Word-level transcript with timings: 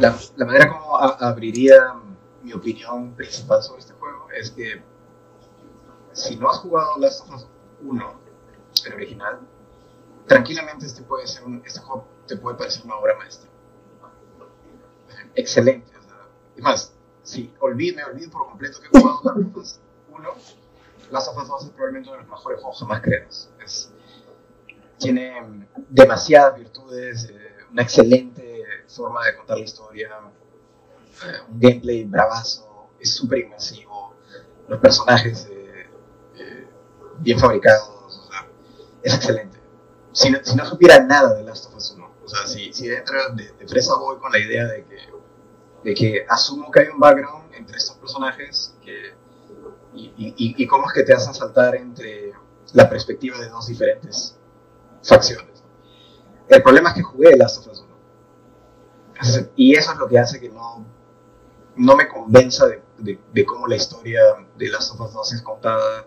la, 0.00 0.16
la 0.36 0.44
manera 0.46 0.68
como 0.68 0.96
a- 0.96 1.16
abriría 1.28 1.94
mi 2.42 2.52
opinión 2.52 3.14
principal 3.14 3.62
sobre 3.62 3.80
este 3.80 3.92
juego 3.94 4.28
es 4.30 4.50
que 4.50 4.82
si 6.12 6.36
no 6.36 6.50
has 6.50 6.58
jugado 6.58 6.98
Last 6.98 7.22
of 7.22 7.34
Us 7.34 7.46
1, 7.82 8.20
el 8.86 8.92
original, 8.94 9.38
tranquilamente 10.26 10.86
este 10.86 11.02
puede 11.02 11.26
ser 11.26 11.44
un, 11.44 11.62
este 11.64 11.80
juego 11.80 12.06
te 12.26 12.36
puede 12.36 12.56
parecer 12.56 12.84
una 12.84 12.96
obra 12.96 13.16
maestra. 13.16 13.48
Excelente. 15.34 15.92
O 15.96 16.02
sea, 16.02 16.26
es 16.56 16.62
más, 16.62 16.92
si 17.22 17.52
olvido, 17.60 17.96
me 17.96 18.04
olvido 18.04 18.30
por 18.30 18.46
completo 18.48 18.78
que 18.80 18.86
he 18.86 19.00
jugado 19.00 19.20
Last 19.24 19.38
of 19.50 19.56
Us 19.56 19.80
1, 20.10 20.28
Last 21.10 21.28
of 21.28 21.36
Us 21.42 21.48
2 21.48 21.64
es 21.64 21.70
probablemente 21.70 22.08
uno 22.08 22.18
de 22.18 22.22
los 22.24 22.30
mejores 22.30 22.60
juegos 22.60 22.78
jamás 22.80 23.00
creados. 23.02 23.50
Tiene 24.98 25.66
demasiadas 25.88 26.56
virtudes, 26.58 27.28
eh, 27.30 27.54
una 27.70 27.82
excelente 27.82 28.47
forma 28.88 29.24
de 29.26 29.36
contar 29.36 29.58
la 29.58 29.64
historia, 29.64 30.10
eh, 31.24 31.32
un 31.50 31.60
gameplay 31.60 32.04
bravazo, 32.04 32.90
es 32.98 33.14
súper 33.14 33.40
inmersivo, 33.40 34.14
los 34.68 34.80
personajes 34.80 35.46
eh, 35.50 35.86
eh, 36.36 36.68
bien 37.18 37.38
fabricados, 37.38 37.88
o 37.88 38.10
sea, 38.30 38.46
es 39.02 39.14
excelente. 39.14 39.58
Si 40.12 40.30
no, 40.30 40.38
si 40.42 40.56
no 40.56 40.64
supiera 40.66 40.98
nada 41.00 41.34
de 41.34 41.44
Last 41.44 41.66
of 41.66 41.76
Us 41.76 41.92
1, 41.96 42.10
o 42.24 42.28
sea, 42.28 42.46
si, 42.46 42.72
si 42.72 42.88
dentro 42.88 43.16
de, 43.34 43.52
de 43.52 43.68
fresa 43.68 43.94
voy 43.96 44.18
con 44.18 44.32
la 44.32 44.38
idea 44.38 44.66
de 44.66 44.84
que, 44.84 44.98
de 45.84 45.94
que 45.94 46.26
asumo 46.28 46.70
que 46.70 46.80
hay 46.80 46.88
un 46.88 46.98
background 46.98 47.54
entre 47.54 47.76
estos 47.76 47.96
personajes 47.96 48.74
que, 48.84 49.14
y, 49.94 50.06
y, 50.16 50.34
y- 50.36 50.54
y 50.62 50.66
cómo 50.66 50.86
es 50.86 50.92
que 50.92 51.02
te 51.04 51.14
hacen 51.14 51.32
saltar 51.34 51.74
entre 51.76 52.32
la 52.74 52.88
perspectiva 52.90 53.38
de 53.38 53.48
dos 53.48 53.66
diferentes 53.66 54.36
facciones. 55.02 55.62
El 56.48 56.62
problema 56.62 56.90
es 56.90 56.96
que 56.96 57.02
jugué 57.02 57.36
Last 57.36 57.58
of 57.58 57.72
Us 57.72 57.80
1. 57.80 57.87
Y 59.56 59.74
eso 59.74 59.92
es 59.92 59.98
lo 59.98 60.08
que 60.08 60.18
hace 60.18 60.40
que 60.40 60.48
no, 60.48 60.84
no 61.76 61.96
me 61.96 62.08
convenza 62.08 62.66
de, 62.66 62.82
de- 62.98 63.20
de 63.32 63.44
cómo 63.44 63.66
la 63.66 63.76
historia 63.76 64.20
de 64.56 64.68
Last 64.68 64.92
of 64.94 65.00
Us 65.00 65.12
2 65.12 65.32
es 65.34 65.42
contada 65.42 66.04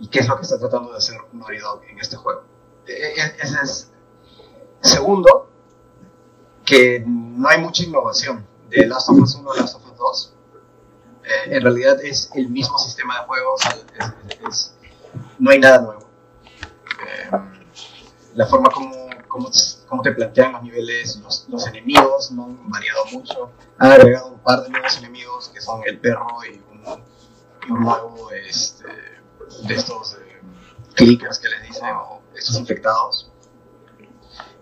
y 0.00 0.08
qué 0.08 0.20
es 0.20 0.28
lo 0.28 0.36
que 0.36 0.42
está 0.42 0.58
tratando 0.58 0.92
de 0.92 0.98
hacer 0.98 1.16
Naughty 1.32 1.58
Dog 1.58 1.82
en 1.90 1.98
este 1.98 2.16
juego. 2.16 2.42
E- 2.86 2.92
e- 2.92 3.36
Ese 3.42 3.56
es. 3.62 3.90
Segundo, 4.80 5.50
que 6.64 7.02
no 7.06 7.48
hay 7.48 7.60
mucha 7.60 7.82
innovación 7.82 8.46
de 8.70 8.86
Last 8.86 9.08
of 9.10 9.18
Us 9.18 9.34
1 9.34 9.52
a 9.52 9.56
Last 9.56 9.74
of 9.76 9.84
Us 9.90 9.96
2. 9.98 10.34
Eh, 11.24 11.56
en 11.56 11.62
realidad 11.62 12.00
es 12.02 12.30
el 12.34 12.48
mismo 12.48 12.78
sistema 12.78 13.20
de 13.20 13.26
juegos, 13.26 13.60
es- 13.66 13.86
es- 13.98 14.38
es- 14.48 14.74
no 15.38 15.50
hay 15.50 15.58
nada 15.58 15.80
nuevo. 15.82 16.08
Eh, 17.04 17.30
la 18.34 18.46
forma 18.46 18.70
como, 18.70 18.94
como, 19.26 19.50
como 19.88 20.02
te 20.02 20.12
plantean 20.12 20.52
los 20.52 20.62
niveles, 20.62 21.16
los, 21.16 21.46
los 21.48 21.66
enemigos 21.66 22.30
no 22.32 22.44
han 22.44 22.70
variado 22.70 23.04
mucho. 23.12 23.50
Han 23.78 23.92
agregado 23.92 24.28
un 24.28 24.38
par 24.40 24.62
de 24.62 24.70
nuevos 24.70 24.96
enemigos 24.98 25.48
que 25.48 25.60
son 25.60 25.80
el 25.86 25.98
perro 25.98 26.26
y 26.44 26.58
un, 26.58 27.02
y 27.66 27.72
un 27.72 27.80
nuevo 27.80 28.30
este, 28.32 28.86
de 28.86 29.74
estos 29.74 30.14
eh, 30.14 30.40
clickers 30.94 31.38
que 31.38 31.48
les 31.48 31.62
dicen, 31.62 31.88
o 31.88 32.20
estos 32.34 32.58
infectados. 32.58 33.30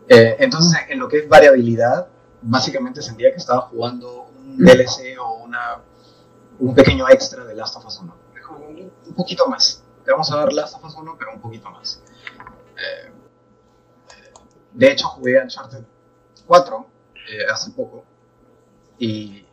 Eh, 0.09 0.37
entonces, 0.39 0.79
en 0.89 1.01
lo 1.01 1.09
que 1.09 1.19
es 1.19 1.29
variabilidad, 1.29 2.09
básicamente 2.43 3.03
sentía 3.03 3.31
que 3.33 3.39
estaba 3.39 3.63
jugando 3.63 4.29
un 4.39 4.59
DLC 4.59 5.19
o 5.21 5.43
una, 5.43 5.83
un 6.61 6.75
pequeño 6.75 7.09
extra 7.09 7.45
de 7.45 7.55
Last 7.55 7.77
of 7.77 7.87
Us 7.87 7.99
1. 7.99 8.17
Un, 8.51 8.93
un 9.07 9.15
poquito 9.15 9.49
más. 9.49 9.83
Te 10.05 10.13
vamos 10.13 10.31
a 10.31 10.37
dar 10.37 10.53
Last 10.53 10.77
of 10.77 10.85
Us 10.85 10.95
1, 10.95 11.17
pero 11.19 11.33
un 11.33 11.41
poquito 11.41 11.69
más. 11.71 12.01
Eh, 12.77 13.11
de 14.79 14.93
hecho, 14.93 15.07
jugué 15.09 15.41
Uncharted 15.43 15.85
4 16.47 16.87
eh, 17.31 17.45
hace 17.53 17.71
poco 17.73 18.05
y 18.99 19.45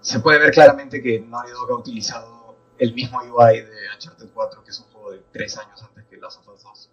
se 0.00 0.20
puede 0.20 0.38
ver 0.38 0.52
claramente 0.52 1.02
que 1.02 1.20
Naughty 1.20 1.50
Dog 1.50 1.70
ha 1.72 1.76
utilizado 1.76 2.56
el 2.78 2.94
mismo 2.94 3.18
UI 3.20 3.60
de 3.62 3.76
Uncharted 3.94 4.28
4, 4.32 4.64
que 4.64 4.70
es 4.70 4.78
un 4.80 4.86
juego 4.92 5.10
de 5.12 5.22
3 5.32 5.58
años 5.58 5.82
antes 5.82 6.04
que 6.06 6.16
Last 6.16 6.40
of 6.40 6.48
Us 6.54 6.62
2. 6.62 6.90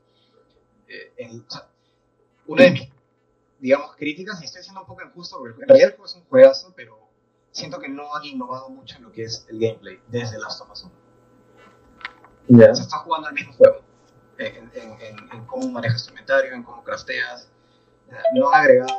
Eh, 0.87 1.13
en- 1.17 1.45
o 1.47 1.51
sea, 1.51 1.67
una 2.47 2.63
de 2.63 2.71
mis, 2.71 2.89
digamos, 3.59 3.95
críticas, 3.95 4.41
y 4.41 4.45
estoy 4.45 4.63
siendo 4.63 4.81
un 4.81 4.87
poco 4.87 5.03
injusto, 5.03 5.37
porque 5.37 5.61
en 5.61 5.67
realidad 5.67 5.89
el 5.89 5.95
juego 5.95 6.05
es 6.05 6.15
un 6.15 6.23
juegazo, 6.25 6.73
pero 6.75 6.97
siento 7.51 7.79
que 7.79 7.89
no 7.89 8.13
han 8.15 8.23
innovado 8.25 8.69
mucho 8.69 8.97
en 8.97 9.03
lo 9.03 9.11
que 9.11 9.23
es 9.23 9.45
el 9.49 9.59
gameplay 9.59 9.99
desde 10.07 10.37
Last 10.39 10.61
of 10.61 10.71
Us 10.71 10.83
1. 10.83 10.93
Ya. 12.49 12.73
Se 12.75 12.81
está 12.83 12.97
jugando 12.99 13.27
el 13.29 13.33
mismo 13.33 13.53
juego. 13.53 13.81
En- 14.37 14.71
en 15.31 15.45
cómo 15.45 15.67
manejas 15.69 16.03
tu 16.05 16.09
inventario, 16.11 16.53
en 16.53 16.63
cómo 16.63 16.83
crafteas. 16.83 17.49
No 18.33 18.49
ha 18.51 18.59
agregado 18.59 18.93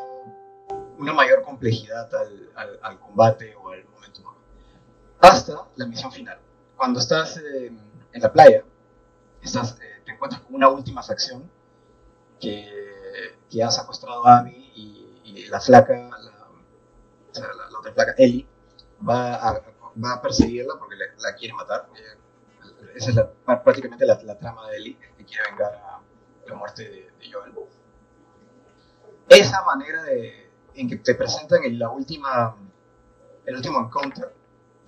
una 0.98 1.12
mayor 1.12 1.42
complejidad 1.42 2.12
al, 2.14 2.50
al- 2.82 2.98
combate 3.00 3.54
o 3.56 3.70
al 3.70 3.84
momento. 3.86 4.20
Hasta 5.20 5.66
la 5.76 5.86
misión 5.86 6.12
final. 6.12 6.38
Cuando 6.76 7.00
estás 7.00 7.36
eh, 7.38 7.66
en 8.12 8.22
la 8.22 8.32
playa, 8.32 8.64
estás, 9.42 9.78
eh, 9.80 10.02
te 10.04 10.12
encuentras 10.12 10.42
con 10.42 10.54
una 10.54 10.68
última 10.68 11.02
facción 11.02 11.50
que, 12.40 13.36
que 13.50 13.62
ha 13.62 13.70
secuestrado 13.70 14.26
a 14.26 14.38
Abby 14.38 14.72
y, 14.74 15.46
la 15.48 15.60
flaca, 15.60 15.94
la, 15.94 17.78
otra 17.78 17.92
flaca, 17.92 18.14
Ellie, 18.18 18.46
va 19.08 19.34
a, 19.36 19.62
va 20.04 20.12
a 20.14 20.20
perseguirla 20.22 20.74
porque 20.78 20.96
la 20.96 21.34
quiere 21.34 21.54
matar. 21.54 21.88
Esa 22.94 23.10
es 23.10 23.16
prácticamente 23.64 24.04
la, 24.04 24.20
la 24.24 24.38
trama 24.38 24.68
de 24.68 24.76
Ellie, 24.76 24.98
que 25.16 25.24
quiere 25.24 25.44
vengar 25.50 25.74
a 25.74 26.00
la 26.46 26.54
muerte 26.54 26.82
de, 26.84 27.10
de 27.18 27.32
Joel. 27.32 27.52
Esa 29.28 29.62
manera 29.64 30.02
de, 30.04 30.50
en 30.74 30.88
que 30.88 30.96
te 30.96 31.14
presentan 31.14 31.64
en 31.64 31.78
la 31.78 31.90
última, 31.90 32.56
el 33.46 33.56
último 33.56 33.80
encounter 33.80 34.34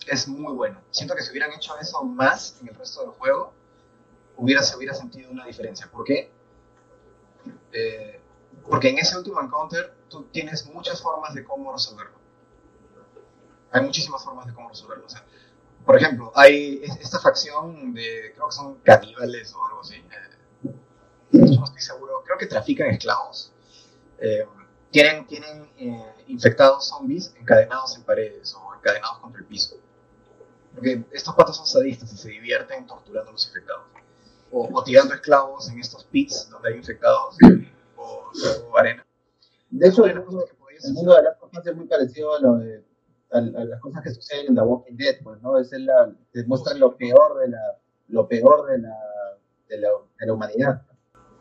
es 0.07 0.29
muy 0.29 0.53
bueno. 0.55 0.81
Siento 0.91 1.15
que 1.15 1.23
si 1.23 1.31
hubieran 1.31 1.53
hecho 1.53 1.79
eso 1.79 2.05
más 2.05 2.57
en 2.61 2.69
el 2.69 2.75
resto 2.75 3.03
del 3.03 3.11
juego, 3.11 3.53
hubiera, 4.37 4.63
se 4.63 4.77
hubiera 4.77 4.95
sentido 4.95 5.31
una 5.31 5.47
diferencia. 5.47 5.89
¿Por 5.91 6.05
qué? 6.05 6.33
Eh, 7.73 8.21
porque 8.69 8.89
en 8.91 8.99
ese 8.99 9.17
último 9.17 9.41
encounter 9.41 9.95
tú 10.09 10.25
tienes 10.25 10.67
muchas 10.67 11.01
formas 11.01 11.35
de 11.35 11.45
cómo 11.45 11.73
resolverlo. 11.73 12.19
Hay 13.73 13.83
muchísimas 13.83 14.25
formas 14.25 14.47
de 14.47 14.53
cómo 14.55 14.69
resolverlo. 14.69 15.07
O 15.07 15.09
sea, 15.09 15.25
por 15.85 15.97
ejemplo, 15.97 16.33
hay 16.35 16.81
es- 16.85 16.97
esta 17.01 17.19
facción 17.21 17.95
de, 17.95 18.33
creo 18.35 18.49
que 18.49 18.53
son 18.55 18.77
caníbales 18.81 19.55
o 19.55 19.67
algo 19.67 19.81
así. 19.81 19.97
eh, 19.97 20.73
yo 21.33 21.41
no 21.61 21.65
estoy 21.65 21.81
seguro, 21.81 22.23
creo 22.25 22.39
que 22.39 22.47
trafican 22.47 22.89
esclavos. 22.89 23.53
Eh, 24.21 24.47
tienen 24.91 25.27
tienen 25.27 25.71
eh, 25.79 26.15
infectados 26.27 26.89
zombies 26.89 27.35
encadenados 27.39 27.97
en 27.97 28.03
paredes 28.03 28.55
o 28.55 28.75
encadenados 28.75 29.19
contra 29.19 29.41
el 29.41 29.47
piso. 29.47 29.77
Porque 30.75 31.05
estos 31.13 31.35
patos 31.35 31.57
son 31.57 31.67
sadistas 31.67 32.13
y 32.13 32.17
se 32.17 32.29
divierten 32.29 32.87
torturando 32.87 33.31
a 33.31 33.33
los 33.33 33.47
infectados. 33.47 33.85
O, 34.53 34.69
o 34.73 34.85
tirando 34.85 35.15
esclavos 35.15 35.69
en 35.71 35.79
estos 35.79 36.05
pits 36.05 36.49
donde 36.51 36.71
hay 36.71 36.77
infectados 36.77 37.37
o, 37.97 38.31
o 38.71 38.77
arena. 38.77 39.07
De 39.71 39.89
hecho, 39.89 40.05
el 40.07 40.21
mundo, 40.25 40.45
el 40.83 40.93
mundo 40.93 41.15
de 41.15 41.23
las 41.23 41.37
cosas 41.37 41.67
es 41.67 41.77
muy 41.77 41.87
parecido 41.87 42.35
a 42.35 42.41
lo 42.41 42.57
de 42.57 42.85
a, 43.33 43.39
a 43.39 43.41
las 43.41 43.81
cosas 43.81 44.03
que 44.03 44.11
suceden 44.11 44.47
en 44.49 44.55
The 44.57 44.63
Walking 44.63 44.97
Dead, 44.97 45.23
pues, 45.23 45.41
¿no? 45.41 45.57
Es 45.59 45.71
la, 45.73 46.13
te 46.33 46.45
muestran 46.45 46.81
lo 46.81 46.97
peor 46.97 47.39
de 47.39 47.49
la, 47.49 47.79
lo 48.09 48.27
peor 48.27 48.67
de 48.67 48.79
la, 48.79 48.97
de 49.69 49.79
la, 49.79 49.89
de 50.19 50.27
la 50.27 50.33
humanidad. 50.33 50.83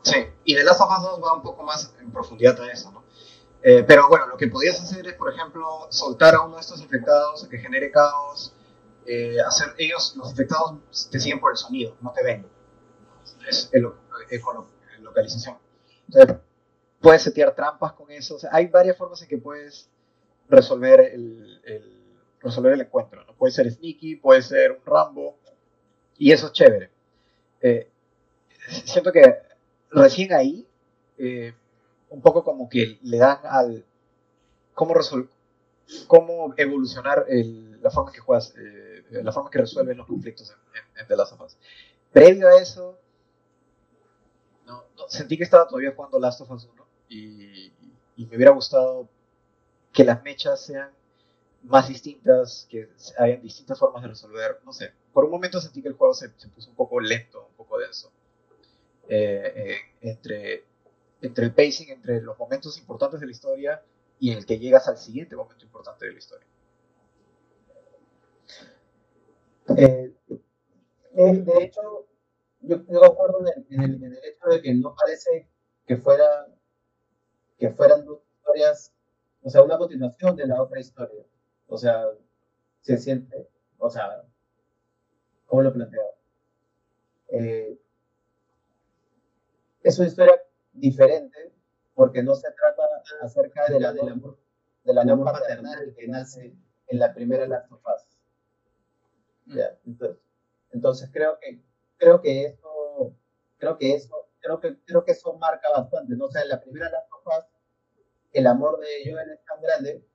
Sí, 0.03 0.15
y 0.45 0.55
The 0.55 0.63
Last 0.63 0.81
of 0.81 0.89
Us 0.97 1.03
2 1.03 1.21
va 1.23 1.33
un 1.33 1.41
poco 1.43 1.63
más 1.63 1.93
en 1.99 2.11
profundidad 2.11 2.59
a 2.61 2.71
eso, 2.71 2.91
¿no? 2.91 3.03
Eh, 3.61 3.83
pero 3.85 4.07
bueno, 4.07 4.27
lo 4.27 4.37
que 4.37 4.47
podías 4.47 4.79
hacer 4.81 5.05
es, 5.07 5.13
por 5.15 5.33
ejemplo, 5.33 5.87
soltar 5.89 6.35
a 6.35 6.41
uno 6.41 6.55
de 6.55 6.61
estos 6.61 6.79
infectados 6.81 7.43
a 7.43 7.49
que 7.49 7.57
genere 7.59 7.91
caos. 7.91 8.53
eh, 9.05 9.37
hacer 9.41 9.73
ellos, 9.79 10.13
los 10.17 10.29
infectados, 10.29 10.75
te 11.11 11.19
siguen 11.19 11.39
por 11.39 11.51
el 11.51 11.57
sonido, 11.57 11.97
no 12.01 12.11
te 12.13 12.23
ven. 12.23 12.45
Es 13.47 13.71
ecolo- 13.73 14.67
localización. 15.01 15.57
Entonces, 16.07 16.37
puedes 17.01 17.23
setear 17.23 17.55
trampas 17.55 17.93
con 17.93 18.11
eso. 18.11 18.35
O 18.35 18.39
sea, 18.39 18.51
hay 18.53 18.67
varias 18.67 18.97
formas 18.97 19.19
en 19.23 19.27
que 19.29 19.37
puedes 19.39 19.89
resolver 20.47 20.99
el, 21.01 21.59
el- 21.65 22.13
resolver 22.39 22.73
el 22.73 22.81
encuentro. 22.81 23.23
¿no? 23.25 23.33
Puede 23.33 23.51
ser 23.51 23.71
sneaky, 23.71 24.17
puede 24.17 24.43
ser 24.43 24.71
un 24.73 24.85
Rambo, 24.85 25.37
y 26.19 26.31
eso 26.31 26.45
es 26.47 26.53
chévere. 26.53 26.91
Eh, 27.61 27.89
siento 28.85 29.11
que 29.11 29.21
recién 29.91 30.33
ahí, 30.33 30.67
eh, 31.17 31.53
un 32.09 32.21
poco 32.21 32.43
como 32.43 32.69
que 32.69 32.99
le 33.03 33.17
dan 33.17 33.39
al 33.43 33.85
cómo 34.73 34.93
resol- 34.93 35.29
cómo 36.07 36.53
evolucionar 36.57 37.25
el- 37.29 37.81
la 37.81 37.91
forma 37.91 38.11
que 38.11 38.19
juegas, 38.19 38.53
eh, 38.57 39.03
la 39.23 39.33
que 39.51 39.59
resuelves 39.59 39.97
los 39.97 40.07
conflictos 40.07 40.51
en, 40.51 40.57
en, 40.79 41.01
en 41.01 41.07
The 41.07 41.15
Last 41.15 41.33
of 41.33 41.41
Us. 41.41 41.57
Previo 42.11 42.47
a 42.49 42.61
eso, 42.61 42.97
no, 44.65 44.83
no, 44.97 45.07
sentí 45.09 45.37
que 45.37 45.43
estaba 45.43 45.67
todavía 45.67 45.93
jugando 45.95 46.19
Last 46.19 46.41
of 46.41 46.51
Us 46.51 46.65
1 46.71 46.85
y, 47.09 47.71
y 48.17 48.25
me 48.25 48.35
hubiera 48.35 48.51
gustado 48.51 49.07
que 49.93 50.03
las 50.03 50.23
mechas 50.23 50.61
sean 50.65 50.91
más 51.63 51.89
distintas, 51.89 52.67
que 52.69 52.89
hayan 53.17 53.41
distintas 53.41 53.79
formas 53.79 54.03
de 54.03 54.09
resolver, 54.09 54.59
no 54.65 54.73
sé. 54.73 54.93
Por 55.13 55.25
un 55.25 55.31
momento 55.31 55.59
sentí 55.61 55.81
que 55.81 55.89
el 55.89 55.95
juego 55.95 56.13
se, 56.13 56.31
se 56.37 56.47
puso 56.49 56.69
un 56.69 56.75
poco 56.75 56.99
lento, 56.99 57.47
un 57.49 57.55
poco 57.55 57.79
denso. 57.79 58.11
Eh, 59.11 59.53
eh, 59.55 59.75
entre, 60.01 60.65
entre 61.19 61.45
el 61.45 61.51
pacing, 61.51 61.89
entre 61.89 62.21
los 62.21 62.37
momentos 62.37 62.77
importantes 62.77 63.19
de 63.19 63.25
la 63.25 63.31
historia 63.31 63.83
y 64.19 64.31
en 64.31 64.37
el 64.37 64.45
que 64.45 64.59
llegas 64.59 64.87
al 64.87 64.97
siguiente 64.97 65.35
momento 65.35 65.65
importante 65.65 66.05
de 66.05 66.11
la 66.11 66.19
historia. 66.19 66.47
Eh, 69.75 70.13
de 71.13 71.63
hecho, 71.63 72.05
yo, 72.61 72.83
yo 72.87 73.03
acuerdo 73.03 73.39
en 73.39 73.81
el, 73.81 73.83
en, 73.83 74.03
el, 74.03 74.17
hecho 74.23 74.47
de 74.47 74.61
que 74.61 74.75
no 74.75 74.93
parece 74.95 75.49
que 75.87 75.97
fuera 75.97 76.47
que 77.57 77.71
fueran 77.71 78.05
dos 78.05 78.21
historias, 78.37 78.93
o 79.41 79.49
sea, 79.49 79.63
una 79.63 79.79
continuación 79.79 80.35
de 80.35 80.45
la 80.45 80.61
otra 80.61 80.79
historia. 80.79 81.25
O 81.67 81.77
sea, 81.77 82.05
se 82.81 82.97
siente, 82.97 83.49
o 83.79 83.89
sea, 83.89 84.23
¿cómo 85.47 85.63
lo 85.63 85.73
planteo? 85.73 86.03
Eh, 87.29 87.77
es 89.83 89.99
una 89.99 90.07
historia 90.07 90.41
diferente 90.73 91.53
porque 91.93 92.23
no 92.23 92.35
se 92.35 92.49
trata 92.51 92.83
acerca 93.21 93.65
de 93.67 93.79
la, 93.79 93.93
del 93.93 94.09
amor, 94.09 94.37
del 94.83 94.97
amor 94.97 95.31
paternal 95.31 95.93
que 95.97 96.07
nace 96.07 96.55
en 96.87 96.99
la 96.99 97.13
primera 97.13 97.47
Last 97.47 97.71
of 97.71 97.81
Us. 97.85 99.55
Entonces, 99.85 100.17
entonces 100.71 101.09
creo 101.11 101.39
que 101.39 101.61
creo 101.97 102.21
que 102.21 102.45
eso 102.45 103.15
creo 103.57 103.77
que 103.77 103.95
eso 103.95 104.29
creo 104.39 104.59
que 104.59 104.77
creo 104.85 105.03
que 105.03 105.11
eso 105.11 105.33
marca 105.33 105.69
bastante, 105.71 106.15
¿no? 106.15 106.25
O 106.25 106.31
sea, 106.31 106.43
en 106.43 106.49
la 106.49 106.61
primera 106.61 106.89
Last 106.89 107.11
of 107.11 107.27
Us 107.27 107.45
el 108.31 108.47
amor 108.47 108.79
de 108.79 109.11
Joel 109.11 109.31
es 109.31 109.43
tan 109.43 109.61
grande 109.61 110.05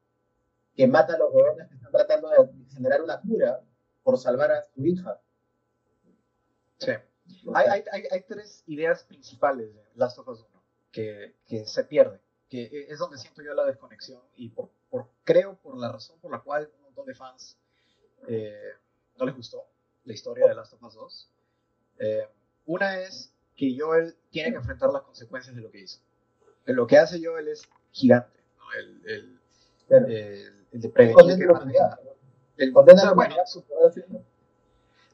que 0.74 0.86
mata 0.86 1.14
a 1.14 1.18
los 1.18 1.32
gobiernos 1.32 1.68
que 1.68 1.74
están 1.74 1.92
tratando 1.92 2.28
de 2.30 2.48
generar 2.72 3.02
una 3.02 3.20
cura 3.20 3.60
por 4.02 4.18
salvar 4.18 4.52
a 4.52 4.62
su 4.62 4.84
hija. 4.84 5.20
Sí. 6.78 6.92
Hay, 7.54 7.82
hay, 7.90 8.02
hay, 8.10 8.20
tres 8.22 8.62
ideas 8.66 9.04
principales 9.04 9.74
de 9.74 9.82
Last 9.94 10.18
of 10.18 10.28
Us 10.28 10.40
1 10.40 10.62
que, 10.92 11.34
que, 11.46 11.64
se 11.66 11.84
pierden, 11.84 12.20
que 12.48 12.86
es 12.88 12.98
donde 12.98 13.18
siento 13.18 13.42
yo 13.42 13.54
la 13.54 13.64
desconexión 13.64 14.20
y 14.36 14.50
por, 14.50 14.70
por, 14.90 15.08
creo 15.24 15.56
por 15.56 15.76
la 15.76 15.90
razón 15.90 16.18
por 16.20 16.30
la 16.30 16.40
cual 16.40 16.70
un 16.76 16.84
montón 16.84 17.06
de 17.06 17.14
fans 17.14 17.56
eh, 18.28 18.72
no 19.16 19.26
les 19.26 19.36
gustó 19.36 19.66
la 20.04 20.12
historia 20.12 20.46
de 20.46 20.54
Last 20.54 20.74
of 20.74 20.82
Us 20.82 20.94
2. 20.94 21.30
Eh, 21.98 22.28
una 22.66 23.00
es 23.00 23.32
que 23.56 23.74
Joel 23.78 24.16
tiene 24.30 24.50
que 24.50 24.56
enfrentar 24.56 24.90
las 24.90 25.02
consecuencias 25.02 25.54
de 25.54 25.62
lo 25.62 25.70
que 25.70 25.80
hizo. 25.80 26.00
Lo 26.66 26.86
que 26.86 26.98
hace 26.98 27.24
Joel 27.24 27.48
es 27.48 27.68
gigante, 27.90 28.40
¿no? 28.58 28.72
el, 28.72 29.02
el, 29.06 29.40
el, 29.88 30.66
el, 30.72 30.80
de 30.80 30.88
prevenir 30.88 31.36
que 31.36 31.44
el 32.56 32.72
condena 32.72 33.04
la 33.04 33.12
humanidad. 33.12 33.44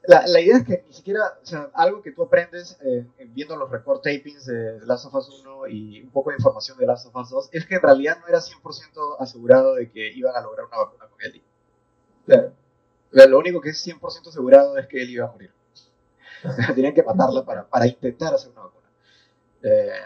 La, 0.03 0.25
la, 0.25 0.41
idea 0.41 0.57
es 0.57 0.65
que 0.65 0.83
ni 0.87 0.93
siquiera, 0.93 1.21
o 1.41 1.45
sea, 1.45 1.69
algo 1.75 2.01
que 2.01 2.11
tú 2.11 2.23
aprendes 2.23 2.77
eh, 2.83 3.05
viendo 3.29 3.55
los 3.55 3.69
record 3.69 4.01
tapings 4.01 4.45
de 4.47 4.79
Last 4.85 5.05
of 5.05 5.13
Us 5.13 5.43
1 5.45 5.67
y 5.67 6.01
un 6.01 6.09
poco 6.09 6.31
de 6.31 6.37
información 6.37 6.77
de 6.79 6.87
Last 6.87 7.05
of 7.05 7.15
Us 7.15 7.29
2 7.29 7.49
es 7.51 7.67
que 7.67 7.75
en 7.75 7.81
realidad 7.81 8.17
no 8.19 8.27
era 8.27 8.39
100% 8.39 9.17
asegurado 9.19 9.75
de 9.75 9.91
que 9.91 10.11
iban 10.11 10.35
a 10.35 10.41
lograr 10.41 10.65
una 10.65 10.77
vacuna 10.77 11.07
con 11.07 11.21
Ellie. 11.21 11.43
Claro. 12.25 12.51
Lo 13.11 13.37
único 13.37 13.61
que 13.61 13.69
es 13.69 13.87
100% 13.87 14.29
asegurado 14.29 14.77
es 14.77 14.87
que 14.87 15.01
él 15.01 15.09
iba 15.11 15.27
a 15.27 15.31
morir. 15.31 15.51
Tienen 16.73 16.95
que 16.95 17.03
matarla 17.03 17.45
para, 17.45 17.67
para 17.67 17.85
intentar 17.85 18.33
hacer 18.33 18.51
una 18.51 18.61
vacuna. 18.61 18.87
Eh, 19.61 20.01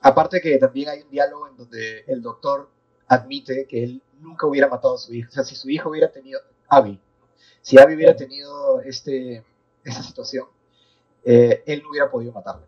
aparte 0.00 0.40
que 0.40 0.58
también 0.58 0.90
hay 0.90 1.02
un 1.02 1.10
diálogo 1.10 1.48
en 1.48 1.56
donde 1.56 2.04
el 2.06 2.22
doctor 2.22 2.68
admite 3.08 3.66
que 3.66 3.82
él 3.82 4.02
nunca 4.20 4.46
hubiera 4.46 4.68
matado 4.68 4.94
a 4.94 4.98
su 4.98 5.12
hijo. 5.12 5.28
O 5.28 5.32
sea, 5.32 5.42
si 5.42 5.56
su 5.56 5.68
hijo 5.70 5.90
hubiera 5.90 6.12
tenido, 6.12 6.40
Abby, 6.68 7.00
si 7.64 7.78
Abby 7.78 7.94
hubiera 7.94 8.14
tenido 8.14 8.82
este, 8.82 9.42
esta 9.82 10.02
situación, 10.02 10.46
eh, 11.24 11.62
él 11.64 11.82
no 11.82 11.88
hubiera 11.88 12.10
podido 12.10 12.30
matarla. 12.30 12.66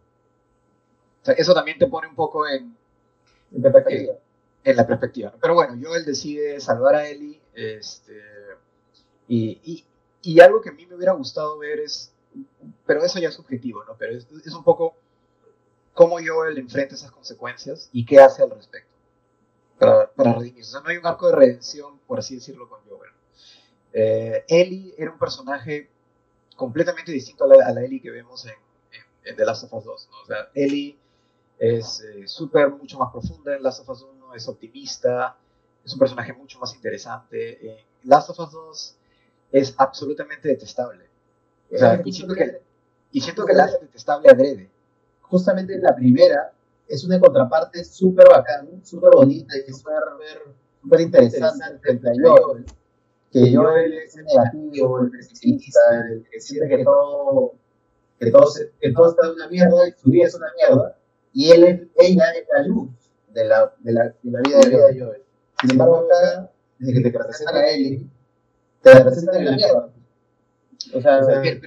O 1.20 1.24
sea, 1.24 1.34
eso 1.34 1.52
también 1.52 1.78
te 1.78 1.86
pone 1.86 2.08
un 2.08 2.14
poco 2.14 2.48
en, 2.48 2.74
en, 3.52 3.62
perspectiva. 3.62 4.14
en 4.64 4.76
la 4.76 4.86
perspectiva. 4.86 5.34
Pero 5.38 5.52
bueno, 5.52 5.78
Joel 5.82 6.06
decide 6.06 6.58
salvar 6.60 6.94
a 6.94 7.06
Ellie. 7.06 7.38
Este, 7.52 8.22
y, 9.28 9.84
y, 10.22 10.40
algo 10.40 10.62
que 10.62 10.70
a 10.70 10.72
mí 10.72 10.86
me 10.86 10.94
hubiera 10.94 11.12
gustado 11.12 11.58
ver 11.58 11.80
es, 11.80 12.10
pero 12.86 13.04
eso 13.04 13.18
ya 13.18 13.28
es 13.28 13.34
subjetivo, 13.34 13.84
¿no? 13.84 13.96
Pero 13.98 14.16
es, 14.16 14.26
es 14.46 14.54
un 14.54 14.64
poco 14.64 14.94
cómo 15.92 16.16
Joel 16.24 16.56
enfrenta 16.56 16.94
esas 16.94 17.10
consecuencias 17.10 17.90
y 17.92 18.06
qué 18.06 18.18
hace 18.18 18.42
al 18.42 18.50
respecto 18.50 18.94
para, 19.78 20.10
para 20.10 20.32
redimirse. 20.32 20.70
O 20.70 20.72
sea, 20.72 20.80
no 20.80 20.88
hay 20.88 20.96
un 20.96 21.06
arco 21.06 21.26
de 21.26 21.36
redención, 21.36 21.98
por 22.06 22.18
así 22.18 22.36
decirlo, 22.36 22.66
con 22.66 22.80
Joel. 22.88 23.10
Eh, 23.98 24.44
Ellie 24.48 24.94
era 24.98 25.10
un 25.10 25.18
personaje 25.18 25.88
completamente 26.54 27.10
distinto 27.10 27.44
a 27.44 27.46
la, 27.46 27.66
a 27.66 27.72
la 27.72 27.82
Ellie 27.82 28.02
que 28.02 28.10
vemos 28.10 28.44
en, 28.44 28.52
en, 28.92 29.02
en, 29.24 29.36
The 29.36 29.44
Last 29.46 29.64
of 29.64 29.72
Us 29.72 29.84
2. 29.84 30.08
¿no? 30.10 30.20
O 30.20 30.26
sea, 30.26 30.50
Ellie 30.54 30.98
es 31.58 32.00
eh, 32.00 32.28
súper, 32.28 32.68
mucho 32.68 32.98
más 32.98 33.10
profunda 33.10 33.56
en 33.56 33.62
Last 33.62 33.80
of 33.80 33.88
Us 33.88 34.02
1, 34.02 34.34
es 34.34 34.46
optimista, 34.48 35.34
es 35.82 35.94
un 35.94 35.98
personaje 35.98 36.34
mucho 36.34 36.58
más 36.58 36.74
interesante. 36.74 37.70
En 37.70 37.78
Last 38.02 38.28
of 38.28 38.38
Us 38.38 38.52
2 38.52 38.96
es 39.52 39.74
absolutamente 39.78 40.48
detestable. 40.48 41.06
O 41.72 41.78
sea, 41.78 42.02
y 42.04 42.12
siento 42.12 42.34
que, 42.34 42.60
y 43.12 43.20
siento 43.22 43.46
que 43.46 43.54
la 43.54 43.64
hace 43.64 43.78
detestable 43.78 44.28
adrede. 44.28 44.68
Justamente 45.22 45.72
en 45.72 45.82
la 45.82 45.96
primera 45.96 46.52
es 46.86 47.02
una 47.02 47.18
contraparte 47.18 47.82
súper 47.82 48.28
bacán, 48.28 48.84
súper 48.84 49.12
bonita 49.14 49.54
y 49.56 49.72
súper 49.72 51.00
interesante 51.00 51.78
frente 51.80 52.10
Que 53.32 53.54
Joel 53.54 53.92
es 53.92 54.16
el 54.16 54.24
negativo, 54.24 55.00
el 55.00 55.10
pesimista, 55.10 55.80
el 56.10 56.26
que 56.30 56.40
siente 56.40 56.68
que 56.68 56.84
todo, 56.84 57.54
que 58.18 58.30
todo, 58.30 58.52
que 58.80 58.92
todo 58.92 59.10
está 59.10 59.26
de 59.26 59.32
una 59.32 59.48
mierda 59.48 59.88
y 59.88 59.92
su 59.92 60.10
vida 60.10 60.26
es 60.26 60.34
una 60.34 60.52
mierda. 60.56 60.98
Y 61.32 61.50
él 61.50 61.64
es, 61.64 61.80
ella 61.96 62.30
es 62.30 62.46
la 62.52 62.62
luz 62.62 62.90
de 63.28 63.44
la, 63.44 63.74
de 63.80 63.92
la, 63.92 64.04
de 64.22 64.30
la 64.30 64.40
vida 64.40 64.58
de 64.58 65.00
Joel. 65.00 65.22
Sin 65.60 65.70
embargo, 65.72 66.06
acá, 66.06 66.50
desde 66.78 66.94
que 66.94 67.10
te 67.10 67.18
presentan 67.18 67.56
a 67.56 67.68
Ellie, 67.68 68.06
te 68.82 68.94
representan 68.94 69.36
en 69.36 69.44
la 69.44 69.52
mierda. 69.52 69.90
O 70.94 71.00
sea, 71.00 71.18
o 71.18 71.24
sea 71.24 71.42
es, 71.42 71.60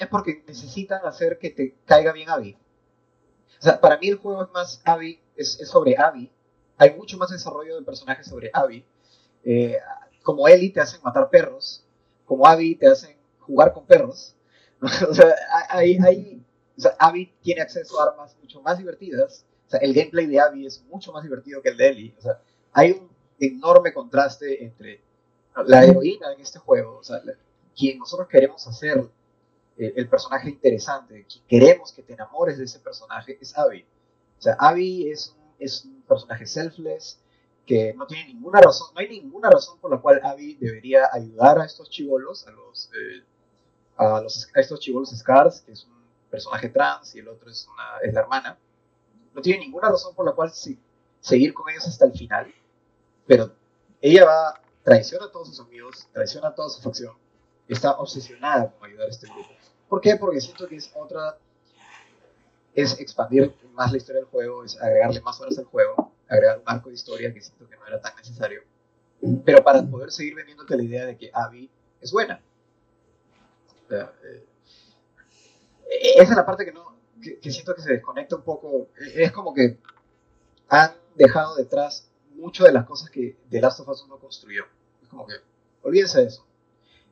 es, 0.00 0.08
porque 0.08 0.44
necesitan 0.46 1.00
hacer 1.04 1.38
que 1.38 1.50
te 1.50 1.74
caiga 1.86 2.12
bien 2.12 2.28
Abby. 2.28 2.56
O 3.58 3.62
sea, 3.62 3.80
para 3.80 3.98
mí 3.98 4.08
el 4.08 4.16
juego 4.16 4.44
es 4.44 4.50
más 4.52 4.82
Abby, 4.84 5.20
es, 5.36 5.58
es 5.60 5.68
sobre 5.68 5.96
Abby. 5.96 6.30
Hay 6.76 6.94
mucho 6.94 7.16
más 7.16 7.30
desarrollo 7.30 7.76
de 7.76 7.82
personajes 7.82 8.26
sobre 8.26 8.50
Abby. 8.52 8.84
Eh, 9.44 9.78
como 10.26 10.48
Ellie 10.48 10.72
te 10.72 10.80
hacen 10.80 11.00
matar 11.04 11.30
perros, 11.30 11.84
como 12.24 12.48
Abby 12.48 12.74
te 12.74 12.88
hacen 12.88 13.16
jugar 13.38 13.72
con 13.72 13.86
perros. 13.86 14.34
o 14.82 15.14
sea, 15.14 15.32
hay, 15.68 15.98
hay, 15.98 16.42
o 16.76 16.80
sea, 16.80 16.96
Abby 16.98 17.32
tiene 17.42 17.62
acceso 17.62 18.00
a 18.00 18.10
armas 18.10 18.36
mucho 18.42 18.60
más 18.60 18.76
divertidas. 18.76 19.46
O 19.68 19.70
sea, 19.70 19.78
el 19.78 19.94
gameplay 19.94 20.26
de 20.26 20.40
Abby 20.40 20.66
es 20.66 20.82
mucho 20.90 21.12
más 21.12 21.22
divertido 21.22 21.62
que 21.62 21.68
el 21.68 21.76
de 21.76 21.88
Ellie. 21.88 22.14
O 22.18 22.20
sea, 22.20 22.40
hay 22.72 22.90
un 22.90 23.08
enorme 23.38 23.94
contraste 23.94 24.64
entre 24.64 25.00
la 25.64 25.84
heroína 25.84 26.32
en 26.32 26.40
este 26.40 26.58
juego, 26.58 26.98
o 26.98 27.04
sea, 27.04 27.22
quien 27.76 27.98
nosotros 27.98 28.28
queremos 28.28 28.66
hacer 28.66 29.08
eh, 29.78 29.92
el 29.96 30.08
personaje 30.08 30.50
interesante, 30.50 31.24
quien 31.24 31.44
queremos 31.46 31.92
que 31.92 32.02
te 32.02 32.14
enamores 32.14 32.58
de 32.58 32.64
ese 32.64 32.80
personaje, 32.80 33.38
es 33.40 33.56
Abby. 33.56 33.86
O 34.38 34.42
sea, 34.42 34.56
Abby 34.58 35.08
es 35.08 35.36
es 35.58 35.84
un 35.84 36.02
personaje 36.02 36.46
selfless, 36.46 37.18
que 37.66 37.92
no 37.94 38.06
tiene 38.06 38.32
ninguna 38.32 38.60
razón, 38.60 38.88
no 38.94 39.00
hay 39.00 39.08
ninguna 39.08 39.50
razón 39.50 39.78
por 39.78 39.90
la 39.90 39.98
cual 39.98 40.20
Abby 40.22 40.54
debería 40.54 41.08
ayudar 41.12 41.58
a 41.58 41.64
estos 41.64 41.90
chivolos, 41.90 42.46
a 42.46 42.52
los, 42.52 42.90
eh, 42.94 43.24
a, 43.96 44.20
los, 44.20 44.48
estos 44.54 44.80
chivolos 44.80 45.10
Scars, 45.10 45.62
que 45.62 45.72
es 45.72 45.84
un 45.84 45.96
personaje 46.30 46.68
trans 46.68 47.14
y 47.16 47.18
el 47.18 47.28
otro 47.28 47.50
es, 47.50 47.68
es 48.02 48.14
la 48.14 48.20
hermana. 48.20 48.56
No 49.34 49.42
tiene 49.42 49.64
ninguna 49.64 49.90
razón 49.90 50.14
por 50.14 50.24
la 50.24 50.32
cual 50.32 50.52
seguir 51.20 51.52
con 51.52 51.68
ellos 51.68 51.86
hasta 51.86 52.06
el 52.06 52.12
final, 52.12 52.54
pero 53.26 53.52
ella 54.00 54.24
va 54.24 54.60
traiciona 54.86 55.24
a 55.24 55.32
todos 55.32 55.48
sus 55.48 55.58
amigos, 55.58 56.06
traiciona 56.12 56.46
a 56.46 56.54
toda 56.54 56.68
su 56.68 56.80
facción, 56.80 57.12
está 57.66 57.96
obsesionada 57.98 58.70
con 58.70 58.88
ayudar 58.88 59.08
a 59.08 59.10
este 59.10 59.26
grupo. 59.26 59.50
¿Por 59.88 60.00
qué? 60.00 60.14
Porque 60.14 60.40
siento 60.40 60.68
que 60.68 60.76
es 60.76 60.92
otra, 60.94 61.36
es 62.72 62.98
expandir 63.00 63.52
más 63.72 63.90
la 63.90 63.98
historia 63.98 64.20
del 64.20 64.30
juego, 64.30 64.62
es 64.62 64.80
agregarle 64.80 65.20
más 65.22 65.40
horas 65.40 65.58
al 65.58 65.64
juego, 65.64 66.12
agregar 66.28 66.58
un 66.58 66.64
arco 66.66 66.88
de 66.88 66.94
historia 66.94 67.32
que 67.32 67.40
siento 67.40 67.68
que 67.68 67.76
no 67.76 67.86
era 67.86 68.00
tan 68.00 68.14
necesario, 68.16 68.62
pero 69.44 69.62
para 69.62 69.82
poder 69.82 70.10
seguir 70.10 70.34
vendiéndote 70.34 70.76
la 70.76 70.82
idea 70.82 71.06
de 71.06 71.16
que 71.16 71.30
Abby 71.32 71.70
es 72.00 72.12
buena. 72.12 72.40
Eh, 73.90 74.46
esa 76.16 76.30
es 76.30 76.36
la 76.36 76.46
parte 76.46 76.64
que 76.64 76.72
no, 76.72 76.96
que, 77.22 77.50
siento 77.50 77.74
que 77.74 77.82
se 77.82 77.92
desconecta 77.92 78.36
un 78.36 78.42
poco, 78.42 78.88
es 79.14 79.32
como 79.32 79.54
que 79.54 79.78
han 80.68 80.92
dejado 81.14 81.56
detrás 81.56 82.10
mucho 82.34 82.64
de 82.64 82.72
las 82.72 82.84
cosas 82.86 83.10
que 83.10 83.38
The 83.48 83.60
Last 83.60 83.80
of 83.80 83.88
Us 83.88 84.02
1 84.02 84.18
construyó. 84.18 84.64
Es 85.02 85.08
como 85.08 85.26
que, 85.26 85.34
olvídense 85.82 86.20
de 86.20 86.26
eso. 86.26 86.46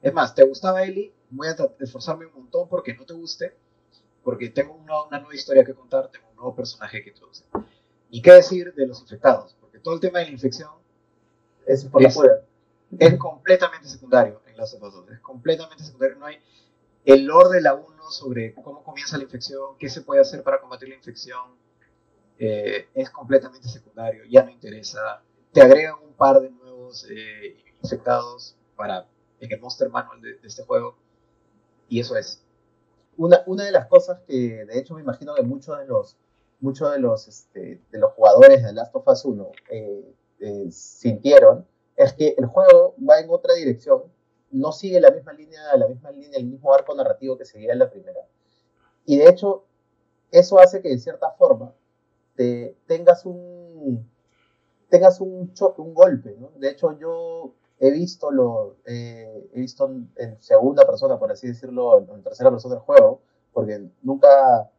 Es 0.02 0.12
más, 0.12 0.35
¿te 0.35 0.42
gustaba 0.42 0.83
Ellie? 0.83 1.14
Voy 1.30 1.49
a 1.49 1.56
esforzarme 1.80 2.26
un 2.26 2.35
montón 2.35 2.68
porque 2.68 2.94
no 2.94 3.06
te 3.06 3.14
guste, 3.14 3.56
porque 4.23 4.50
tengo 4.50 4.75
una, 4.75 5.02
una 5.02 5.18
nueva 5.18 5.35
historia 5.35 5.64
que 5.64 5.75
contar, 5.75 6.11
tengo 6.11 6.28
un 6.30 6.37
nuevo 6.37 6.54
personaje 6.54 7.02
que 7.02 7.11
introducir. 7.11 7.47
¿Y 8.14 8.23
qué 8.23 8.30
decir 8.30 8.73
de 8.75 8.87
los 8.87 9.00
infectados? 9.00 9.56
Porque 9.61 9.80
todo 9.80 9.94
el 9.94 10.00
tema 10.00 10.21
de 10.21 10.26
la 10.26 10.30
infección 10.30 10.71
es, 11.66 11.85
por 11.85 12.00
es, 12.00 12.14
la 12.14 12.44
es 12.97 13.18
completamente 13.18 13.88
secundario 13.88 14.40
en 14.47 14.61
of 14.61 14.73
Us 14.73 14.94
2. 14.94 15.11
Es 15.11 15.18
completamente 15.18 15.83
secundario. 15.83 16.16
No 16.18 16.26
hay 16.26 16.38
el 17.04 17.25
lore 17.25 17.56
de 17.56 17.61
la 17.61 17.75
1 17.75 18.11
sobre 18.12 18.54
cómo 18.54 18.85
comienza 18.85 19.16
la 19.18 19.25
infección, 19.25 19.76
qué 19.80 19.88
se 19.88 20.02
puede 20.02 20.21
hacer 20.21 20.44
para 20.44 20.61
combatir 20.61 20.90
la 20.90 20.94
infección, 20.94 21.56
eh, 22.38 22.87
es 22.94 23.11
completamente 23.11 23.66
secundario, 23.68 24.23
ya 24.30 24.44
no 24.44 24.50
interesa. 24.50 25.21
te 25.50 25.62
agregan 25.62 25.97
un 26.00 26.12
par 26.12 26.40
de 26.40 26.50
nuevos 26.50 27.09
eh, 27.11 27.56
infectados 27.83 28.54
para 28.76 29.09
en 29.40 29.50
el 29.50 29.61
Monster 29.61 29.90
Manual 29.90 30.21
de, 30.21 30.35
de, 30.35 30.47
este 30.47 30.62
juego. 30.62 30.97
Y 31.88 31.99
eso 31.99 32.16
es. 32.16 32.44
Una, 33.16 33.42
una 33.47 33.64
de 33.64 33.73
las 33.73 33.88
cosas 33.88 34.21
que, 34.28 34.64
de 34.64 34.78
hecho, 34.78 34.94
me 34.94 35.00
imagino 35.00 35.35
que 35.35 35.42
muchos 35.42 35.76
de 35.80 35.87
los, 35.87 36.16
muchos 36.64 36.90
de 36.90 36.99
los, 36.99 37.28
este, 37.28 37.83
de 37.90 37.99
los 37.99 38.12
jugadores 38.12 38.64
de 38.64 38.73
Last 38.73 38.97
of 38.97 39.06
Us 39.06 39.25
1 39.26 39.52
eh, 39.71 40.14
eh, 40.40 40.66
sintieron 40.71 41.66
es 41.94 42.14
que 42.14 42.35
el 42.38 42.47
juego 42.47 42.94
va 42.99 43.21
en 43.21 43.28
otra 43.28 43.52
dirección, 43.52 44.04
no 44.50 44.73
sigue 44.73 44.99
la 44.99 45.11
misma 45.11 45.35
línea, 45.35 45.61
la 45.76 45.87
misma 45.88 46.11
línea, 46.11 46.38
el 46.38 46.47
mismo 46.47 46.73
arco 46.73 46.94
narrativo 46.94 47.37
que 47.37 47.44
seguía 47.44 47.73
en 47.75 47.80
la 47.80 47.90
primera. 47.90 48.21
Y 49.04 49.18
de 49.18 49.28
hecho, 49.28 49.64
eso 50.30 50.59
hace 50.59 50.80
que 50.80 50.88
de 50.88 50.99
cierta 50.99 51.33
forma 51.33 51.75
te 52.35 52.75
tengas 52.87 53.26
un 53.26 54.09
tengas 54.88 55.21
un 55.21 55.52
choque, 55.52 55.83
un 55.83 55.92
golpe. 55.92 56.35
De 56.56 56.71
hecho, 56.71 56.99
yo 56.99 57.52
he 57.78 57.90
visto 57.90 58.30
lo 58.30 58.76
eh, 58.87 59.50
he 59.52 59.61
visto 59.61 59.85
en, 60.16 60.40
segunda 60.40 60.87
persona, 60.87 61.18
por 61.18 61.30
así 61.30 61.47
decirlo, 61.47 61.99
en 61.99 62.23
tercera 62.23 62.50
persona 62.50 62.76
del 62.76 62.85
juego, 62.85 63.21
porque 63.52 63.87
nunca 64.02 64.71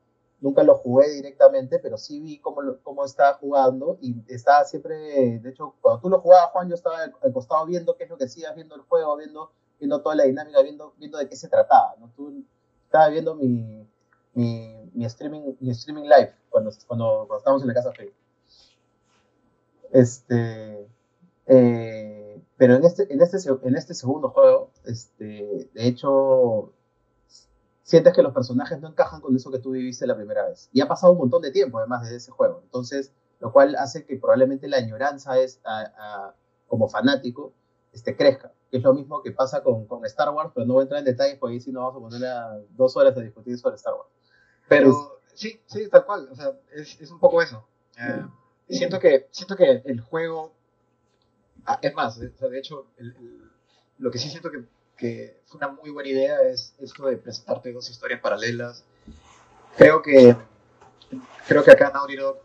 nunca 0.41 0.63
lo 0.63 0.75
jugué 0.75 1.09
directamente, 1.11 1.79
pero 1.79 1.97
sí 1.97 2.19
vi 2.19 2.39
cómo, 2.39 2.61
cómo 2.83 3.05
estaba 3.05 3.33
jugando 3.35 3.97
y 4.01 4.15
estaba 4.27 4.63
siempre, 4.65 5.39
de 5.39 5.49
hecho, 5.49 5.75
cuando 5.81 6.01
tú 6.01 6.09
lo 6.09 6.21
jugabas, 6.21 6.51
Juan, 6.51 6.69
yo 6.69 6.75
estaba 6.75 6.97
al 7.21 7.33
costado 7.33 7.65
viendo 7.65 7.95
qué 7.95 8.03
es 8.03 8.09
lo 8.09 8.17
que 8.17 8.25
hacías, 8.25 8.55
viendo 8.55 8.75
el 8.75 8.81
juego, 8.81 9.15
viendo, 9.17 9.51
viendo 9.79 10.01
toda 10.01 10.15
la 10.15 10.25
dinámica, 10.25 10.61
viendo, 10.61 10.93
viendo 10.97 11.17
de 11.17 11.27
qué 11.27 11.35
se 11.35 11.49
trataba, 11.49 11.95
¿no? 11.99 12.11
Tú 12.15 12.43
estabas 12.85 13.11
viendo 13.11 13.35
mi, 13.35 13.87
mi, 14.33 14.91
mi, 14.93 15.05
streaming, 15.05 15.55
mi 15.59 15.71
streaming 15.71 16.03
live 16.03 16.33
cuando, 16.49 16.71
cuando, 16.87 17.27
estábamos 17.37 17.63
en 17.63 17.67
la 17.67 17.73
casa 17.73 17.91
Fe. 17.93 18.13
Este, 19.91 20.87
eh, 21.47 22.41
pero 22.57 22.75
en 22.75 22.85
este, 22.85 23.11
en, 23.11 23.21
este, 23.21 23.37
en 23.63 23.75
este 23.75 23.93
segundo 23.93 24.29
juego, 24.29 24.71
este, 24.85 25.69
de 25.73 25.87
hecho, 25.87 26.73
sientes 27.85 28.13
que 28.13 28.23
los 28.23 28.33
personajes 28.33 28.81
no 28.81 28.89
encajan 28.89 29.21
con 29.21 29.35
eso 29.35 29.51
que 29.51 29.59
tú 29.59 29.71
viviste 29.71 30.07
la 30.07 30.15
primera 30.15 30.43
vez. 30.43 30.69
Y 30.73 30.81
ha 30.81 30.87
pasado 30.87 31.13
un 31.13 31.19
montón 31.19 31.43
de 31.43 31.51
tiempo, 31.51 31.77
además, 31.77 32.01
desde 32.01 32.17
ese 32.17 32.31
juego. 32.31 32.61
Entonces, 32.63 33.13
lo 33.39 33.53
cual 33.53 33.75
hace 33.75 34.05
que 34.05 34.17
probablemente 34.17 34.67
la 34.67 34.77
añoranza 34.77 35.37
es, 35.37 35.61
como 36.67 36.89
fanático 36.89 37.53
este, 37.93 38.17
crezca. 38.17 38.51
es 38.71 38.81
lo 38.81 38.93
mismo 38.95 39.21
que 39.21 39.31
pasa 39.31 39.61
con, 39.61 39.85
con, 39.85 40.03
Star 40.05 40.31
Wars, 40.31 40.51
pero 40.53 40.65
no 40.65 40.73
voy 40.73 40.81
a 40.81 40.83
entrar 40.83 40.99
en 40.99 41.05
detalles 41.05 41.37
porque 41.37 41.53
ahí 41.53 41.61
sí 41.61 41.71
nos 41.71 41.83
vamos 41.83 42.13
a 42.13 42.17
poner 42.17 42.67
dos 42.71 42.97
horas 42.97 43.15
a 43.15 43.21
discutir 43.21 43.57
sobre 43.59 43.75
Star 43.75 43.93
Wars. 43.93 44.09
Pero 44.67 45.19
sí, 45.35 45.61
sí, 45.67 45.87
tal 45.87 46.05
cual. 46.05 46.27
O 46.31 46.35
sea, 46.35 46.53
es, 46.73 46.99
es 46.99 47.11
un 47.11 47.19
poco 47.19 47.39
eso. 47.39 47.67
Eh, 47.99 48.25
siento, 48.67 48.99
que, 48.99 49.27
siento 49.29 49.55
que 49.55 49.83
el 49.85 50.01
juego. 50.01 50.55
Ah, 51.67 51.77
es 51.83 51.93
más, 51.93 52.19
de 52.19 52.33
hecho, 52.57 52.87
lo 53.99 54.09
que 54.09 54.17
sí 54.17 54.29
siento 54.29 54.49
que 54.49 54.65
que 54.97 55.41
fue 55.45 55.57
una 55.57 55.69
muy 55.69 55.89
buena 55.89 56.09
idea 56.09 56.41
es 56.41 56.73
esto 56.79 57.07
de 57.07 57.17
presentarte 57.17 57.71
dos 57.71 57.89
historias 57.89 58.21
paralelas. 58.21 58.83
Creo 59.77 60.01
que, 60.01 60.35
creo 61.47 61.63
que 61.63 61.71
acá 61.71 61.91
Naughty 61.93 62.15
Dog 62.15 62.37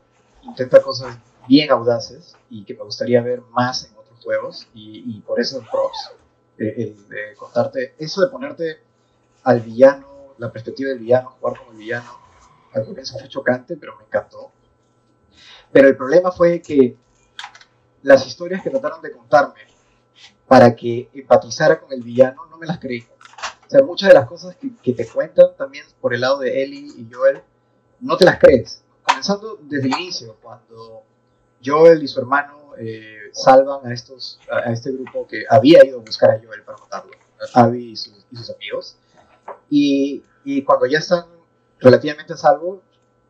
intenta 0.43 0.83
cosas 0.83 1.17
bien 1.49 1.71
audaces 1.71 2.37
y 2.49 2.65
que 2.65 2.75
me 2.75 2.83
gustaría 2.83 3.23
ver 3.23 3.41
más 3.51 3.85
en 3.85 3.97
otros 3.97 4.21
juegos 4.23 4.69
y, 4.75 5.21
por 5.21 5.41
eso 5.41 5.61
el 5.61 5.67
props, 5.67 6.13
el, 6.59 7.09
de 7.09 7.35
contarte, 7.37 7.95
eso 7.99 8.21
de 8.21 8.29
ponerte 8.29 8.79
al 9.45 9.61
villano, 9.61 10.35
la 10.39 10.51
perspectiva 10.53 10.91
del 10.91 10.99
villano, 10.99 11.31
jugar 11.41 11.59
como 11.59 11.73
el 11.73 11.79
villano, 11.79 12.19
al 12.73 12.85
comienzo 12.85 13.19
fue 13.19 13.29
chocante, 13.29 13.77
pero 13.77 13.97
me 13.97 14.05
encantó. 14.05 14.53
Pero 15.73 15.89
el 15.89 15.97
problema 15.97 16.33
fue 16.33 16.61
que 16.61 16.97
las 18.03 18.27
historias 18.27 18.63
que 18.63 18.71
trataron 18.71 19.03
de 19.03 19.13
contarme 19.13 19.70
para 20.51 20.75
que 20.75 21.09
empatizara 21.15 21.79
con 21.79 21.93
el 21.93 22.03
villano, 22.03 22.45
no 22.51 22.59
me 22.59 22.67
las 22.67 22.81
creí. 22.81 23.07
O 23.67 23.71
sea, 23.71 23.85
muchas 23.85 24.09
de 24.09 24.15
las 24.17 24.27
cosas 24.27 24.57
que, 24.57 24.93
te 24.93 25.07
cuentan 25.07 25.47
también 25.57 25.85
por 26.01 26.13
el 26.13 26.23
lado 26.23 26.41
de 26.41 26.65
Ellie 26.65 26.89
y 26.99 27.09
Joel, 27.09 27.41
no 28.01 28.17
te 28.17 28.25
las 28.25 28.41
crees. 28.41 28.83
Comenzando 29.05 29.61
desde 29.63 29.87
el 29.87 29.95
inicio, 29.95 30.37
cuando 30.43 31.05
Joel 31.65 32.03
y 32.03 32.09
su 32.09 32.19
hermano 32.19 32.73
eh, 32.79 33.31
salvan 33.33 33.87
a, 33.87 33.95
estos, 33.95 34.41
a, 34.51 34.73
este 34.73 34.91
grupo 34.91 35.25
que 35.29 35.45
había 35.49 35.87
ido 35.87 36.01
a 36.01 36.03
buscar 36.03 36.33
a 36.33 36.41
Joel 36.45 36.65
para 36.65 36.79
matarlo, 36.79 37.13
a 37.55 37.61
Abby 37.63 37.93
y 37.93 37.97
sus, 37.97 38.51
amigos. 38.53 38.97
Y, 39.69 40.25
y, 40.43 40.65
cuando 40.65 40.87
ya 40.87 40.99
están 40.99 41.27
relativamente 41.79 42.33
a 42.33 42.37
salvo, 42.37 42.83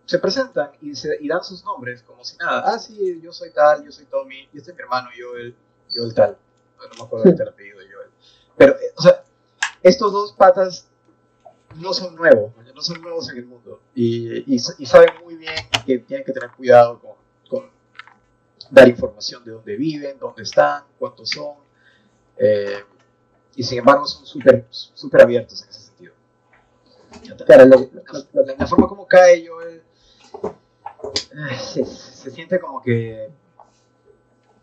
se 0.07 0.19
presentan 0.21 0.71
y, 0.81 0.95
se, 0.95 1.19
y 1.21 1.29
dan 1.29 1.45
sus 1.45 1.63
nombres 1.67 2.03
como 2.03 2.25
si 2.25 2.39
nada. 2.39 2.63
Ah, 2.65 2.79
sí, 2.79 3.21
yo 3.23 3.31
soy 3.31 3.51
tal, 3.51 3.85
yo 3.85 3.93
soy 3.93 4.07
Tommy, 4.07 4.49
y 4.55 4.57
este 4.57 4.71
es 4.71 4.77
mi 4.79 4.83
hermano 4.85 5.11
Joel, 5.15 5.55
Joel 5.95 6.15
tal 6.15 6.39
no 6.89 6.95
me 6.99 7.05
acuerdo 7.05 7.33
del 7.33 7.49
apellido 7.49 7.79
de 7.79 7.93
Joel. 7.93 8.11
Pero, 8.57 8.73
eh, 8.75 8.93
o 8.97 9.03
sea, 9.03 9.25
estos 9.83 10.13
dos 10.13 10.33
patas 10.33 10.89
no 11.77 11.93
son 11.93 12.15
nuevos, 12.17 12.53
no 12.75 12.83
son 12.83 13.01
nuevos 13.01 13.31
en 13.31 13.39
el 13.39 13.47
mundo. 13.47 13.81
Y, 13.95 14.55
y, 14.55 14.59
saben 14.59 15.11
muy 15.23 15.37
bien 15.37 15.55
que 15.87 15.99
tienen 15.99 16.25
que 16.25 16.33
tener 16.33 16.51
cuidado 16.51 16.99
con, 17.01 17.13
con, 17.49 17.71
dar 18.71 18.89
información 18.89 19.45
de 19.45 19.53
dónde 19.53 19.77
viven, 19.77 20.19
dónde 20.19 20.43
están, 20.43 20.85
cuántos 20.99 21.31
son. 21.31 21.57
Eh, 22.37 22.85
y 23.55 23.63
sin 23.63 23.79
embargo 23.79 24.07
son 24.07 24.25
súper 24.25 24.67
super 24.71 25.23
abiertos 25.23 25.63
en 25.63 25.69
ese 25.69 25.81
sentido. 25.83 26.15
Claro, 27.45 27.67
la, 27.67 28.55
la, 28.59 28.67
forma 28.67 28.89
como 28.89 29.07
cae 29.07 29.47
Joel 29.47 29.83
eh, 31.13 31.59
se, 31.59 31.85
se 31.85 32.31
siente 32.31 32.61
como 32.61 32.81
que 32.81 33.29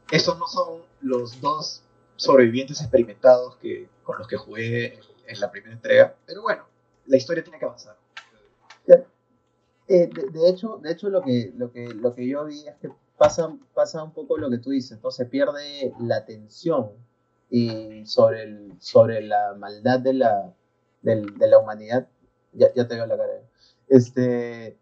estos 0.10 0.38
no 0.40 0.48
son 0.48 0.82
los 1.02 1.40
dos 1.42 1.84
sobrevivientes 2.18 2.82
experimentados 2.82 3.56
que, 3.58 3.88
con 4.04 4.18
los 4.18 4.28
que 4.28 4.36
jugué 4.36 5.00
en, 5.28 5.40
la 5.40 5.50
primera 5.50 5.74
entrega. 5.74 6.16
Pero 6.26 6.42
bueno, 6.42 6.66
la 7.06 7.18
historia 7.18 7.44
tiene 7.44 7.60
que 7.60 7.66
avanzar. 7.66 7.98
Eh, 9.90 10.10
de, 10.10 10.50
hecho, 10.50 10.80
de 10.84 10.92
hecho 10.92 11.10
lo, 11.10 11.22
que, 11.22 11.54
lo, 11.56 11.72
que, 11.72 11.88
lo 11.88 12.14
que 12.14 12.28
yo 12.28 12.44
vi 12.44 12.68
es 12.68 12.76
que 12.76 12.90
pasa, 13.18 13.56
pasa 13.74 14.04
un 14.04 14.12
poco 14.12 14.38
lo 14.38 14.50
que 14.50 14.58
tú 14.58 14.72
dices, 14.72 14.92
entonces 14.92 15.30
pierde 15.30 15.94
la 16.02 16.26
tensión 16.26 16.92
y 17.50 18.06
sobre, 18.06 18.44
el, 18.44 18.74
sobre 18.80 19.22
la 19.22 19.54
maldad 19.58 20.02
de 20.02 20.12
la, 20.12 20.54
de, 21.04 21.26
de 21.38 21.48
la 21.48 21.60
humanidad. 21.60 22.10
Ya, 22.52 22.74
ya 22.74 22.86
te 22.86 22.96
veo 22.96 23.06
la 23.06 23.16
cara. 23.16 23.32
Este, 23.88 24.78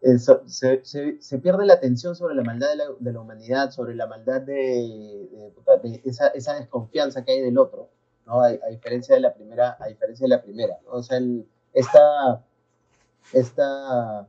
se, 0.00 1.18
se, 1.20 1.38
pierde 1.38 1.66
la 1.66 1.74
atención 1.74 2.16
sobre 2.16 2.34
la 2.34 2.42
maldad 2.42 2.70
de 2.70 2.76
la, 2.76 2.84
de 2.98 3.12
la 3.12 3.20
humanidad, 3.20 3.70
sobre 3.70 3.94
la 3.94 4.06
maldad 4.06 4.40
de, 4.40 5.28
de, 5.82 6.02
esa, 6.04 6.28
esa, 6.28 6.54
desconfianza 6.54 7.22
que 7.22 7.32
hay 7.32 7.42
del 7.42 7.58
otro, 7.58 7.90
¿no? 8.26 8.42
A, 8.42 8.50
diferencia 8.70 9.14
de 9.14 9.20
la 9.20 9.34
primera, 9.34 9.76
a 9.78 9.88
diferencia 9.88 10.24
de 10.24 10.28
la 10.28 10.42
primera, 10.42 10.78
O 10.86 11.02
sea, 11.02 11.20
esta, 11.74 12.42
esta, 13.32 14.26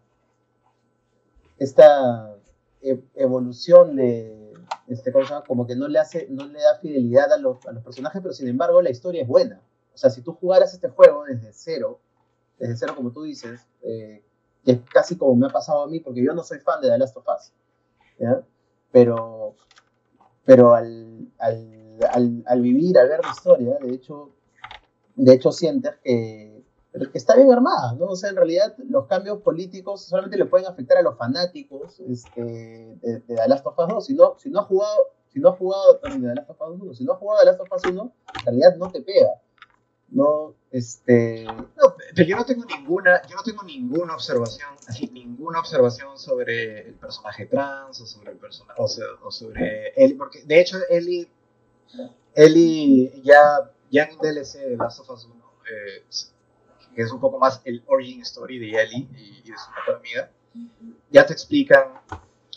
esta 1.58 2.36
e, 2.82 3.02
evolución 3.16 3.96
de, 3.96 4.54
este, 4.88 5.14
como 5.48 5.66
que 5.66 5.76
no 5.76 5.88
le 5.88 6.00
hace, 6.00 6.28
no 6.30 6.48
le 6.48 6.60
da 6.60 6.80
fidelidad 6.80 7.32
a 7.32 7.38
los, 7.38 7.66
a 7.66 7.72
los 7.72 7.84
personajes, 7.84 8.22
pero 8.22 8.34
sin 8.34 8.50
embargo 8.50 8.82
la 8.82 8.90
historia 8.90 9.22
es 9.22 9.28
buena. 9.28 9.62
O 9.94 9.98
sea, 9.98 10.10
si 10.10 10.22
tú 10.22 10.34
jugaras 10.34 10.74
este 10.74 10.90
juego 10.90 11.24
desde 11.24 11.54
cero, 11.54 12.00
desde 12.60 12.76
cero 12.76 12.94
como 12.96 13.12
tú 13.12 13.24
dices, 13.24 13.68
eh, 13.84 14.22
que 14.64 14.72
es 14.74 14.80
casi 14.92 15.18
como 15.18 15.36
me 15.36 15.48
ha 15.48 15.50
pasado 15.50 15.84
a 15.84 15.88
mí, 15.88 16.00
porque 16.00 16.24
yo 16.24 16.34
no 16.34 16.44
soy 16.44 16.60
fan 16.60 16.82
de 16.82 16.90
The 16.90 16.98
Last 16.98 17.18
of 17.18 17.26
Us. 17.28 17.52
Pero, 18.92 19.56
pero 20.46 20.74
al, 20.74 21.32
al, 21.40 22.44
al, 22.46 22.62
vivir, 22.62 22.98
al 22.98 23.10
ver 23.10 23.22
la 23.24 23.32
historia, 23.32 23.78
de 23.82 23.94
hecho, 23.94 24.32
de 25.16 25.34
hecho 25.34 25.52
sientes 25.52 25.94
que, 26.04 26.64
que 26.94 27.18
está 27.18 27.36
bien 27.36 27.52
armada, 27.52 27.94
¿no? 27.94 28.06
O 28.08 28.16
sea, 28.16 28.30
en 28.30 28.36
realidad 28.36 28.76
los 28.90 29.08
cambios 29.08 29.42
políticos 29.42 30.04
solamente 30.04 30.38
le 30.38 30.46
pueden 30.46 30.68
afectar 30.68 30.98
a 30.98 31.02
los 31.02 31.18
fanáticos 31.18 32.00
este, 32.02 32.44
de, 32.44 32.98
de 33.02 33.36
The 33.36 33.48
Last 33.48 33.66
of 33.66 33.80
Us 33.80 33.88
2, 33.88 34.06
si 34.06 34.14
no, 34.14 34.36
si 34.38 34.50
no 34.50 34.60
has 34.60 34.68
jugado 34.68 34.98
si 35.32 35.40
no 35.40 35.50
has 35.50 35.58
jugado 35.58 36.00
The 36.00 36.10
Last 36.36 36.50
of 36.50 36.62
Us 36.62 36.82
1, 36.82 36.94
si 36.94 37.04
no 37.06 37.14
has 37.14 37.20
jugado 37.20 37.40
The 37.40 37.46
Last 37.46 37.62
of 37.62 37.72
Us 37.72 37.84
1, 37.86 38.14
en 38.40 38.46
realidad 38.46 38.76
no 38.78 38.92
te 38.92 39.02
pega. 39.02 39.42
No, 40.10 40.56
este... 40.72 41.46
No, 42.12 42.16
pero 42.16 42.28
yo 42.28 42.36
no 42.36 42.46
tengo 42.46 42.66
ninguna, 42.66 43.22
yo 43.28 43.36
no 43.38 43.44
tengo 43.44 43.64
ninguna 43.64 44.16
observación, 44.16 44.70
así, 44.88 45.10
ninguna 45.14 45.60
observación 45.60 46.18
sobre 46.18 46.88
el 46.88 46.94
personaje 46.96 47.46
trans 47.46 48.02
o 48.02 48.06
sobre 48.06 48.32
el 48.32 48.38
personaje, 48.38 48.82
o, 48.82 49.32
sobre 49.32 49.94
Ellie, 49.96 50.16
porque 50.16 50.44
de 50.44 50.60
hecho 50.60 50.78
Ellie, 50.90 51.30
Ellie 52.36 53.22
ya, 53.24 53.72
ya 53.90 54.04
en 54.04 54.18
DLC 54.18 54.60
de 54.60 54.78
Last 54.78 55.00
of 55.00 55.10
Us 55.10 55.26
1, 55.26 55.36
eh, 55.72 56.04
que 56.96 57.02
es 57.02 57.12
un 57.12 57.22
poco 57.22 57.40
más 57.40 57.62
el 57.64 57.82
origin 57.88 58.22
story 58.24 58.60
de 58.60 58.82
Ellie 58.82 59.08
y, 59.16 59.50
de 59.50 59.58
su 59.58 59.72
mejor 59.72 59.96
amiga, 59.96 60.30
ya 61.10 61.26
te 61.26 61.32
explican 61.32 61.94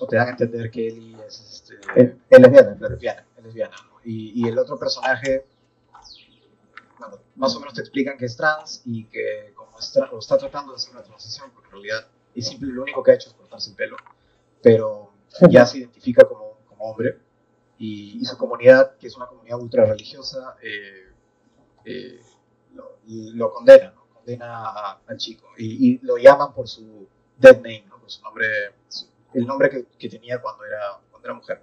o 0.00 0.06
te 0.08 0.16
dan 0.16 0.28
a 0.28 0.30
entender 0.32 0.68
que 0.70 0.88
Ellie 0.88 1.16
es, 1.24 1.40
este, 1.40 1.74
es 1.94 2.40
lesbiana, 2.40 2.76
lesbiana, 2.80 3.24
lesbiana 3.40 3.76
y, 4.04 4.42
y 4.42 4.48
el 4.48 4.58
otro 4.58 4.76
personaje 4.76 5.46
más 7.36 7.54
o 7.56 7.60
menos 7.60 7.74
te 7.74 7.80
explican 7.80 8.16
que 8.16 8.26
es 8.26 8.36
trans 8.36 8.82
y 8.84 9.04
que 9.04 9.52
como 9.54 9.78
está, 9.78 10.10
está 10.18 10.38
tratando 10.38 10.72
de 10.72 10.76
hacer 10.76 10.92
una 10.92 11.02
transición, 11.02 11.50
porque 11.52 11.68
en 11.68 11.72
realidad 11.72 12.08
es 12.34 12.48
simple, 12.48 12.72
lo 12.72 12.82
único 12.82 13.02
que 13.02 13.12
ha 13.12 13.14
hecho 13.14 13.28
es 13.28 13.34
cortarse 13.34 13.70
el 13.70 13.76
pelo, 13.76 13.96
pero 14.62 15.12
ya 15.48 15.66
se 15.66 15.78
identifica 15.78 16.24
como, 16.26 16.58
como 16.66 16.84
hombre. 16.90 17.18
y, 17.78 18.24
su 18.24 18.36
comunidad, 18.36 18.96
que 18.96 19.08
es 19.08 19.16
una 19.16 19.26
comunidad 19.26 19.60
ultra 19.60 19.84
religiosa, 19.84 20.56
eh, 20.62 21.12
eh, 21.84 22.20
lo, 23.34 23.52
condena, 23.52 23.94
condena 24.12 24.92
al 25.06 25.16
chico 25.18 25.48
y, 25.58 25.98
lo 25.98 26.16
llaman 26.16 26.54
por 26.54 26.68
su 26.68 27.06
dead 27.38 27.56
name, 27.56 27.84
por 28.00 28.10
su 28.10 28.22
nombre, 28.22 28.46
el 29.34 29.46
nombre 29.46 29.86
que, 29.98 30.08
tenía 30.08 30.40
cuando 30.40 30.64
era, 30.64 31.00
cuando 31.10 31.28
era 31.28 31.34
mujer. 31.34 31.62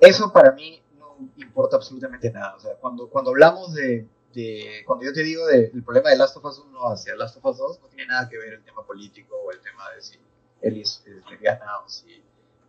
Eso 0.00 0.32
para 0.32 0.52
mí 0.52 0.80
no 0.98 1.16
importa 1.36 1.76
absolutamente 1.76 2.30
nada. 2.30 2.56
O 2.56 2.60
sea, 2.60 2.74
cuando, 2.76 3.08
cuando 3.08 3.30
hablamos 3.30 3.74
de, 3.74 4.06
cuando 4.86 5.04
yo 5.04 5.12
te 5.12 5.22
digo 5.22 5.46
del 5.46 5.82
problema 5.82 6.10
de 6.10 6.16
Last 6.16 6.36
of 6.36 6.44
Us 6.44 6.58
1 6.58 6.92
hacia 6.92 7.16
Last 7.16 7.36
of 7.36 7.44
Us 7.44 7.58
2, 7.58 7.80
no 7.82 7.88
tiene 7.88 8.06
nada 8.06 8.28
que 8.28 8.38
ver 8.38 8.54
el 8.54 8.62
tema 8.62 8.84
político 8.84 9.36
o 9.36 9.50
el 9.50 9.60
tema 9.60 9.90
de 9.90 10.02
si 10.02 10.18
Ellie 10.60 10.82
es, 10.82 11.02
lesbiana 11.30 11.78
o 11.84 11.88
si, 11.88 12.22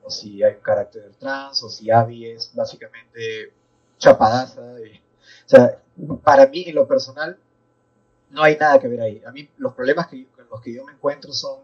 o 0.03 0.09
si 0.09 0.41
hay 0.43 0.55
un 0.55 0.61
carácter 0.61 1.11
trans 1.19 1.61
o 1.63 1.69
si 1.69 1.91
Abby 1.91 2.27
es 2.27 2.53
básicamente 2.55 3.53
chapadaza. 3.97 4.61
o 4.61 5.49
sea, 5.49 5.81
para 6.23 6.47
mí, 6.47 6.63
en 6.67 6.75
lo 6.75 6.87
personal, 6.87 7.37
no 8.29 8.43
hay 8.43 8.57
nada 8.57 8.79
que 8.79 8.87
ver 8.87 9.01
ahí. 9.01 9.21
A 9.25 9.31
mí 9.31 9.49
los 9.57 9.73
problemas 9.73 10.07
que, 10.07 10.27
con 10.27 10.47
los 10.49 10.61
que 10.61 10.73
yo 10.73 10.85
me 10.85 10.93
encuentro 10.93 11.33
son 11.33 11.61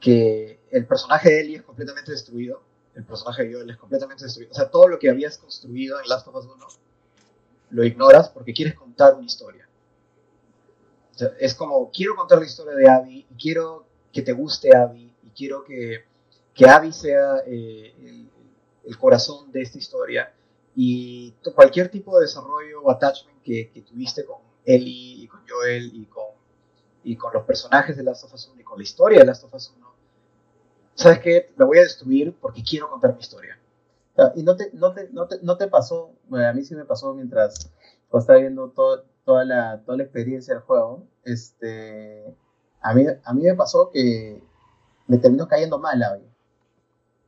que 0.00 0.60
el 0.70 0.86
personaje 0.86 1.30
de 1.30 1.40
Ellie 1.40 1.56
es 1.56 1.62
completamente 1.62 2.10
destruido, 2.10 2.62
el 2.94 3.04
personaje 3.04 3.44
de 3.44 3.54
Joel 3.54 3.70
es 3.70 3.76
completamente 3.78 4.24
destruido. 4.24 4.52
O 4.52 4.54
sea, 4.54 4.70
todo 4.70 4.88
lo 4.88 4.98
que 4.98 5.08
habías 5.08 5.38
construido 5.38 5.98
en 6.00 6.08
Last 6.08 6.26
of 6.26 6.34
Us 6.34 6.46
1 6.46 6.66
lo 7.72 7.84
ignoras 7.84 8.28
porque 8.28 8.52
quieres 8.52 8.74
contar 8.74 9.14
una 9.14 9.24
historia. 9.24 9.68
Es 11.38 11.54
como, 11.54 11.90
quiero 11.90 12.16
contar 12.16 12.38
la 12.38 12.46
historia 12.46 12.74
de 12.74 12.88
Abby 12.88 13.26
y 13.30 13.34
quiero 13.34 13.86
que 14.12 14.22
te 14.22 14.32
guste 14.32 14.76
Abby 14.76 15.12
y 15.22 15.30
quiero 15.30 15.64
que, 15.64 16.04
que 16.54 16.66
Abby 16.66 16.92
sea 16.92 17.42
eh, 17.46 17.94
el, 18.84 18.98
corazón 18.98 19.50
de 19.52 19.62
esta 19.62 19.78
historia 19.78 20.32
y 20.74 21.32
cualquier 21.54 21.88
tipo 21.88 22.16
de 22.18 22.26
desarrollo 22.26 22.82
o 22.82 22.90
attachment 22.90 23.42
que, 23.42 23.70
que, 23.70 23.82
tuviste 23.82 24.24
con 24.24 24.38
Ellie 24.64 25.24
y 25.24 25.28
con 25.28 25.40
Joel 25.48 25.90
y 25.94 26.06
con, 26.06 26.26
y 27.04 27.16
con 27.16 27.32
los 27.32 27.44
personajes 27.44 27.96
de 27.96 28.02
Last 28.02 28.24
of 28.24 28.34
Us 28.34 28.48
1 28.52 28.60
y 28.60 28.64
con 28.64 28.78
la 28.78 28.84
historia 28.84 29.18
de 29.20 29.26
Last 29.26 29.44
of 29.44 29.54
Us 29.54 29.72
1, 29.76 29.94
¿sabes 30.94 31.20
qué? 31.20 31.52
La 31.56 31.64
voy 31.64 31.78
a 31.78 31.82
destruir 31.82 32.34
porque 32.40 32.62
quiero 32.62 32.90
contar 32.90 33.14
mi 33.14 33.20
historia. 33.20 33.58
Y 34.34 34.42
no 34.42 34.56
te, 34.56 34.70
no 34.74 34.92
te, 34.92 35.08
no 35.10 35.26
te, 35.26 35.38
no 35.42 35.56
te 35.56 35.68
pasó, 35.68 36.14
a 36.30 36.52
mí 36.52 36.62
sí 36.64 36.74
me 36.74 36.84
pasó 36.84 37.14
mientras 37.14 37.70
estaba 38.12 38.38
viendo 38.38 38.70
toda, 38.70 39.44
la, 39.44 39.82
toda 39.84 39.96
la 39.96 40.04
experiencia 40.04 40.54
del 40.54 40.62
juego, 40.62 41.06
este, 41.24 42.36
a, 42.82 42.92
mí, 42.92 43.06
a 43.24 43.32
mí 43.32 43.42
me 43.42 43.54
pasó 43.54 43.90
que 43.90 44.42
me 45.06 45.18
terminó 45.18 45.48
cayendo 45.48 45.78
mal 45.78 45.98
la 45.98 46.18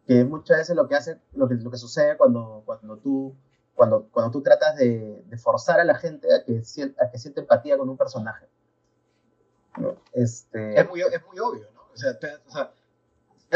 que 0.06 0.24
muchas 0.24 0.58
veces 0.58 0.76
lo 0.76 0.86
que 0.86 0.94
hace, 0.96 1.18
lo 1.32 1.48
que, 1.48 1.54
lo 1.54 1.70
que 1.70 1.78
sucede 1.78 2.18
cuando, 2.18 2.62
cuando 2.66 2.98
tú 2.98 3.34
cuando, 3.74 4.08
cuando 4.12 4.30
tú 4.30 4.42
tratas 4.42 4.76
de, 4.76 5.24
forzar 5.42 5.80
a 5.80 5.84
la 5.84 5.96
gente 5.96 6.28
a 6.32 6.44
que, 6.44 6.62
a 7.00 7.10
que 7.10 7.18
siente 7.18 7.40
empatía 7.40 7.76
con 7.76 7.88
un 7.88 7.96
personaje. 7.96 8.46
Este... 10.12 10.78
Es, 10.78 10.88
muy, 10.88 11.00
es 11.00 11.26
muy 11.26 11.38
obvio, 11.40 11.66
¿no? 11.74 11.82
O 11.92 11.96
sea, 11.96 12.12
o 12.46 12.50
sea 12.50 12.70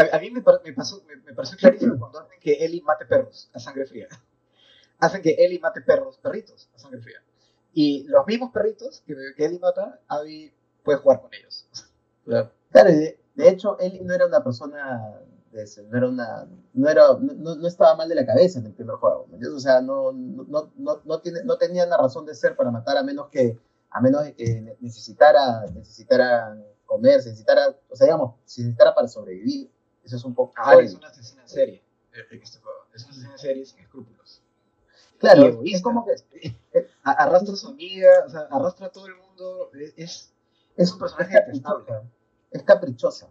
a, 0.00 0.18
mí 0.18 0.30
me, 0.30 0.42
me, 0.64 0.72
pasó, 0.72 1.02
me, 1.06 1.34
pareció 1.34 1.56
clarísimo 1.58 1.98
cuando 1.98 2.20
hacen 2.20 2.38
que 2.40 2.64
Ellie 2.64 2.82
mate 2.82 3.06
perros 3.06 3.50
a 3.52 3.58
sangre 3.58 3.86
fría. 3.86 4.08
Hacen 5.00 5.22
que 5.22 5.36
Ellie 5.38 5.60
mate 5.60 5.80
perros, 5.80 6.18
perritos, 6.18 6.68
a 6.74 6.78
sangre 6.78 7.00
fría. 7.00 7.22
Y 7.72 8.04
los 8.08 8.26
mismos 8.26 8.50
perritos 8.50 9.02
que, 9.06 9.14
que 9.36 9.44
Ellie 9.44 9.60
mata, 9.60 10.00
Abby 10.08 10.52
puede 10.82 10.98
jugar 10.98 11.20
con 11.20 11.32
ellos. 11.34 11.66
Claro, 12.70 12.90
de, 12.90 13.48
hecho, 13.48 13.78
Ellie 13.80 14.02
no 14.02 14.12
era 14.12 14.26
una 14.26 14.44
persona 14.44 15.18
no 15.50 15.96
era 15.96 16.08
una 16.08 16.46
no 16.74 16.88
era 16.90 17.06
no, 17.18 17.54
no, 17.54 17.66
estaba 17.66 17.96
mal 17.96 18.06
de 18.08 18.14
la 18.14 18.26
cabeza 18.26 18.58
en 18.58 18.66
el 18.66 18.74
primer 18.74 18.96
juego 18.96 19.26
o 19.56 19.58
sea 19.58 19.80
no 19.80 20.12
no, 20.12 20.70
no, 20.76 21.00
no, 21.04 21.20
tiene, 21.20 21.42
no 21.44 21.56
tenía 21.56 21.86
una 21.86 21.96
razón 21.96 22.26
de 22.26 22.34
ser 22.34 22.54
para 22.54 22.70
matar 22.70 22.98
a 22.98 23.02
menos 23.02 23.28
que 23.28 23.58
a 23.90 24.00
menos 24.02 24.24
de 24.24 24.34
que 24.34 24.76
necesitara 24.80 25.64
necesitara 25.74 26.54
comer 26.84 27.16
necesitara 27.16 27.74
o 27.88 27.96
sea 27.96 28.06
digamos 28.06 28.34
necesitara 28.42 28.94
para 28.94 29.08
sobrevivir 29.08 29.70
eso 30.08 30.16
es 30.16 30.24
un 30.24 30.34
poco. 30.34 30.54
Ah, 30.56 30.74
es 30.80 30.94
una 30.94 31.08
asesina 31.08 31.42
en 31.42 31.48
serie 31.48 31.82
este 32.12 32.58
juego. 32.58 32.78
Es 32.94 33.04
una 33.04 33.10
asesina 33.12 33.32
en 33.32 33.38
serie 33.38 33.66
sin 33.66 33.78
escrúpulos. 33.80 34.42
Claro, 35.18 35.60
es 35.64 35.82
como 35.82 36.04
que 36.04 36.56
arrastra 37.02 37.54
a 37.54 37.56
su 37.56 37.68
amiga, 37.68 38.08
o 38.26 38.30
sea, 38.30 38.40
arrastra 38.50 38.86
a 38.86 38.92
todo 38.92 39.06
el 39.06 39.16
mundo. 39.16 39.70
Es, 39.96 40.32
es 40.76 40.92
un 40.92 40.98
personaje 40.98 41.34
detestable. 41.34 42.02
Es 42.50 42.62
caprichosa, 42.62 43.28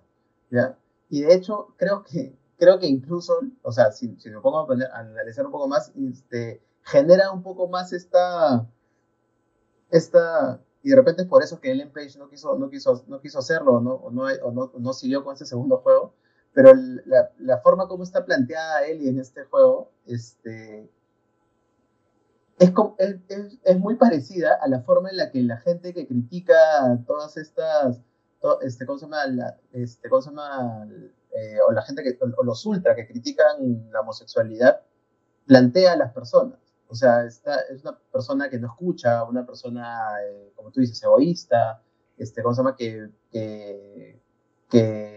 ¿ya? 0.50 0.78
Y 1.10 1.22
de 1.22 1.34
hecho, 1.34 1.74
creo 1.78 2.04
que, 2.04 2.36
creo 2.58 2.80
que 2.80 2.88
incluso, 2.88 3.40
o 3.64 3.72
sea, 3.72 3.92
si, 3.92 4.16
si 4.20 4.30
me 4.30 4.42
pongo 4.42 4.60
a, 4.60 5.00
analizar 5.00 5.46
un 5.46 5.52
poco 5.52 5.68
más, 5.68 5.92
este, 5.96 6.62
genera 6.84 7.32
un 7.32 7.42
poco 7.42 7.68
más 7.68 7.94
esta, 7.94 8.68
esta, 9.90 10.62
y 10.84 10.90
de 10.90 10.96
repente 10.96 11.22
es 11.22 11.28
por 11.28 11.42
eso 11.42 11.60
que 11.60 11.72
Ellen 11.72 11.92
Page 11.92 12.20
no 12.20 12.30
quiso, 12.30 12.58
no 12.58 12.70
quiso, 12.70 13.04
no 13.08 13.22
quiso 13.22 13.40
hacerlo, 13.40 13.80
¿no? 13.80 13.94
O, 13.94 14.12
no, 14.12 14.24
o 14.26 14.52
no, 14.52 14.72
no 14.78 14.94
siguió 14.94 15.24
con 15.24 15.36
ese 15.36 15.46
segundo 15.46 15.78
juego, 15.78 16.14
pero 16.58 16.74
la, 17.06 17.30
la, 17.38 17.60
forma 17.60 17.88
como 17.88 18.04
está 18.04 18.26
planteada 18.26 18.84
Ellie 18.84 19.10
en 19.10 19.20
este 19.20 19.44
juego 19.44 19.92
este, 20.08 20.90
es, 22.58 22.74
es, 23.28 23.60
es, 23.64 23.80
muy 23.80 23.94
parecida 23.94 24.58
a 24.60 24.68
la 24.68 24.82
forma 24.82 25.12
en 25.12 25.18
la 25.18 25.30
que 25.30 25.44
la 25.44 25.58
gente 25.58 25.94
que 25.94 26.08
critica 26.08 26.56
todas 27.06 27.38
estas, 27.38 28.02
este, 28.64 28.88
¿cómo 28.88 28.98
se 28.98 29.06
llama? 29.06 29.28
La, 29.28 29.60
este, 29.72 30.10
¿cómo 30.10 30.24
se 30.24 30.32
llama? 30.32 30.88
Eh, 31.36 31.60
o 31.70 31.72
la 31.74 31.84
gente 31.84 32.02
que, 32.02 32.18
o 32.20 32.44
los 32.44 32.66
ultra 32.66 32.96
que 32.96 33.06
critican 33.06 33.92
la 33.92 34.00
homosexualidad, 34.00 34.82
plantea 35.46 35.94
a 35.94 35.98
las 35.98 36.12
personas. 36.12 36.58
O 36.88 36.96
sea, 36.96 37.24
esta, 37.24 37.60
es 37.70 37.84
una 37.84 38.00
persona 38.12 38.50
que 38.50 38.58
no 38.58 38.66
escucha, 38.66 39.24
una 39.26 39.46
persona, 39.46 40.08
eh, 40.24 40.54
como 40.56 40.72
tú 40.72 40.80
dices, 40.80 41.04
egoísta, 41.04 41.84
este, 42.18 42.42
¿cómo 42.42 42.56
se 42.56 42.62
llama? 42.62 42.76
que, 42.76 43.12
que, 43.32 44.20
que 44.72 45.17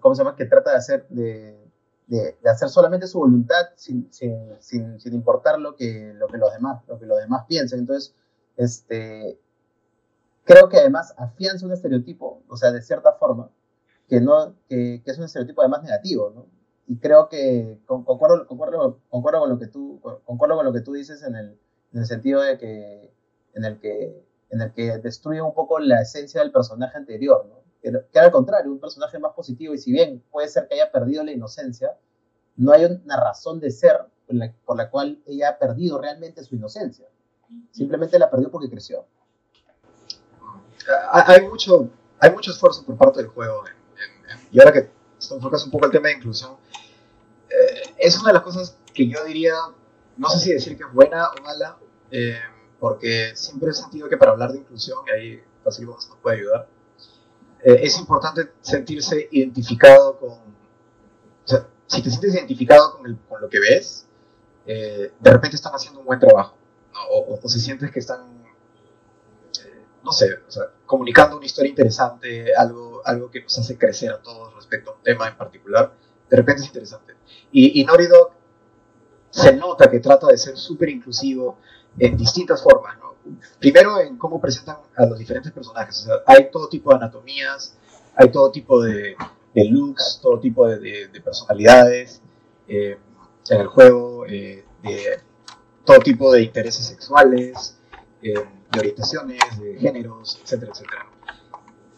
¿cómo 0.00 0.14
se 0.14 0.22
llama? 0.22 0.36
Que 0.36 0.46
trata 0.46 0.70
de 0.72 0.76
hacer, 0.76 1.06
de, 1.08 1.58
de, 2.06 2.36
hacer 2.44 2.68
solamente 2.68 3.06
su 3.06 3.18
voluntad 3.18 3.70
sin, 3.76 4.12
sin, 4.12 4.54
sin, 4.60 5.00
sin, 5.00 5.14
importar 5.14 5.58
lo 5.58 5.76
que, 5.76 6.12
lo 6.14 6.26
que 6.28 6.38
los 6.38 6.52
demás, 6.52 6.82
lo 6.86 6.98
que 6.98 7.06
los 7.06 7.18
demás 7.18 7.44
piensen. 7.48 7.80
Entonces, 7.80 8.14
este, 8.56 9.38
creo 10.44 10.68
que 10.68 10.78
además 10.78 11.14
afianza 11.16 11.66
un 11.66 11.72
estereotipo, 11.72 12.42
o 12.48 12.56
sea, 12.56 12.72
de 12.72 12.82
cierta 12.82 13.12
forma, 13.14 13.50
que, 14.08 14.20
no, 14.20 14.54
que, 14.68 15.02
que 15.04 15.10
es 15.10 15.18
un 15.18 15.24
estereotipo 15.24 15.62
además 15.62 15.82
negativo, 15.82 16.30
¿no? 16.34 16.46
Y 16.86 16.98
creo 16.98 17.28
que 17.28 17.80
concuerdo, 17.86 18.46
concuerdo, 18.46 19.00
concuerdo, 19.08 19.40
con 19.40 19.48
lo 19.50 19.58
que 19.58 19.68
tú, 19.68 20.00
concuerdo 20.24 20.56
con 20.56 20.66
lo 20.66 20.72
que 20.72 20.80
tú 20.80 20.92
dices 20.92 21.22
en 21.22 21.36
el, 21.36 21.58
en 21.92 22.00
el 22.00 22.06
sentido 22.06 22.42
de 22.42 22.58
que, 22.58 23.14
en 23.54 23.64
el 23.64 23.78
que, 23.78 24.26
en 24.50 24.60
el 24.60 24.72
que 24.72 24.98
destruye 24.98 25.40
un 25.40 25.54
poco 25.54 25.78
la 25.78 26.02
esencia 26.02 26.42
del 26.42 26.52
personaje 26.52 26.98
anterior, 26.98 27.46
¿no? 27.48 27.61
Que, 27.82 28.18
al 28.18 28.30
contrario, 28.30 28.70
un 28.70 28.78
personaje 28.78 29.18
más 29.18 29.32
positivo 29.32 29.74
y 29.74 29.78
si 29.78 29.92
bien 29.92 30.22
puede 30.30 30.48
ser 30.48 30.68
que 30.68 30.74
haya 30.74 30.90
perdido 30.90 31.24
la 31.24 31.32
inocencia, 31.32 31.96
no 32.56 32.72
hay 32.72 32.84
una 32.84 33.16
razón 33.16 33.60
de 33.60 33.70
ser 33.70 33.98
por 34.64 34.76
la, 34.76 34.88
cual 34.88 35.20
ella 35.26 35.50
ha 35.50 35.58
perdido 35.58 36.00
realmente 36.00 36.42
su 36.44 36.54
inocencia. 36.54 37.06
Simplemente 37.70 38.18
la 38.18 38.30
perdió 38.30 38.50
porque 38.50 38.70
creció. 38.70 39.04
Ah, 41.10 41.24
hay 41.26 41.46
mucho, 41.46 41.88
hay 42.18 42.30
mucho 42.30 42.52
esfuerzo 42.52 42.84
por 42.84 42.96
parte 42.96 43.20
del 43.20 43.28
juego. 43.28 43.64
y 44.50 44.58
ahora 44.58 44.72
que 44.72 44.90
enfocas 45.30 45.64
un 45.64 45.70
poco 45.70 45.86
el 45.86 45.92
tema 45.92 46.08
de 46.08 46.14
inclusión, 46.14 46.56
eh, 47.50 47.94
es 47.98 48.18
una 48.18 48.28
de 48.28 48.34
las 48.34 48.42
cosas 48.42 48.78
que 48.94 49.06
yo 49.08 49.22
diría, 49.24 49.54
no 50.16 50.28
sé 50.28 50.38
si 50.38 50.52
decir 50.52 50.76
que 50.76 50.84
es 50.84 50.92
buena 50.92 51.28
o 51.28 51.42
mala, 51.42 51.76
eh, 52.10 52.40
porque 52.78 53.32
siempre 53.34 53.70
he 53.70 53.74
sentido 53.74 54.08
que 54.08 54.16
para 54.16 54.32
hablar 54.32 54.52
de 54.52 54.58
inclusión, 54.58 54.98
y 55.06 55.10
ahí 55.10 55.42
Fácil 55.62 55.86
nos 55.86 56.08
puede 56.20 56.38
ayudar, 56.38 56.66
eh, 57.64 57.80
es 57.82 57.98
importante 57.98 58.52
sentirse 58.60 59.28
identificado 59.30 60.18
con, 60.18 60.30
o 60.30 60.38
sea, 61.44 61.66
si 61.86 62.02
te 62.02 62.10
sientes 62.10 62.34
identificado 62.34 62.96
con, 62.96 63.06
el, 63.06 63.16
con 63.28 63.40
lo 63.40 63.48
que 63.48 63.60
ves, 63.60 64.06
eh, 64.66 65.12
de 65.18 65.30
repente 65.30 65.56
están 65.56 65.72
haciendo 65.72 66.00
un 66.00 66.06
buen 66.06 66.18
trabajo, 66.18 66.56
o, 67.10 67.38
o, 67.42 67.48
si 67.48 67.60
sientes 67.60 67.90
que 67.90 68.00
están, 68.00 68.20
eh, 69.64 69.84
no 70.02 70.12
sé, 70.12 70.34
o 70.46 70.50
sea, 70.50 70.64
comunicando 70.86 71.36
una 71.36 71.46
historia 71.46 71.70
interesante, 71.70 72.54
algo, 72.54 73.00
algo 73.04 73.30
que 73.30 73.42
nos 73.42 73.56
hace 73.58 73.78
crecer 73.78 74.10
a 74.10 74.20
todos 74.20 74.54
respecto 74.56 74.90
a 74.90 74.94
un 74.94 75.02
tema 75.02 75.28
en 75.28 75.36
particular, 75.36 75.94
de 76.28 76.36
repente 76.36 76.62
es 76.62 76.68
interesante. 76.68 77.14
Y, 77.52 77.80
y 77.80 77.86
se 79.30 79.54
nota 79.54 79.90
que 79.90 80.00
trata 80.00 80.26
de 80.26 80.36
ser 80.36 80.56
súper 80.56 80.88
inclusivo 80.88 81.58
en 81.98 82.16
distintas 82.16 82.62
formas, 82.62 82.98
¿no? 82.98 83.11
Primero 83.58 84.00
en 84.00 84.16
cómo 84.16 84.40
presentan 84.40 84.76
a 84.96 85.06
los 85.06 85.18
diferentes 85.18 85.52
personajes. 85.52 86.06
hay 86.26 86.50
todo 86.50 86.68
tipo 86.68 86.90
de 86.90 86.96
anatomías, 86.96 87.76
hay 88.14 88.30
todo 88.30 88.50
tipo 88.50 88.82
de, 88.82 89.16
looks, 89.54 90.20
todo 90.22 90.38
tipo 90.40 90.68
de, 90.68 91.08
personalidades 91.24 92.20
eh, 92.68 92.98
en 93.48 93.60
el 93.60 93.66
juego, 93.66 94.26
eh, 94.26 94.64
de 94.82 95.20
todo 95.84 95.98
tipo 96.00 96.32
de 96.32 96.42
intereses 96.42 96.86
sexuales, 96.86 97.76
eh, 98.22 98.34
de 98.70 98.78
orientaciones, 98.78 99.40
de 99.58 99.78
géneros, 99.78 100.40
etcétera, 100.42 100.72
etcétera. 100.72 101.06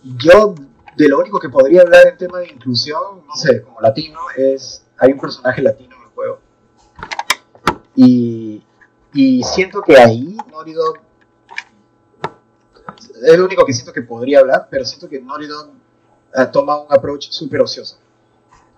Yo, 0.03 0.55
de 0.97 1.09
lo 1.09 1.19
único 1.21 1.39
que 1.39 1.49
podría 1.49 1.83
hablar 1.83 2.07
en 2.09 2.19
tema 2.19 2.41
de 2.41 2.49
inclusión, 2.49 3.27
no 3.27 3.37
sé, 3.37 3.63
como 3.63 3.81
latino, 3.81 4.19
es, 4.37 4.85
hay 4.99 5.13
un 5.13 5.21
personaje 5.21 5.63
latino 5.63 5.97
en 5.97 6.03
el 6.03 6.09
juego 6.09 6.39
Y, 7.95 8.63
y 9.13 9.43
siento 9.45 9.83
que 9.83 9.97
ahí 9.97 10.37
Naughty 10.51 10.73
Dog 10.73 11.04
es 13.25 13.39
lo 13.39 13.45
único 13.45 13.65
que 13.65 13.73
siento 13.73 13.93
que 13.93 14.03
podría 14.03 14.41
hablar, 14.41 14.69
pero 14.71 14.85
siento 14.85 15.09
que 15.09 15.21
Naughty 15.21 15.47
Dog 15.47 15.71
uh, 16.37 16.51
toma 16.53 16.81
un 16.81 16.87
approach 16.91 17.29
súper 17.31 17.61
ocioso. 17.61 17.99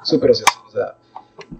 Súper 0.03 0.31
ocioso. 0.31 0.53
O 0.67 0.71
sea, 0.71 0.95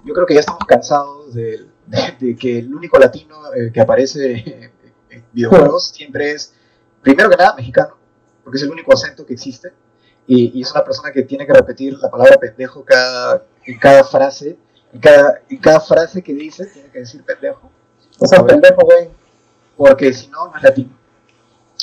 yo 0.05 0.15
creo 0.15 0.27
que 0.27 0.35
ya 0.35 0.41
estamos 0.41 0.65
cansados 0.67 1.35
de, 1.35 1.67
de, 1.87 2.17
de 2.19 2.37
que 2.37 2.59
el 2.59 2.75
único 2.75 2.99
latino 2.99 3.53
eh, 3.55 3.71
que 3.73 3.81
aparece 3.81 4.73
en 5.11 5.25
videojuegos 5.33 5.89
siempre 5.89 6.33
es, 6.33 6.53
primero 7.03 7.29
que 7.29 7.37
nada, 7.37 7.55
mexicano, 7.57 7.97
porque 8.43 8.59
es 8.59 8.63
el 8.63 8.71
único 8.71 8.93
acento 8.93 9.27
que 9.27 9.35
existe, 9.35 9.73
y, 10.27 10.59
y 10.59 10.63
es 10.63 10.71
una 10.73 10.85
persona 10.85 11.13
que 11.13 11.23
tiene 11.23 11.47
que 11.47 11.53
repetir 11.53 11.95
la 11.99 12.11
palabra 12.11 12.37
pendejo 12.37 12.85
cada, 12.85 13.45
en 13.65 13.79
cada 13.79 14.05
frase, 14.05 14.57
en 14.93 15.01
cada, 15.01 15.41
en 15.49 15.59
cada 15.59 15.81
frase 15.81 16.23
que 16.23 16.35
dice, 16.35 16.67
tiene 16.67 16.91
que 16.91 17.01
decir 17.01 17.23
pendejo. 17.25 17.71
O 18.19 18.27
sea, 18.27 18.45
pendejo, 18.45 18.83
güey. 18.83 19.11
Porque 19.77 20.13
si 20.13 20.29
no, 20.29 20.47
no 20.47 20.57
es 20.57 20.63
latino. 20.63 20.91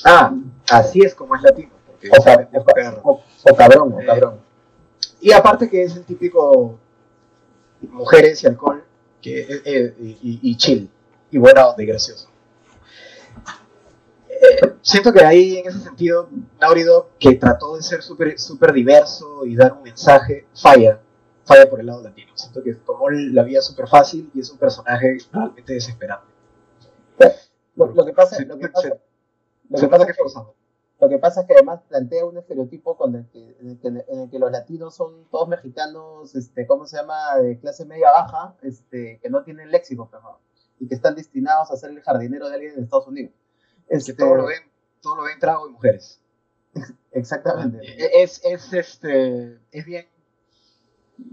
Ah, 0.04 0.34
así 0.70 1.02
es 1.02 1.14
como 1.16 1.36
es 1.36 1.42
latino. 1.42 1.72
Porque 1.86 2.10
O, 2.10 2.24
perro. 2.66 3.22
cabrón, 3.58 3.94
o 3.94 4.00
Eh, 4.02 4.06
cabrón. 4.06 4.40
Y 5.22 5.32
aparte 5.32 5.70
que 5.70 5.84
es 5.84 5.96
el 5.96 6.04
típico 6.04 6.78
mujeres 7.90 8.44
y 8.44 8.48
alcohol 8.48 8.84
que, 9.22 9.42
eh, 9.42 9.62
eh, 9.66 9.94
y, 10.00 10.56
chill, 10.58 10.90
y 11.32 11.38
buena 11.38 11.68
onda 11.68 11.82
y 11.84 11.86
gracioso. 11.86 12.30
Eh, 14.30 14.74
siento 14.82 15.14
que 15.14 15.24
ahí, 15.24 15.58
en 15.58 15.68
ese 15.68 15.80
sentido, 15.80 16.30
Naughty 16.60 16.84
Dog, 16.84 17.08
que 17.20 17.36
trató 17.36 17.76
de 17.78 17.84
ser 17.84 18.02
súper 18.04 18.38
super 18.40 18.74
diverso 18.74 19.46
y 19.46 19.56
dar 19.56 19.74
un 19.74 19.84
mensaje, 19.84 20.48
falla. 20.54 21.00
Falla 21.46 21.70
por 21.70 21.80
el 21.82 21.86
lado 21.88 22.02
latino. 22.02 22.32
Siento 22.36 22.64
que 22.64 22.74
tomó 22.74 23.10
la 23.10 23.44
vida 23.44 23.62
súper 23.62 23.88
fácil 23.88 24.30
y 24.34 24.40
es 24.40 24.50
un 24.50 24.58
personaje 24.58 25.18
realmente 25.32 25.74
desesperante. 25.74 26.26
Lo, 27.76 27.88
lo 27.88 28.06
que 28.06 28.14
pasa, 28.14 28.36
Se- 28.38 28.46
lo 28.46 28.58
que 28.58 28.70
lo 29.70 29.78
se 29.78 29.86
que 29.86 29.90
pasa 29.90 30.10
es 30.10 30.18
que. 30.18 30.24
Lo 31.00 31.10
que 31.10 31.18
pasa 31.18 31.42
es 31.42 31.48
que 31.48 31.54
además 31.54 31.82
plantea 31.90 32.24
un 32.26 32.38
estereotipo 32.38 32.96
con 32.96 33.14
el 33.16 33.28
que, 33.28 33.58
en, 33.60 33.70
el 33.72 33.80
que, 33.80 33.88
en 33.90 34.20
el 34.22 34.30
que 34.30 34.40
los 34.40 34.50
latinos 34.52 34.96
son 34.96 35.26
todos 35.30 35.50
mexicanos, 35.50 36.34
este, 36.36 36.66
¿cómo 36.66 36.86
se 36.86 36.96
llama?, 36.96 37.36
de 37.40 37.60
clase 37.60 37.84
media 37.84 38.10
baja, 38.12 38.56
este, 38.62 39.20
que 39.22 39.30
no 39.30 39.44
tienen 39.44 39.70
léxico, 39.70 40.10
¿no? 40.14 40.40
y 40.80 40.88
que 40.88 40.96
están 40.96 41.16
destinados 41.16 41.72
a 41.72 41.76
ser 41.78 41.90
el 41.90 42.02
jardinero 42.02 42.48
de 42.48 42.56
alguien 42.56 42.74
en 42.78 42.84
Estados 42.84 43.08
Unidos. 43.08 43.34
Que 43.90 44.14
todo 44.14 44.36
lo 44.36 44.46
ven, 44.46 44.62
todo 45.02 45.16
lo 45.18 45.24
ven 45.24 45.40
trago 45.40 45.68
y 45.68 45.72
mujeres. 45.74 46.22
Exactamente. 47.12 47.80
Es, 48.24 48.42
es, 48.46 48.72
este, 48.74 49.60
es 49.72 49.86
bien 49.86 50.08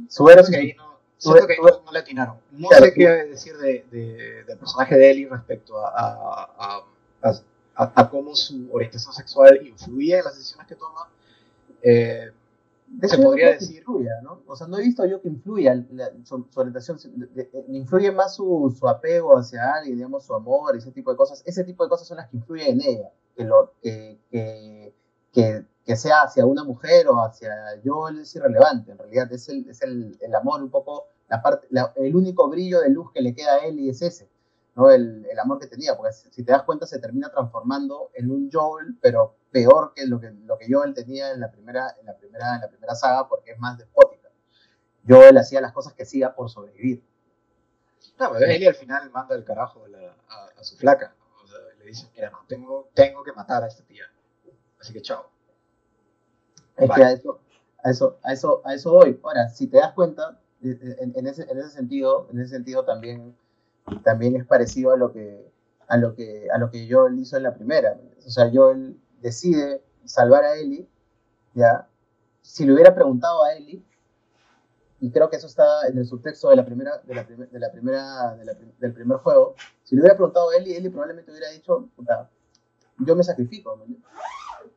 Suero 0.08 0.42
que 0.48 0.56
ahí 0.56 0.74
no, 0.76 0.98
siento 1.16 1.46
que 1.46 1.52
ahí 1.54 1.58
no, 1.62 1.82
no 1.84 1.92
le 1.92 1.98
atinaron. 1.98 2.38
No 2.50 2.68
Claro, 2.68 2.84
sé 2.86 2.92
qué 2.94 3.08
decir 3.08 3.56
de, 3.56 3.84
de- 3.90 4.44
del 4.44 4.58
personaje 4.58 4.96
de 4.96 5.10
Ellie 5.10 5.28
respecto 5.28 5.78
a, 5.78 5.88
a, 5.90 6.44
a- 6.58 6.84
a- 7.22 7.42
a- 7.74 7.92
a 7.94 8.10
cómo 8.10 8.34
su 8.34 8.68
orientación 8.72 9.12
sexual 9.14 9.66
influye 9.66 10.18
en 10.18 10.24
las 10.24 10.34
decisiones 10.36 10.66
que 10.66 10.74
toma. 10.76 11.08
Eh, 11.82 12.30
De 12.92 13.08
se 13.08 13.16
yo 13.18 13.22
podría 13.22 13.52
decir- 13.52 13.76
influya, 13.78 14.12
¿no? 14.22 14.42
O 14.46 14.56
sea, 14.56 14.66
no 14.66 14.76
he 14.78 14.82
visto 14.82 15.06
yo 15.06 15.22
que 15.22 15.28
influya 15.28 15.74
la- 15.92 16.10
su, 16.24 16.44
su 16.50 16.58
orientación, 16.60 16.98
me 17.68 17.78
influye 17.78 18.10
más 18.10 18.34
su, 18.34 18.74
su 18.76 18.88
apego 18.88 19.36
hacia 19.38 19.74
alguien, 19.74 19.96
digamos, 19.96 20.24
su 20.24 20.34
amor, 20.34 20.76
ese 20.76 20.90
tipo 20.90 21.10
de 21.12 21.16
cosas. 21.16 21.42
Ese 21.46 21.62
tipo 21.64 21.84
de 21.84 21.88
cosas 21.90 22.08
son 22.08 22.16
las 22.16 22.28
que 22.28 22.36
influyen 22.38 22.80
en 22.80 22.86
ella, 22.88 23.10
que, 23.36 23.44
lo, 23.44 23.72
que, 23.80 24.18
que, 24.30 24.92
que, 25.32 25.64
que 25.86 25.96
sea 25.96 26.22
hacia 26.22 26.44
una 26.44 26.64
mujer 26.64 27.06
o 27.08 27.22
hacia 27.22 27.52
Joel 27.84 28.18
es 28.20 28.34
irrelevante, 28.34 28.90
en 28.90 28.98
realidad 28.98 29.32
es 29.32 29.48
el, 29.48 29.68
es 29.70 29.80
el, 29.82 30.18
el 30.20 30.34
amor 30.34 30.60
un 30.62 30.70
poco, 30.70 31.06
la 31.28 31.40
parte, 31.40 31.68
la- 31.70 31.92
el 31.96 32.16
único 32.16 32.48
brillo 32.48 32.80
de 32.80 32.90
luz 32.90 33.12
que 33.12 33.22
le 33.22 33.34
queda 33.34 33.54
a 33.54 33.58
él 33.66 33.78
y 33.78 33.88
es 33.88 34.02
ese, 34.02 34.28
¿no? 34.80 34.90
El, 34.90 35.26
el 35.30 35.38
amor 35.38 35.58
que 35.60 35.66
tenía, 35.66 35.96
porque 35.96 36.12
si 36.12 36.42
te 36.42 36.52
das 36.52 36.62
cuenta 36.62 36.86
se 36.86 36.98
termina 36.98 37.30
transformando 37.30 38.10
en 38.14 38.30
un 38.30 38.50
Joel, 38.52 38.96
pero 39.00 39.36
peor 39.50 39.92
que 39.94 40.06
lo 40.06 40.18
que, 40.20 40.30
lo 40.30 40.56
que 40.58 40.66
Joel 40.72 40.94
tenía 40.94 41.32
en 41.32 41.40
la 41.40 41.50
primera, 41.50 41.94
en 42.00 42.06
la 42.06 42.16
primera, 42.16 42.54
en 42.56 42.60
la 42.62 42.68
primera 42.68 42.94
saga, 42.94 43.28
porque 43.28 43.52
es 43.52 43.58
más 43.58 43.76
despótica. 43.78 44.28
Joel 45.06 45.36
hacía 45.38 45.60
las 45.60 45.72
cosas 45.72 45.92
que 45.92 46.02
hacía 46.04 46.34
por 46.34 46.48
sobrevivir. 46.50 47.04
no, 48.18 48.32
pero 48.32 48.46
Ellie 48.46 48.68
al 48.68 48.74
final 48.74 49.10
manda 49.10 49.34
el 49.34 49.44
carajo 49.44 49.84
a, 49.84 49.88
la- 49.88 50.16
a- 50.28 50.48
a 50.60 50.64
su 50.64 50.76
flaca. 50.76 51.14
O 51.42 51.46
sea, 51.46 51.58
le 51.78 51.84
dice, 51.86 52.08
mira, 52.14 52.30
no, 52.30 52.44
tengo, 52.48 52.88
tengo 52.94 53.22
que 53.24 53.32
matar 53.32 53.62
a 53.64 53.66
esta 53.66 53.82
tía. 53.84 54.04
Así 54.80 54.92
que 54.92 55.02
chao. 55.02 55.30
Es 56.76 56.88
Vale. 56.88 57.02
que 57.02 57.06
a 57.08 57.12
eso, 57.12 57.40
a 57.82 57.90
eso, 57.90 58.18
a 58.22 58.32
eso, 58.32 58.62
a 58.64 58.74
eso 58.74 58.92
voy. 58.92 59.20
Ahora, 59.22 59.48
si 59.48 59.66
te 59.66 59.78
das 59.78 59.92
cuenta, 59.92 60.40
eh, 60.62 60.78
eh, 60.80 60.96
en, 61.00 61.12
en 61.16 61.26
ese, 61.26 61.42
en 61.50 61.58
ese 61.58 61.70
sentido, 61.70 62.28
en 62.30 62.40
ese 62.40 62.50
sentido 62.54 62.84
también, 62.84 63.36
también 64.04 64.36
es 64.36 64.44
parecido 64.46 64.92
a 64.92 64.96
lo 64.96 65.12
que, 65.12 65.50
a 65.88 65.96
lo 65.96 66.14
que, 66.14 66.48
a 66.52 66.58
lo 66.58 66.70
que 66.70 66.88
Joel 66.90 67.18
hizo 67.18 67.36
en 67.36 67.42
la 67.44 67.54
primera. 67.54 67.98
O 68.26 68.30
sea, 68.30 68.50
Joel 68.52 68.98
decide 69.20 69.82
salvar 70.04 70.44
a 70.44 70.56
Ellie, 70.56 70.88
ya. 71.54 71.86
Si 72.42 72.64
le 72.64 72.72
hubiera 72.72 72.94
preguntado 72.94 73.44
a 73.44 73.52
Ellie, 73.54 73.84
y 75.00 75.10
creo 75.10 75.30
que 75.30 75.36
eso 75.36 75.46
está 75.46 75.86
en 75.88 75.96
el 75.98 76.06
subtexto 76.06 76.50
de 76.50 76.56
la 76.56 76.64
primera, 76.64 76.98
de 77.04 77.14
la, 77.14 77.26
primer- 77.26 77.48
de 77.50 77.58
la 77.58 77.72
primera, 77.72 78.36
prim- 78.58 78.72
del 78.78 78.92
primer 78.92 79.18
juego, 79.18 79.54
si 79.82 79.94
le 79.94 80.02
hubiera 80.02 80.14
preguntado 80.16 80.50
a 80.50 80.56
Ellie, 80.56 80.76
Ellie 80.76 80.90
probablemente 80.90 81.30
hubiera 81.30 81.48
dicho, 81.50 81.88
puta, 81.96 82.28
yo 82.98 83.16
me 83.16 83.22
sacrifico. 83.24 83.78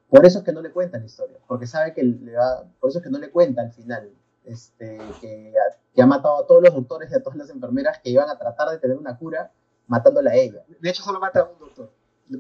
Por 0.10 0.26
eso 0.26 0.40
es 0.40 0.46
que 0.46 0.54
no 0.54 0.62
le 0.62 0.72
cuenta 0.72 0.98
la 0.98 1.06
historia, 1.06 1.38
porque 1.48 1.68
sabe 1.68 1.94
que 1.94 2.04
le 2.04 2.36
va, 2.36 2.64
por 2.80 2.90
eso 2.90 3.00
es 3.00 3.04
que 3.04 3.10
no 3.10 3.18
le 3.20 3.32
cuenta 3.32 3.62
al 3.64 3.72
final, 3.74 4.12
este, 4.46 4.98
que, 5.22 5.54
ha, 5.58 5.78
que 5.94 6.02
ha 6.02 6.06
matado 6.06 6.44
a 6.44 6.48
todos 6.48 6.62
los 6.64 6.74
doctores 6.74 7.12
y 7.12 7.16
a 7.16 7.22
todas 7.24 7.38
las 7.38 7.50
enfermeras 7.50 8.00
que 8.00 8.10
iban 8.10 8.30
a 8.30 8.38
tratar 8.38 8.70
de 8.70 8.78
tener 8.80 8.98
una 8.98 9.18
cura, 9.18 9.52
matándola 9.88 10.32
a 10.32 10.36
ella. 10.36 10.64
De 10.80 10.90
hecho, 10.90 11.04
solo 11.04 11.20
mata 11.20 11.42
a 11.42 11.44
un 11.46 11.60
doctor. 11.60 11.92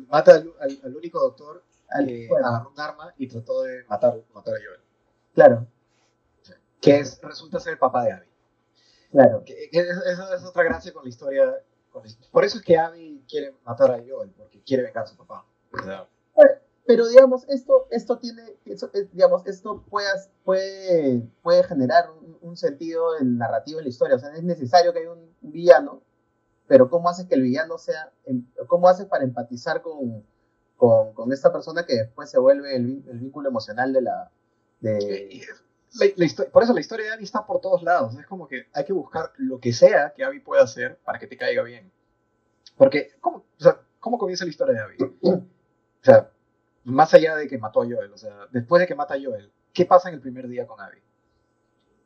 Mata 0.07 0.35
al, 0.35 0.53
al- 0.59 0.79
al 0.83 0.95
único 0.95 1.19
doctor 1.19 1.63
Al- 1.89 2.05
que 2.07 2.27
bueno, 2.29 2.47
agarró 2.47 2.69
un 2.71 2.79
arma 2.79 3.13
y 3.17 3.27
trató 3.27 3.63
de 3.63 3.83
matar, 3.85 4.15
matar 4.33 4.55
a 4.55 4.57
Joel. 4.57 4.79
claro, 5.33 5.67
Que 6.81 6.99
es, 6.99 7.21
resulta 7.21 7.59
ser 7.59 7.73
el 7.73 7.79
papá 7.79 8.03
de 8.05 8.11
Abby. 8.13 8.25
claro. 9.11 9.43
Que- 9.45 9.69
que 9.71 9.79
es- 9.79 9.87
Esa 10.05 10.35
es 10.35 10.43
otra 10.43 10.63
gracia 10.63 10.91
con 10.93 11.03
la 11.03 11.09
historia. 11.09 11.53
con 11.91 12.03
la- 12.03 12.09
por 12.31 12.43
eso 12.43 12.57
es 12.57 12.63
que 12.63 12.77
Abby 12.77 13.23
quiere 13.27 13.55
matar 13.63 13.91
a 13.91 13.97
Joel, 14.05 14.31
porque 14.31 14.61
quiere 14.63 14.83
vengar 14.83 15.03
a 15.03 15.07
su 15.07 15.15
papá. 15.15 15.45
O 15.79 15.83
sea, 15.83 16.07
Pero 16.85 17.07
digamos, 17.07 17.47
esto, 17.47 17.87
esto 17.91 18.19
tiene, 18.19 18.41
eh, 18.65 18.75
digamos, 19.13 19.45
esto 19.47 19.83
puede, 19.89 20.07
puede, 20.43 21.21
puede 21.41 21.63
generar 21.63 22.09
un, 22.11 22.37
un 22.41 22.57
sentido 22.57 23.17
en 23.19 23.37
narrativo 23.37 23.79
en 23.79 23.85
la 23.85 23.89
historia. 23.89 24.17
O 24.17 24.19
sea, 24.19 24.33
es 24.35 24.43
necesario 24.43 24.91
que 24.91 24.99
haya 24.99 25.11
un 25.11 25.33
villano, 25.41 26.01
pero 26.67 26.89
¿cómo 26.89 27.09
haces 27.09 27.25
que 27.27 27.35
el 27.35 27.43
villano 27.43 27.77
sea, 27.77 28.11
em- 28.25 28.45
cómo 28.67 28.89
haces 28.89 29.05
para 29.05 29.23
empatizar 29.23 29.81
con, 29.81 30.25
con, 30.77 31.13
con 31.13 31.31
esta 31.31 31.53
persona 31.53 31.85
que 31.85 31.95
después 31.95 32.29
se 32.29 32.39
vuelve 32.39 32.75
el, 32.75 33.03
el 33.07 33.19
vínculo 33.19 33.49
emocional 33.49 33.93
de 33.93 34.01
la... 34.01 34.31
De, 34.81 35.41
la- 35.93 36.05
la 36.17 36.45
por 36.51 36.63
eso 36.63 36.73
la 36.73 36.79
historia 36.81 37.05
de 37.05 37.13
Abby 37.13 37.23
está 37.23 37.45
por 37.45 37.61
todos 37.61 37.83
lados. 37.83 38.17
Es 38.17 38.25
como 38.27 38.47
que 38.47 38.65
hay 38.73 38.83
que 38.83 38.93
buscar 38.93 39.31
lo 39.37 39.59
que 39.59 39.71
sea 39.73 40.13
que 40.13 40.23
Abby 40.25 40.39
pueda 40.39 40.63
hacer 40.63 40.97
para 41.05 41.19
que 41.19 41.27
te 41.27 41.37
caiga 41.37 41.63
bien. 41.63 41.91
Porque, 42.77 43.11
¿cómo, 43.21 43.37
o 43.37 43.63
sea, 43.63 43.79
¿cómo 43.99 44.17
comienza 44.17 44.43
la 44.45 44.51
historia 44.51 44.73
de 44.75 44.81
Abby? 44.81 45.17
O 46.01 46.03
sea, 46.05 46.29
más 46.83 47.13
allá 47.13 47.35
de 47.35 47.47
que 47.47 47.57
mató 47.57 47.81
a 47.81 47.85
Joel, 47.85 48.11
o 48.11 48.17
sea, 48.17 48.47
después 48.51 48.79
de 48.79 48.87
que 48.87 48.95
mata 48.95 49.13
a 49.13 49.21
Joel, 49.21 49.51
¿qué 49.73 49.85
pasa 49.85 50.09
en 50.09 50.15
el 50.15 50.21
primer 50.21 50.47
día 50.47 50.67
con 50.67 50.79
Abby? 50.79 50.97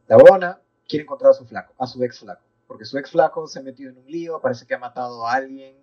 La 0.07 0.17
Bona 0.17 0.61
quiere 0.87 1.03
encontrar 1.03 1.31
a 1.31 1.33
su 1.33 1.45
flaco, 1.45 1.73
a 1.77 1.87
su 1.87 2.03
ex 2.03 2.19
flaco, 2.19 2.43
porque 2.67 2.85
su 2.85 2.97
ex 2.97 3.11
flaco 3.11 3.47
se 3.47 3.59
ha 3.59 3.63
metido 3.63 3.91
en 3.91 3.97
un 3.97 4.05
lío, 4.05 4.39
parece 4.39 4.65
que 4.65 4.75
ha 4.75 4.79
matado 4.79 5.25
a 5.27 5.33
alguien, 5.33 5.75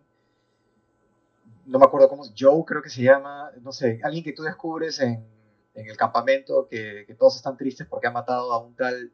no 1.66 1.78
me 1.78 1.85
acuerdo 1.85 2.09
cómo, 2.09 2.24
Joe 2.38 2.64
creo 2.64 2.83
que 2.83 2.90
se 2.90 3.02
llama, 3.02 3.50
no 3.62 3.72
sé, 3.72 4.00
alguien 4.04 4.24
que 4.24 4.33
tú 4.33 4.42
descubres 4.42 5.00
en, 5.00 5.26
en 5.74 5.88
el 5.88 5.96
campamento 5.96 6.68
que, 6.68 7.14
todos 7.18 7.37
están 7.37 7.57
tristes 7.57 7.87
porque 7.87 8.07
ha 8.07 8.12
matado 8.12 8.52
a 8.52 8.59
un 8.59 8.74
tal 8.74 9.12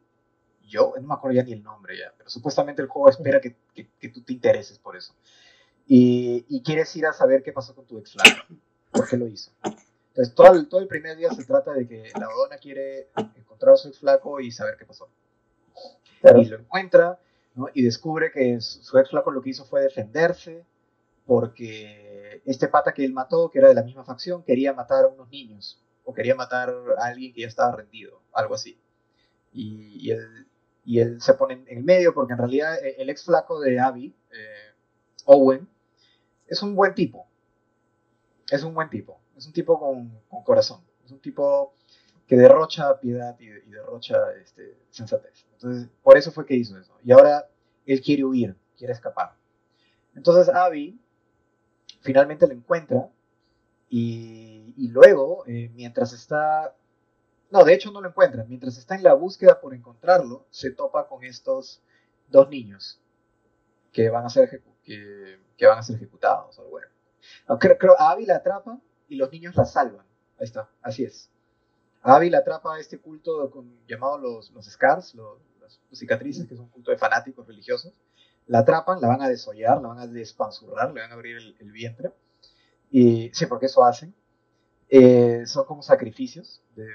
Joe, 0.71 1.01
no 1.01 1.07
me 1.07 1.13
acuerdo 1.13 1.35
ya 1.35 1.43
ni 1.43 1.53
el 1.53 1.63
nombre 1.63 1.97
ya, 1.97 2.13
pero 2.17 2.29
supuestamente 2.29 2.81
el 2.81 2.87
juego 2.87 3.09
espera 3.09 3.41
que 3.41 3.55
tú 4.09 4.21
te 4.21 4.33
intereses 4.33 4.79
por 4.79 4.95
eso. 4.95 5.13
Y, 5.87 6.45
y 6.47 6.61
quieres 6.61 6.95
ir 6.95 7.05
a 7.05 7.11
saber 7.11 7.43
qué 7.43 7.51
pasó 7.51 7.75
con 7.75 7.85
tu 7.85 7.97
ex 7.97 8.13
flaco, 8.13 8.53
por 8.91 9.07
qué 9.07 9.17
lo 9.17 9.27
hizo. 9.27 9.51
Entonces, 10.09 10.35
todo 10.35 10.53
el, 10.53 10.67
todo 10.67 10.81
el 10.81 10.87
primer 10.87 11.17
día 11.17 11.29
se 11.31 11.45
trata 11.45 11.73
de 11.73 11.87
que 11.87 12.11
la 12.19 12.27
dona 12.27 12.57
quiere 12.57 13.09
encontrar 13.35 13.73
a 13.73 13.77
su 13.77 13.87
ex 13.87 13.99
flaco 13.99 14.39
y 14.39 14.51
saber 14.51 14.75
qué 14.77 14.85
pasó. 14.85 15.09
claro, 16.19 16.41
Y 16.41 16.45
lo 16.45 16.57
encuentra, 16.57 17.19
¿no? 17.55 17.69
Y 17.73 17.83
descubre 17.83 18.31
que 18.31 18.59
su, 18.59 18.83
su 18.83 18.97
ex 18.97 19.09
flaco 19.09 19.31
lo 19.31 19.41
que 19.41 19.51
hizo 19.51 19.65
fue 19.65 19.81
defenderse 19.81 20.65
porque 21.25 22.41
este 22.45 22.67
pata 22.67 22.93
que 22.93 23.05
él 23.05 23.13
mató, 23.13 23.49
que 23.49 23.59
era 23.59 23.69
de 23.69 23.75
la 23.75 23.83
misma 23.83 24.03
facción, 24.03 24.43
quería 24.43 24.73
matar 24.73 25.05
a 25.05 25.07
unos 25.07 25.29
niños 25.29 25.81
o 26.03 26.13
quería 26.13 26.35
matar 26.35 26.73
a 26.97 27.05
alguien 27.05 27.33
que 27.33 27.41
ya 27.41 27.47
estaba 27.47 27.75
rendido, 27.75 28.21
algo 28.33 28.55
así. 28.55 28.77
Y, 29.53 30.07
y 30.07 30.11
él, 30.11 30.47
y 30.83 30.99
él 30.99 31.21
se 31.21 31.33
pone 31.35 31.53
en 31.53 31.65
el 31.67 31.83
medio 31.83 32.13
porque 32.13 32.33
en 32.33 32.39
realidad 32.39 32.83
eh, 32.83 32.95
el 32.97 33.09
ex 33.09 33.23
flaco 33.23 33.59
de 33.59 33.79
Abby, 33.79 34.13
eh, 34.31 34.73
Owen, 35.25 35.67
es 36.47 36.61
un 36.63 36.75
buen 36.75 36.93
tipo. 36.95 37.27
Es 38.51 38.63
un 38.63 38.73
buen 38.73 38.89
tipo. 38.89 39.21
Es 39.37 39.47
un 39.47 39.53
tipo 39.53 39.79
con, 39.79 40.43
corazón. 40.43 40.81
Es 41.05 41.11
un 41.11 41.19
tipo 41.19 41.73
que 42.27 42.35
derrocha 42.35 42.99
piedad 42.99 43.39
y, 43.39 43.47
derrocha 43.47 44.17
este, 44.43 44.77
sensatez. 44.89 45.45
Entonces, 45.53 45.89
por 46.03 46.17
eso 46.17 46.31
fue 46.33 46.45
que 46.45 46.55
hizo 46.55 46.77
eso. 46.77 46.93
Y 47.01 47.13
ahora 47.13 47.47
él 47.85 48.01
quiere 48.01 48.25
huir, 48.25 48.57
quiere 48.77 48.91
escapar. 48.91 49.35
Entonces 50.15 50.53
Abby 50.53 50.99
finalmente 52.01 52.45
lo 52.45 52.53
encuentra 52.53 53.09
y, 53.89 54.89
luego, 54.89 55.45
eh, 55.47 55.71
mientras 55.73 56.11
está... 56.11 56.75
No, 57.51 57.63
de 57.63 57.73
hecho 57.73 57.91
no 57.91 58.01
lo 58.01 58.09
encuentra. 58.09 58.43
Mientras 58.43 58.77
está 58.77 58.95
en 58.95 59.03
la 59.03 59.13
búsqueda 59.13 59.61
por 59.61 59.73
encontrarlo, 59.73 60.45
se 60.49 60.71
topa 60.71 61.07
con 61.07 61.23
estos 61.23 61.81
dos 62.29 62.49
niños 62.49 62.99
que 63.93 64.09
van 64.09 64.25
a 64.25 64.29
ser, 64.29 64.61
que 64.83 65.65
van 65.65 65.79
a 65.79 65.83
ser 65.83 65.95
ejecutados. 65.95 66.59
O 66.59 66.63
bueno. 66.65 66.91
Creo, 67.59 67.77
creo 67.77 67.99
Abby 67.99 68.25
la 68.25 68.37
atrapa 68.37 68.79
y 69.07 69.15
los 69.15 69.31
niños 69.31 69.55
la 69.55 69.65
salvan. 69.65 70.05
Ahí 70.39 70.45
está, 70.45 70.69
así 70.81 71.03
es. 71.03 71.29
Abby 72.01 72.29
la 72.29 72.39
atrapa 72.39 72.79
este 72.79 72.99
culto 72.99 73.49
con, 73.51 73.85
llamado 73.87 74.17
los, 74.17 74.51
los 74.51 74.65
Scars, 74.65 75.13
los, 75.15 75.39
cicatrices, 75.93 76.47
que 76.47 76.53
es 76.53 76.59
un 76.59 76.69
culto 76.69 76.91
de 76.91 76.97
fanáticos 76.97 77.47
religiosos. 77.47 77.93
La 78.47 78.59
atrapan, 78.59 78.99
la 78.99 79.07
van 79.07 79.21
a 79.21 79.29
desollar, 79.29 79.81
la 79.81 79.89
van 79.89 79.99
a 79.99 80.07
despanzurrar, 80.07 80.93
le 80.93 81.01
van 81.01 81.11
a 81.11 81.13
abrir 81.13 81.37
el, 81.37 81.55
el 81.59 81.71
vientre. 81.71 82.11
Y 82.89 83.29
sí, 83.33 83.45
porque 83.45 83.67
eso 83.67 83.83
hacen. 83.83 84.13
Eh, 84.89 85.45
son 85.45 85.65
como 85.65 85.81
sacrificios. 85.81 86.61
De, 86.75 86.85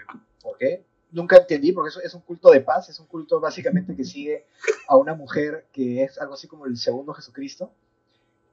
¿Por 0.43 0.59
qué? 0.59 0.85
Nunca 1.11 1.39
entendí, 1.39 1.73
porque 1.73 1.89
eso 1.89 2.01
es 2.03 2.13
un 2.13 2.21
culto 2.21 2.51
de 2.51 2.61
paz, 2.61 2.91
es 2.91 3.01
un 3.01 3.07
culto 3.07 3.41
básicamente 3.41 3.97
que 3.97 4.05
sigue 4.05 4.47
a 4.87 4.97
una 4.97 5.15
mujer 5.15 5.67
que 5.73 6.03
es 6.03 6.19
algo 6.19 6.35
así 6.35 6.47
como 6.47 6.67
el 6.67 6.77
segundo 6.77 7.15
Jesucristo, 7.15 7.73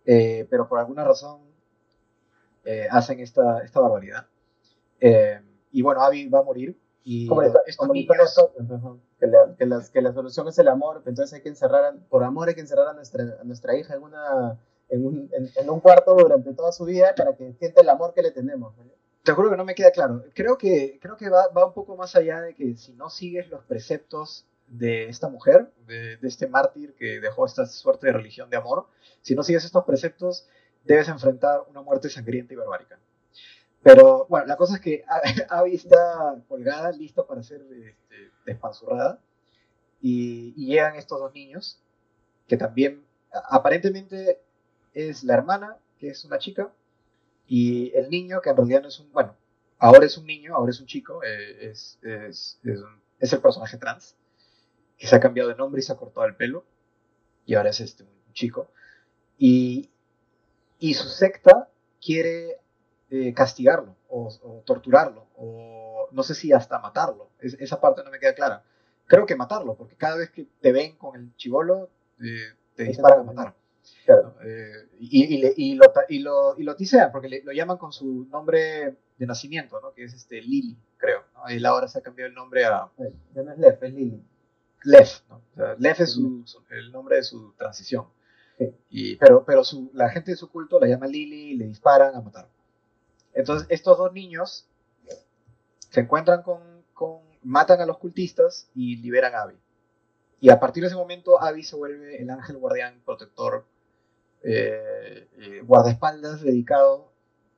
eh, 0.06 0.48
pero 0.50 0.70
por 0.70 0.80
alguna 0.80 1.04
razón 1.04 1.42
eh, 2.66 2.88
hacen 2.90 3.20
esta, 3.20 3.60
esta 3.64 3.80
barbaridad. 3.80 4.26
Eh, 5.00 5.40
y 5.72 5.82
bueno, 5.82 6.02
Abby 6.02 6.28
va 6.30 6.40
a 6.40 6.44
morir. 6.44 6.78
Y 7.06 7.28
Como 7.78 7.94
niños- 7.94 8.36
que, 9.20 9.28
la, 9.28 9.56
que, 9.58 9.66
las- 9.66 9.90
que 9.90 10.02
la 10.02 10.14
solución 10.14 10.48
es 10.48 10.58
el 10.60 10.70
amor, 10.70 11.04
entonces 11.06 11.34
hay 11.34 11.42
que 11.42 11.50
encerrar, 11.50 11.84
a- 11.84 11.94
por 12.10 12.24
amor 12.24 12.48
hay 12.48 12.56
que 12.56 12.62
encerrar 12.62 12.88
a 12.88 12.94
nuestra, 12.94 13.24
a 13.42 13.44
nuestra 13.44 13.76
hija 13.76 13.96
en, 13.96 14.04
una, 14.04 14.58
en, 14.90 15.06
un, 15.06 15.30
en, 15.34 15.50
en 15.56 15.70
un 15.70 15.80
cuarto 15.82 16.16
durante 16.16 16.54
toda 16.54 16.72
su 16.72 16.86
vida 16.86 17.14
para 17.16 17.36
que 17.36 17.54
sienta 17.54 17.82
el 17.82 17.90
amor 17.90 18.14
que 18.14 18.22
le 18.22 18.32
tenemos. 18.32 18.76
¿no? 18.78 18.84
te 19.24 19.32
juro 19.32 19.50
que 19.50 19.56
no 19.58 19.64
me 19.66 19.74
queda 19.76 19.92
claro. 19.92 20.24
Creo 20.34 20.58
que, 20.58 21.00
creo 21.02 21.16
que 21.18 21.30
va, 21.30 21.48
va 21.48 21.66
un 21.66 21.74
poco 21.74 21.96
más 21.96 22.14
allá 22.16 22.42
de 22.42 22.54
que 22.56 22.76
si 22.76 22.94
no 22.94 23.10
sigues 23.10 23.50
los 23.50 23.64
preceptos 23.64 24.46
de 24.68 25.08
esta 25.10 25.30
mujer, 25.30 25.72
de, 25.88 26.18
de 26.18 26.28
este 26.28 26.48
mártir 26.48 26.94
que 26.96 27.20
dejó 27.22 27.46
esta 27.46 27.66
suerte 27.66 28.08
de 28.08 28.14
religión 28.14 28.50
de 28.50 28.58
amor, 28.58 28.86
si 29.22 29.34
no 29.36 29.44
sigues 29.44 29.64
estos 29.64 29.86
preceptos, 29.86 30.48
debes 30.84 31.08
enfrentar 31.08 31.64
una 31.70 31.82
muerte 31.82 32.10
sangrienta 32.10 32.54
y 32.54 32.58
barbárica. 32.58 33.00
Pero 33.82 34.26
bueno, 34.30 34.46
la 34.46 34.56
cosa 34.56 34.76
es 34.76 34.82
que 34.82 35.04
Abby 35.50 35.76
está 35.76 36.42
colgada, 36.48 36.92
lista 36.92 37.26
para 37.26 37.44
ser 37.44 37.62
este, 37.62 38.32
despanzurrada, 38.46 39.20
y, 40.02 40.54
y 40.56 40.68
llegan 40.68 40.96
estos 40.96 41.20
dos 41.20 41.34
niños, 41.34 41.82
que 42.48 42.58
también 42.58 43.04
aparentemente 43.50 44.42
es 44.94 45.24
la 45.24 45.34
hermana, 45.36 45.78
que 46.00 46.10
es 46.10 46.24
una 46.26 46.38
chica, 46.38 46.72
y 47.48 47.92
el 47.96 48.10
niño, 48.10 48.42
que 48.42 48.50
en 48.50 48.58
realidad 48.58 48.82
no 48.82 48.88
es 48.88 49.00
un, 49.00 49.12
bueno, 49.12 49.36
ahora 49.80 50.06
es 50.06 50.18
un 50.18 50.26
niño, 50.26 50.56
ahora 50.56 50.72
es 50.72 50.80
un 50.80 50.88
chico, 50.88 51.24
eh, 51.24 51.70
es, 51.70 52.00
es, 52.02 52.60
es 53.20 53.34
el 53.34 53.42
personaje 53.42 53.78
trans, 53.78 54.16
que 54.98 55.08
se 55.08 55.16
ha 55.16 55.20
cambiado 55.20 55.50
de 55.50 55.56
nombre 55.56 55.80
y 55.80 55.84
se 55.84 55.92
ha 55.92 55.98
cortado 55.98 56.26
el 56.26 56.36
pelo, 56.36 56.64
y 57.46 57.56
ahora 57.56 57.70
es 57.70 57.82
este, 57.82 58.04
un 58.04 58.34
chico. 58.34 58.70
Y, 59.38 59.90
y 60.90 60.94
su 60.96 61.08
secta 61.08 61.70
quiere 62.02 62.60
eh, 63.10 63.34
castigarlo, 63.34 63.96
o, 64.10 64.28
o 64.44 64.64
torturarlo, 64.66 65.28
o 65.38 66.10
no 66.12 66.24
sé 66.24 66.36
si 66.36 66.52
hasta 66.52 66.78
matarlo. 66.80 67.30
Es- 67.40 67.56
esa 67.60 67.80
parte 67.80 68.04
no 68.04 68.12
me 68.12 68.20
queda 68.20 68.34
clara. 68.34 68.64
Creo 69.08 69.26
que 69.26 69.36
matarlo, 69.38 69.76
porque 69.76 69.96
cada 69.96 70.18
vez 70.18 70.30
que 70.32 70.46
te 70.60 70.72
ven 70.74 70.98
con 70.98 71.16
el 71.16 71.34
chivolo, 71.38 71.90
eh, 72.20 72.54
te 72.76 72.84
disparan 72.84 73.22
a 73.22 73.24
matar. 73.24 73.54
Claro. 74.06 74.36
Eh, 74.44 74.90
y, 75.00 75.36
y, 75.36 75.38
le- 75.42 75.54
y 75.56 75.76
lo, 75.76 75.86
y, 76.10 76.20
lo, 76.20 76.60
y 76.60 76.64
lo 76.64 76.76
tisean, 76.76 77.12
porque 77.14 77.30
le- 77.30 77.44
lo 77.44 77.54
llaman 77.54 77.78
con 77.78 77.94
su 77.94 78.26
nombre 78.30 78.98
de 79.18 79.26
nacimiento, 79.26 79.80
¿no? 79.80 79.94
que 79.94 80.04
es 80.04 80.14
este 80.14 80.42
Lily, 80.42 80.76
creo. 80.98 81.24
¿no? 81.34 81.48
Él 81.48 81.66
ahora 81.66 81.88
se 81.88 82.00
ha 82.00 82.02
cambiado 82.02 82.28
el 82.28 82.36
nombre 82.36 82.66
a 82.66 82.90
Eh, 82.98 83.14
Ya 83.36 83.44
no 83.44 83.54
es 83.54 83.58
Lef, 83.58 83.82
es 83.84 83.94
Lili. 83.94 84.22
Lev. 84.84 85.08
¿no? 85.30 85.36
O 85.38 85.56
sea, 85.56 85.76
Lev 85.80 85.96
es 86.00 86.12
su- 86.12 86.44
su- 86.46 86.62
el 86.72 86.92
nombre 86.92 87.16
de 87.18 87.24
su 87.24 87.54
transición. 87.54 88.08
Pero 89.20 89.44
pero 89.46 89.64
su, 89.64 89.90
la 89.94 90.10
gente 90.10 90.32
de 90.32 90.38
su 90.38 90.50
culto 90.50 90.80
la 90.80 90.88
llama 90.88 91.08
Lily 91.08 91.52
y 91.52 91.58
le 91.58 91.66
disparan 91.66 92.16
a 92.16 92.22
matar. 92.22 92.48
Entonces, 93.34 93.68
estos 93.70 93.98
dos 93.98 94.14
niños 94.14 94.68
se 95.90 96.02
encuentran 96.02 96.44
con, 96.44 96.62
matan 97.44 97.82
a 97.82 97.86
los 97.86 97.98
cultistas 97.98 98.70
y 98.74 98.98
liberan 98.98 99.36
a 99.36 99.44
Abby. 99.44 99.56
Y 100.40 100.50
a 100.50 100.60
partir 100.60 100.82
de 100.82 100.88
ese 100.88 100.96
momento, 100.96 101.42
Abby 101.42 101.64
se 101.64 101.76
vuelve 101.76 102.22
el 102.22 102.30
ángel 102.30 102.58
guardián 102.58 103.02
protector, 103.06 103.66
eh, 104.44 105.28
eh, 105.38 105.62
guardaespaldas 105.64 106.42
dedicado 106.42 107.12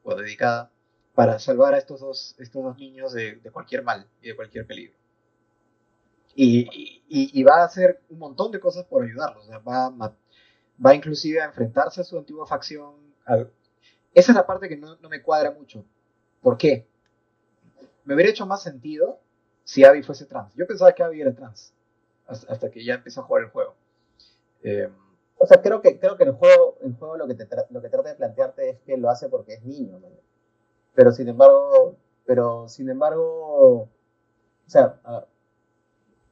o 0.03 0.15
dedicada 0.15 0.71
para 1.13 1.39
salvar 1.39 1.73
a 1.73 1.77
estos 1.77 2.01
dos, 2.01 2.35
estos 2.39 2.63
dos 2.63 2.77
niños 2.77 3.13
de, 3.13 3.39
cualquier 3.51 3.83
mal 3.83 4.07
y 4.21 4.27
de 4.29 4.35
cualquier 4.35 4.67
peligro. 4.67 4.95
Y, 6.35 7.01
y- 7.07 7.43
va 7.43 7.61
a 7.61 7.65
hacer 7.65 8.01
un 8.09 8.19
montón 8.19 8.51
de 8.51 8.59
cosas 8.59 8.85
por 8.85 9.03
ayudarlos. 9.03 9.49
va, 9.65 9.85
a 9.85 10.15
va 10.83 10.95
inclusive 10.95 11.41
a 11.41 11.45
enfrentarse 11.45 12.01
a 12.01 12.03
su 12.03 12.17
antigua 12.17 12.45
facción. 12.45 12.93
Esa 14.13 14.31
es 14.31 14.35
la 14.35 14.45
parte 14.45 14.69
que 14.69 14.77
no, 14.77 14.97
me 15.09 15.21
cuadra 15.21 15.51
mucho. 15.51 15.85
¿Por 16.41 16.57
qué? 16.57 16.87
Me 18.03 18.13
hubiera 18.13 18.29
hecho 18.29 18.45
más 18.45 18.63
sentido 18.63 19.19
si 19.63 19.83
Abby 19.83 20.03
fuese 20.03 20.25
trans. 20.25 20.53
Yo 20.55 20.67
pensaba 20.67 20.93
que 20.93 21.03
Abby 21.03 21.21
era 21.21 21.33
trans 21.33 21.73
hasta, 22.27 22.69
que 22.69 22.83
ya 22.83 22.95
empecé 22.95 23.19
a 23.19 23.23
jugar 23.23 23.43
el 23.43 23.49
juego. 23.49 23.75
Eh, 24.63 24.89
O 25.37 25.45
sea, 25.45 25.61
creo 25.61 25.81
que, 25.81 25.99
creo 25.99 26.17
que 26.17 26.23
el 26.23 26.31
juego, 26.31 26.77
el 26.81 26.95
juego 26.95 27.17
lo, 27.17 27.27
que 27.27 27.35
lo 27.69 27.81
que 27.81 27.89
trata 27.89 28.09
de 28.09 28.15
plantearte 28.15 28.69
es 28.69 28.79
que 28.81 28.97
lo 28.97 29.09
hace 29.09 29.29
porque 29.29 29.55
es 29.55 29.63
niño. 29.63 29.99
Pero 30.93 31.11
sin 31.11 31.27
embargo, 31.27 31.97
pero 32.25 32.67
sin 32.69 32.89
embargo, 32.89 33.81
o 33.81 33.89
sea, 34.65 34.99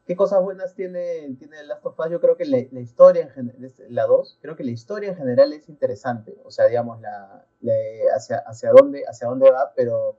¿qué 0.06 0.16
cosas 0.16 0.42
buenas 0.44 0.76
tiene, 0.76 1.36
tiene 1.40 1.64
Last 1.64 1.86
of 1.86 1.98
Us? 2.00 2.10
Yo 2.12 2.20
creo 2.22 2.36
que 2.38 2.46
la, 2.46 2.58
la 2.72 2.80
historia 2.80 3.24
en 3.24 3.30
general, 3.30 3.74
la 3.90 4.06
2, 4.06 4.38
creo 4.42 4.56
que 4.56 4.64
la 4.64 4.72
historia 4.72 5.10
en 5.10 5.16
general 5.16 5.54
es 5.54 5.70
interesante, 5.70 6.38
o 6.44 6.52
sea, 6.52 6.66
digamos, 6.68 7.00
la, 7.02 7.46
la- 7.62 7.74
hacia, 8.16 8.38
hacia, 8.46 8.72
dónde, 8.72 9.04
hacia 9.08 9.28
dónde 9.28 9.50
va, 9.52 9.74
pero, 9.76 10.18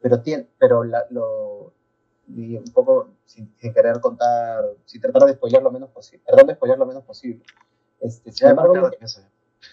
pero, 0.00 0.22
tiene, 0.22 0.48
pero 0.58 0.84
la- 0.84 1.06
lo, 1.10 1.72
y 2.28 2.56
un 2.56 2.64
poco 2.72 3.10
sin, 3.24 3.54
sin 3.56 3.72
querer 3.72 4.00
contar, 4.00 4.64
sin 4.84 5.00
tratar 5.00 5.24
de 5.26 5.34
spoiler 5.34 5.62
lo 5.62 5.70
menos 5.70 5.90
posible, 5.90 6.22
perdón, 6.26 6.46
de 6.48 6.54
spoiler 6.54 6.78
lo 6.78 6.86
menos 6.86 7.04
posible. 7.04 7.44
Este, 8.00 8.30
sin 8.32 8.48
embargo, 8.48 8.90
eso. 9.00 9.20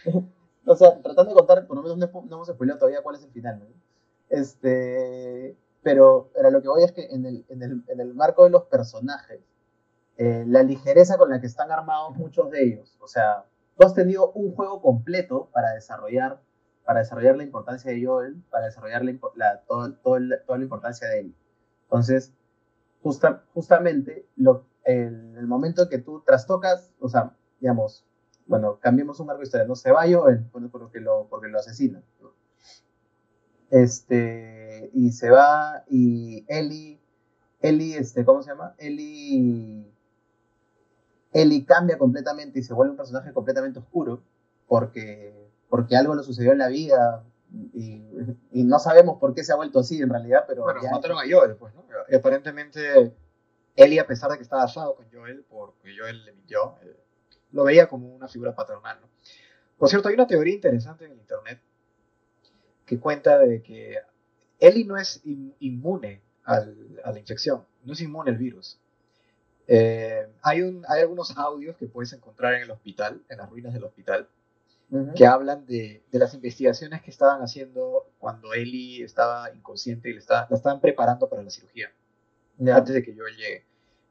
o 0.66 0.76
sea, 0.76 1.02
tratando 1.02 1.32
de 1.32 1.36
contar, 1.36 1.68
por 1.68 1.76
lo 1.78 1.84
menos 1.84 1.98
no, 1.98 2.22
no 2.22 2.36
hemos 2.36 2.48
spoileado 2.48 2.80
todavía 2.80 3.02
cuál 3.02 3.16
es 3.18 3.24
el 3.24 3.32
final, 3.32 3.60
¿no? 3.60 3.66
Este, 4.30 5.56
pero, 5.84 6.30
pero 6.34 6.50
lo 6.52 6.62
que 6.62 6.68
voy 6.68 6.84
es 6.84 6.92
que 6.92 7.06
en 7.08 7.26
el, 7.26 7.46
en 7.50 7.62
el, 7.64 7.84
en 7.88 8.00
el 8.00 8.14
marco 8.14 8.44
de 8.44 8.50
los 8.50 8.64
personajes, 8.66 9.42
eh, 10.18 10.46
la 10.48 10.64
ligereza 10.64 11.18
con 11.18 11.30
la 11.30 11.40
que 11.42 11.48
están 11.48 11.72
armados 11.72 12.16
muchos 12.18 12.50
de 12.52 12.64
ellos, 12.64 12.98
o 13.02 13.08
sea, 13.08 13.46
tú 13.78 13.86
has 13.86 13.94
tenido 13.94 14.32
un 14.34 14.54
juego 14.56 14.82
completo 14.82 15.50
para 15.54 15.72
desarrollar, 15.74 16.42
para 16.86 17.00
desarrollar 17.00 17.36
la 17.38 17.44
importancia 17.44 17.92
de 17.92 18.06
Joel, 18.06 18.42
para 18.50 18.66
desarrollar 18.66 19.04
la, 19.04 19.18
la- 19.36 19.62
todo- 19.62 19.94
toda 19.96 20.20
la 20.20 20.64
importancia 20.64 21.08
de 21.10 21.20
él. 21.22 21.36
Entonces, 21.84 22.34
justa- 23.02 23.44
justamente, 23.54 24.28
lo, 24.36 24.66
el, 24.84 25.36
el 25.38 25.48
momento 25.48 25.90
que 25.90 25.98
tú 26.00 26.22
trastocas, 26.26 26.92
o 27.00 27.10
sea, 27.10 27.36
digamos, 27.60 28.06
bueno, 28.46 28.78
cambiemos 28.80 29.20
un 29.20 29.30
arco 29.30 29.40
de 29.40 29.46
historia, 29.46 29.68
no 29.68 29.76
se 29.76 29.92
va 29.92 30.04
Joel, 30.12 30.46
bueno, 30.52 30.70
porque 30.72 31.00
lo, 31.00 31.28
porque 31.30 31.48
lo 31.48 31.60
asesinan. 31.60 32.04
Este, 33.74 34.92
y 34.94 35.12
se 35.14 35.32
va, 35.32 35.84
y 35.90 36.46
Ellie, 36.48 37.00
Ellie, 37.60 37.98
este, 37.98 38.24
¿cómo 38.24 38.44
se 38.44 38.52
llama? 38.52 38.76
Ellie, 38.78 39.92
Ellie 41.32 41.66
cambia 41.66 41.98
completamente 41.98 42.60
y 42.60 42.64
se 42.64 42.76
vuelve 42.76 42.92
un 42.92 42.98
personaje 42.98 43.34
completamente 43.34 43.80
oscuro, 43.80 44.22
porque, 44.68 45.50
porque 45.70 45.96
algo 45.96 46.14
le 46.14 46.22
sucedió 46.22 46.52
en 46.52 46.60
la 46.60 46.68
vida, 46.68 47.24
y, 47.74 48.04
y 48.52 48.64
no 48.64 48.78
sabemos 48.78 49.18
por 49.18 49.34
qué 49.34 49.44
se 49.44 49.54
ha 49.54 49.56
vuelto 49.56 49.80
así 49.80 50.00
en 50.00 50.12
realidad, 50.12 50.46
pero 50.48 50.62
Bueno, 50.62 50.80
mataron 50.92 51.18
a 51.18 51.24
Joel, 51.28 51.56
pues, 51.56 51.74
¿no? 51.74 51.84
Y 52.08 52.14
aparentemente, 52.14 53.12
Ellie, 53.76 54.00
a 54.00 54.06
pesar 54.06 54.30
de 54.30 54.38
que 54.38 54.44
estaba 54.44 54.66
asado 54.66 54.94
con 54.94 55.08
Joel, 55.12 55.44
porque 55.50 55.96
Joel 55.98 56.26
le 56.26 56.34
mintió, 56.34 56.76
eh, 56.84 56.96
lo 57.52 57.64
veía 57.64 57.88
como 57.88 58.14
una 58.14 58.28
figura 58.28 58.54
paternal, 58.54 59.00
¿no? 59.02 59.08
Por 59.80 59.90
cierto, 59.90 60.10
hay 60.10 60.14
una 60.14 60.28
teoría 60.28 60.54
interesante 60.54 61.06
en 61.06 61.14
el 61.14 61.18
internet 61.18 61.60
que 62.96 63.00
cuenta 63.00 63.38
de 63.40 63.62
que 63.62 63.98
Ellie 64.60 64.86
no 64.86 64.98
es 64.98 65.22
in- 65.26 65.54
inmune 65.60 66.22
al- 66.46 67.02
a 67.04 67.12
la 67.12 67.20
infección, 67.20 67.66
no 67.84 67.94
es 67.94 68.02
inmune 68.02 68.32
al 68.32 68.38
virus. 68.38 68.80
Eh, 69.68 70.28
hay, 70.42 70.62
un, 70.62 70.84
hay 70.90 71.02
algunos 71.02 71.38
audios 71.38 71.78
que 71.78 71.88
puedes 71.88 72.12
encontrar 72.14 72.54
en 72.56 72.64
el 72.64 72.72
hospital, 72.72 73.22
en 73.30 73.38
las 73.38 73.50
ruinas 73.50 73.74
del 73.74 73.84
hospital, 73.86 74.28
que 75.16 75.26
hablan 75.26 75.66
de, 75.66 76.04
de 76.12 76.20
las 76.20 76.34
investigaciones 76.36 77.02
que 77.02 77.10
estaban 77.10 77.42
haciendo 77.42 78.12
cuando 78.20 78.54
Ellie 78.54 79.04
estaba 79.04 79.52
inconsciente 79.56 80.10
y 80.10 80.14
le 80.14 80.20
estaba- 80.20 80.46
la 80.50 80.58
estaban 80.58 80.82
preparando 80.82 81.28
para 81.30 81.42
la 81.42 81.50
cirugía, 81.50 81.92
antes 82.78 82.94
de 82.94 83.02
que 83.04 83.16
yo 83.16 83.24
llegue. 83.28 83.64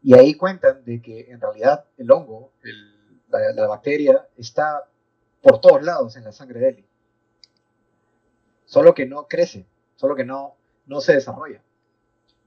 Y 0.02 0.14
ahí 0.14 0.34
cuentan 0.34 0.84
de 0.84 1.00
que 1.00 1.30
en 1.30 1.40
realidad 1.40 1.84
el 1.98 2.10
hongo, 2.10 2.50
el- 2.64 3.20
la, 3.28 3.52
la 3.52 3.66
bacteria, 3.68 4.26
está 4.36 4.88
por 5.40 5.60
todos 5.60 5.82
lados 5.82 6.16
en 6.16 6.24
la 6.24 6.32
sangre 6.32 6.58
de 6.60 6.68
Ellie. 6.70 6.84
Solo 8.72 8.94
que 8.94 9.04
no 9.04 9.28
crece, 9.28 9.66
solo 9.96 10.16
que 10.16 10.24
no, 10.24 10.56
no 10.86 11.02
se 11.02 11.12
desarrolla. 11.12 11.60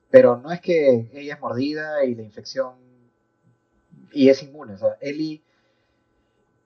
Pero 0.09 0.37
no 0.37 0.51
es 0.51 0.59
que 0.59 1.07
ella 1.13 1.35
es 1.35 1.39
mordida 1.39 2.03
y 2.03 2.15
la 2.15 2.23
infección 2.23 2.73
y 4.11 4.29
es 4.29 4.41
inmune. 4.41 4.73
O 4.73 4.77
sea, 4.79 4.97
Ellie, 5.01 5.43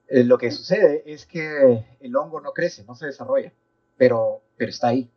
eh, 0.08 0.24
lo 0.24 0.38
que 0.38 0.50
sucede 0.52 1.04
es 1.06 1.26
que 1.26 1.86
el 2.00 2.16
hongo 2.16 2.40
no 2.40 2.54
crece, 2.54 2.86
no 2.86 2.96
se 2.96 3.08
desarrolla, 3.08 3.52
pero, 3.98 4.42
pero 4.56 4.70
está 4.70 4.88
ahí. 4.88 5.12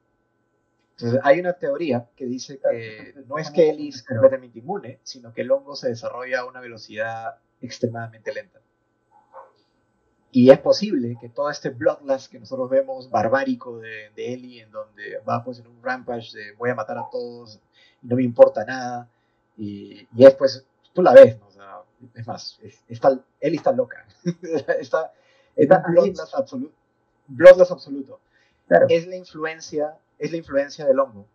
Entonces, 0.97 1.21
hay 1.23 1.39
una 1.39 1.53
teoría 1.53 2.09
que 2.17 2.27
dice 2.27 2.59
que 2.59 3.15
no 3.29 3.39
es 3.39 3.49
que 3.49 3.71
Ellie 3.71 3.91
es 3.91 4.03
completamente 4.03 4.59
inmune, 4.59 4.99
sino 5.05 5.33
que 5.33 5.43
el 5.43 5.53
hongo 5.53 5.77
se 5.77 5.91
desarrolla 5.91 6.41
a 6.41 6.47
una 6.47 6.59
velocidad 6.59 7.39
extremadamente 7.61 8.33
lenta. 8.35 8.61
Y 10.33 10.51
es 10.51 10.59
posible 10.59 11.16
que 11.21 11.29
todo 11.29 11.51
este 11.51 11.68
bloodlust 11.71 12.33
que 12.33 12.40
nosotros 12.40 12.68
vemos 12.68 13.11
barbárico 13.11 13.79
de, 13.79 14.11
de 14.16 14.33
Ellie, 14.33 14.62
en 14.62 14.73
donde 14.73 15.18
va 15.29 15.45
pues 15.45 15.61
en 15.61 15.66
un 15.66 15.83
rampage 15.83 16.33
de 16.33 16.53
voy 16.53 16.71
a 16.71 16.75
matar 16.75 16.99
a 16.99 17.09
todos 17.11 17.61
y 18.03 18.07
no 18.07 18.16
me 18.16 18.23
importa 18.23 18.64
nada, 18.64 19.09
y, 19.57 20.09
y 20.16 20.25
es 20.25 20.35
pues, 20.35 20.66
tú 20.92 21.03
la 21.03 21.12
ves, 21.12 21.38
¿no? 21.38 21.47
o 21.47 21.51
sea, 21.51 21.83
es 22.14 22.27
más, 22.27 22.59
está, 22.88 23.21
Ellie 23.40 23.59
está 23.59 23.73
loca, 23.73 24.07
está, 24.81 25.12
está 25.55 25.85
bloodlust, 25.87 26.35
absoluto, 26.35 26.75
bloodlust 27.29 27.71
absoluto. 27.71 28.18
Claro. 28.66 28.87
Es 28.88 29.07
la 29.07 29.16
influencia 29.16 29.99
es 30.23 30.31
la 30.31 30.37
influencia 30.37 30.87
del 30.87 31.01
hongo. 31.01 31.27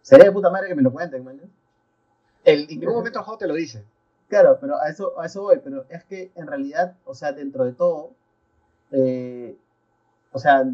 Sería 0.00 0.24
de 0.24 0.32
puta 0.32 0.48
madre 0.48 0.68
que 0.68 0.74
me 0.74 0.82
lo 0.82 0.90
cuenten, 0.90 1.22
man. 1.22 1.38
El, 2.44 2.62
en 2.62 2.80
ningún 2.80 2.94
momento 2.94 3.18
el 3.18 3.24
juego 3.26 3.38
te 3.38 3.46
lo 3.46 3.54
dice. 3.54 3.84
Claro, 4.28 4.58
pero 4.60 4.80
a 4.80 4.88
eso, 4.88 5.18
a 5.20 5.26
eso 5.26 5.42
voy, 5.42 5.60
pero 5.62 5.86
es 5.88 6.04
que 6.04 6.32
en 6.34 6.46
realidad, 6.46 6.96
o 7.04 7.14
sea, 7.14 7.32
dentro 7.32 7.64
de 7.64 7.72
todo, 7.72 8.10
eh, 8.90 9.56
o 10.32 10.38
sea, 10.38 10.64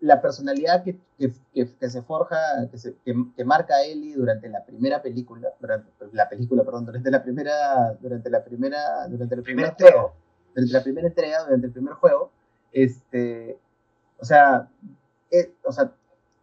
la 0.00 0.20
personalidad 0.20 0.84
que, 0.84 0.98
que, 1.18 1.32
que, 1.54 1.90
se 1.90 2.02
forja, 2.02 2.38
que, 2.70 2.78
se, 2.78 2.96
que, 3.04 3.44
marca 3.44 3.82
Ellie 3.82 4.14
durante 4.14 4.48
la 4.48 4.64
primera 4.64 5.02
película, 5.02 5.48
durante 5.60 5.90
la 6.12 6.28
película, 6.28 6.64
perdón, 6.64 6.86
durante 6.86 7.10
la 7.10 7.22
primera, 7.22 7.92
durante 8.00 8.30
la 8.30 8.44
primera, 8.44 9.08
durante 9.08 9.34
el 9.34 9.42
primer 9.42 9.74
juego, 9.74 10.14
durante 10.54 10.72
la 10.72 10.82
primera 10.82 11.08
entrega, 11.08 11.44
durante 11.44 11.66
el 11.66 11.72
primer 11.72 11.94
juego, 11.94 12.30
este, 12.72 13.58
o 14.18 14.24
sea, 14.24 14.68
o 15.64 15.72
sea, 15.72 15.92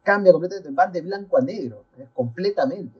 cambia 0.04 0.32
completamente, 0.32 0.72
van 0.72 0.92
de 0.92 1.02
blanco 1.02 1.38
a 1.38 1.42
negro, 1.42 1.84
¿eh? 1.98 2.08
completamente. 2.14 3.00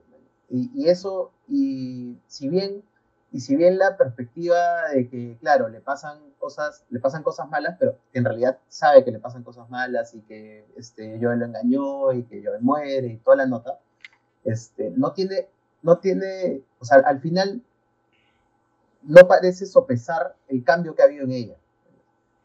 Y, 0.50 0.72
y, 0.74 0.90
eso, 0.90 1.32
y 1.48 2.18
si 2.28 2.50
bien, 2.50 2.84
y 3.32 3.42
si 3.42 3.56
bien 3.56 3.78
la 3.78 3.98
perspectiva 3.98 4.90
de 4.94 5.10
que, 5.10 5.38
claro, 5.40 5.68
le 5.68 5.82
pasan 5.82 6.20
cosas, 6.40 6.86
le 6.90 7.00
pasan 7.00 7.24
cosas 7.24 7.50
malas, 7.50 7.76
pero 7.78 7.98
que 8.12 8.20
en 8.20 8.26
realidad 8.26 8.60
sabe 8.70 9.04
que 9.04 9.12
le 9.12 9.20
pasan 9.20 9.44
cosas 9.44 9.70
malas 9.70 10.14
y 10.14 10.22
que 10.22 10.66
este, 10.78 11.20
yo 11.20 11.34
lo 11.36 11.46
engañó 11.46 12.14
y 12.14 12.24
que 12.24 12.42
yo 12.42 12.52
muere 12.62 13.08
y 13.08 13.18
toda 13.18 13.38
la 13.38 13.46
nota, 13.46 13.80
este, 14.46 14.92
no 14.92 15.12
tiene, 15.12 15.48
no 15.82 16.00
tiene, 16.00 16.62
o 16.80 16.86
sea, 16.86 17.00
al 17.00 17.20
final 17.20 17.62
no 19.04 19.28
parece 19.28 19.66
sopesar 19.66 20.36
el 20.48 20.64
cambio 20.64 20.96
que 20.96 21.02
ha 21.02 21.06
habido 21.06 21.26
en 21.26 21.32
ella. 21.32 21.56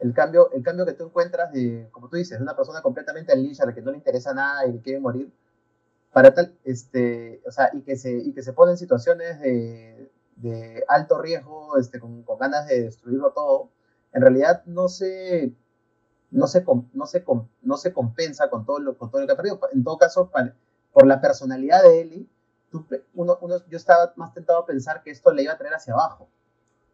El 0.00 0.12
cambio, 0.14 0.50
el 0.50 0.64
cambio 0.64 0.84
que 0.84 0.94
tú 0.94 1.04
encuentras 1.04 1.52
de, 1.52 1.88
como 1.92 2.08
tú 2.08 2.16
dices, 2.16 2.38
de 2.38 2.42
una 2.42 2.56
persona 2.56 2.82
completamente 2.82 3.32
al 3.32 3.38
a 3.60 3.66
la 3.66 3.74
que 3.74 3.82
no 3.82 3.92
le 3.92 3.98
interesa 3.98 4.34
nada 4.34 4.66
y 4.66 4.78
quiere 4.80 4.98
morir, 4.98 5.30
para 6.12 6.34
tal, 6.34 6.54
este, 6.64 7.40
o 7.46 7.52
sea, 7.52 7.70
y 7.72 7.82
que 7.82 7.96
se, 7.96 8.12
y 8.12 8.32
que 8.32 8.42
se 8.42 8.52
pone 8.52 8.72
en 8.72 8.78
situaciones 8.78 9.40
de, 9.40 10.10
de 10.36 10.84
alto 10.88 11.20
riesgo, 11.20 11.78
este, 11.78 12.00
con, 12.00 12.24
ganas 12.38 12.66
de 12.66 12.84
destruirlo 12.84 13.32
todo, 13.32 13.70
en 14.12 14.22
realidad 14.22 14.62
no 14.66 14.88
se, 14.88 15.54
no 16.30 16.46
se, 16.46 16.64
no 16.92 17.06
se, 17.06 17.24
no 17.62 17.76
se 17.76 17.92
compensa 17.92 18.50
con 18.50 18.64
todo, 18.64 18.78
lo, 18.78 18.98
con 18.98 19.10
todo 19.10 19.20
lo 19.20 19.26
que 19.26 19.32
ha 19.32 19.36
perdido. 19.36 19.60
En 19.72 19.84
todo 19.84 19.98
caso, 19.98 20.30
por 20.92 21.06
la 21.06 21.20
personalidad 21.20 21.82
de 21.82 22.00
Eli, 22.00 22.28
uno, 23.14 23.38
uno, 23.40 23.56
yo 23.68 23.76
estaba 23.76 24.12
más 24.16 24.32
tentado 24.32 24.60
a 24.60 24.66
pensar 24.66 25.02
que 25.02 25.10
esto 25.10 25.32
le 25.32 25.42
iba 25.42 25.52
a 25.52 25.58
traer 25.58 25.74
hacia 25.74 25.92
abajo, 25.92 26.28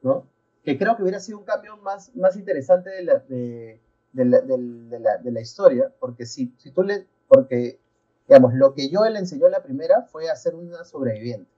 ¿no? 0.02 0.26
que 0.68 0.76
creo 0.76 0.96
que 0.96 1.02
hubiera 1.02 1.20
sido 1.20 1.38
un 1.38 1.44
cambio 1.44 1.78
más, 1.78 2.14
más 2.14 2.36
interesante 2.36 2.90
de 2.90 3.02
la, 3.02 3.18
de, 3.20 3.80
de 4.12 4.24
de 4.24 5.00
la, 5.00 5.16
de 5.16 5.32
la 5.32 5.40
historia, 5.40 5.90
porque 5.98 6.26
si, 6.26 6.54
si 6.58 6.70
tú 6.72 6.82
le, 6.82 7.06
porque, 7.26 7.80
digamos, 8.26 8.52
lo 8.52 8.74
que 8.74 8.90
yo 8.90 9.02
le 9.08 9.18
enseñó 9.18 9.46
en 9.46 9.52
la 9.52 9.62
primera 9.62 10.02
fue 10.02 10.28
a 10.28 10.36
ser 10.36 10.54
una 10.54 10.84
sobreviviente. 10.84 11.50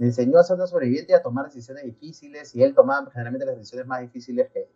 Le 0.00 0.06
enseñó 0.06 0.38
a 0.38 0.44
ser 0.44 0.56
una 0.56 0.66
sobreviviente 0.66 1.12
y 1.12 1.14
a 1.14 1.20
tomar 1.20 1.44
decisiones 1.44 1.84
difíciles, 1.84 2.56
y 2.56 2.62
él 2.62 2.74
tomaba 2.74 3.10
generalmente 3.10 3.44
las 3.44 3.56
decisiones 3.56 3.86
más 3.86 4.00
difíciles 4.00 4.50
que 4.50 4.60
él, 4.60 4.68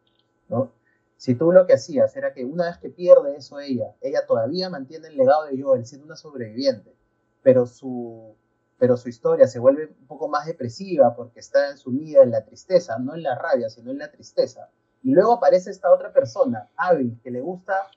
¿no? 0.50 0.70
Si 1.16 1.34
tú 1.34 1.50
lo 1.50 1.66
que 1.66 1.72
hacías 1.72 2.14
era 2.14 2.34
que 2.34 2.44
una 2.44 2.66
vez 2.66 2.76
que 2.76 2.90
pierde 2.90 3.34
eso 3.34 3.58
ella, 3.58 3.94
ella 4.02 4.26
todavía 4.26 4.68
mantiene 4.68 5.08
el 5.08 5.16
legado 5.16 5.46
de 5.46 5.58
Joel 5.58 5.87
siendo 5.87 6.04
una 6.04 6.16
sobreviviente, 6.16 6.94
pero 7.42 7.64
su, 7.64 8.37
pero 8.76 8.98
su 8.98 9.08
historia 9.08 9.46
se 9.46 9.58
vuelve 9.58 9.96
un 9.98 10.06
poco 10.06 10.28
más 10.28 10.44
depresiva 10.44 11.16
porque 11.16 11.40
está 11.40 11.74
sumida 11.78 12.22
en 12.22 12.30
la 12.30 12.44
tristeza, 12.44 12.98
no 12.98 13.14
en 13.14 13.22
la 13.22 13.34
rabia, 13.34 13.70
sino 13.70 13.92
en 13.92 13.98
la 13.98 14.10
tristeza. 14.10 14.68
Y 15.02 15.12
luego 15.12 15.32
aparece 15.32 15.70
esta 15.70 15.90
otra 15.90 16.12
persona, 16.12 16.68
Abby, 16.76 17.18
que 17.22 17.30
le 17.30 17.40
gusta, 17.40 17.88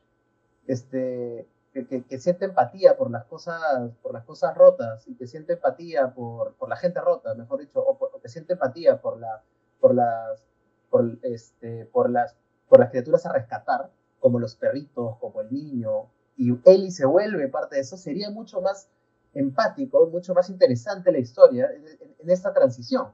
este, 0.65 1.45
que, 1.85 2.19
siente 2.19 2.45
empatía 2.45 2.97
por 2.97 3.11
las 3.11 3.25
cosas, 3.25 3.91
por 4.01 4.13
las 4.13 4.23
cosas 4.23 4.55
rotas 4.55 5.07
y 5.07 5.15
que 5.15 5.27
siente 5.27 5.53
empatía 5.53 6.13
por, 6.13 6.55
por 6.55 6.69
la 6.69 6.77
gente 6.77 6.99
rota, 7.01 7.33
mejor 7.35 7.59
dicho, 7.59 7.79
o, 7.79 8.19
que 8.21 8.29
siente 8.29 8.53
empatía 8.53 9.01
por 9.01 9.19
la, 9.19 9.43
por 9.79 9.93
las, 9.93 10.43
por, 10.89 11.17
este, 11.23 11.85
por 11.85 12.09
las, 12.09 12.35
por 12.67 12.79
las 12.79 12.89
criaturas 12.89 13.25
a 13.25 13.33
rescatar, 13.33 13.91
como 14.19 14.39
los 14.39 14.55
perritos, 14.55 15.17
como 15.17 15.41
el 15.41 15.51
niño, 15.51 16.09
y 16.37 16.51
Ellie 16.65 16.91
se 16.91 17.05
vuelve 17.05 17.47
parte 17.47 17.75
de 17.75 17.81
eso, 17.81 17.97
sería 17.97 18.29
mucho 18.29 18.61
más 18.61 18.89
empático, 19.33 20.07
mucho 20.07 20.33
más 20.33 20.49
interesante 20.49 21.11
la 21.11 21.19
historia 21.19 21.69
en, 21.71 22.29
esta 22.29 22.53
transición. 22.53 23.13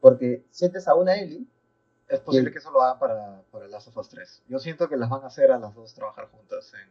Porque 0.00 0.44
sientes 0.50 0.88
a 0.88 0.94
una 0.94 1.16
Ellie. 1.16 1.46
Es 2.08 2.20
posible 2.20 2.50
que, 2.50 2.58
eso 2.58 2.70
lo 2.70 2.82
hagan 2.82 2.98
para, 2.98 3.42
para 3.50 3.68
Last 3.68 3.88
of 3.88 3.96
Us 3.96 4.08
3. 4.08 4.44
Yo 4.48 4.58
siento 4.58 4.88
que 4.88 4.96
las 4.96 5.08
van 5.08 5.22
a 5.22 5.26
hacer 5.26 5.52
a 5.52 5.58
las 5.58 5.74
dos 5.74 5.94
trabajar 5.94 6.28
juntas 6.30 6.72
en, 6.74 6.90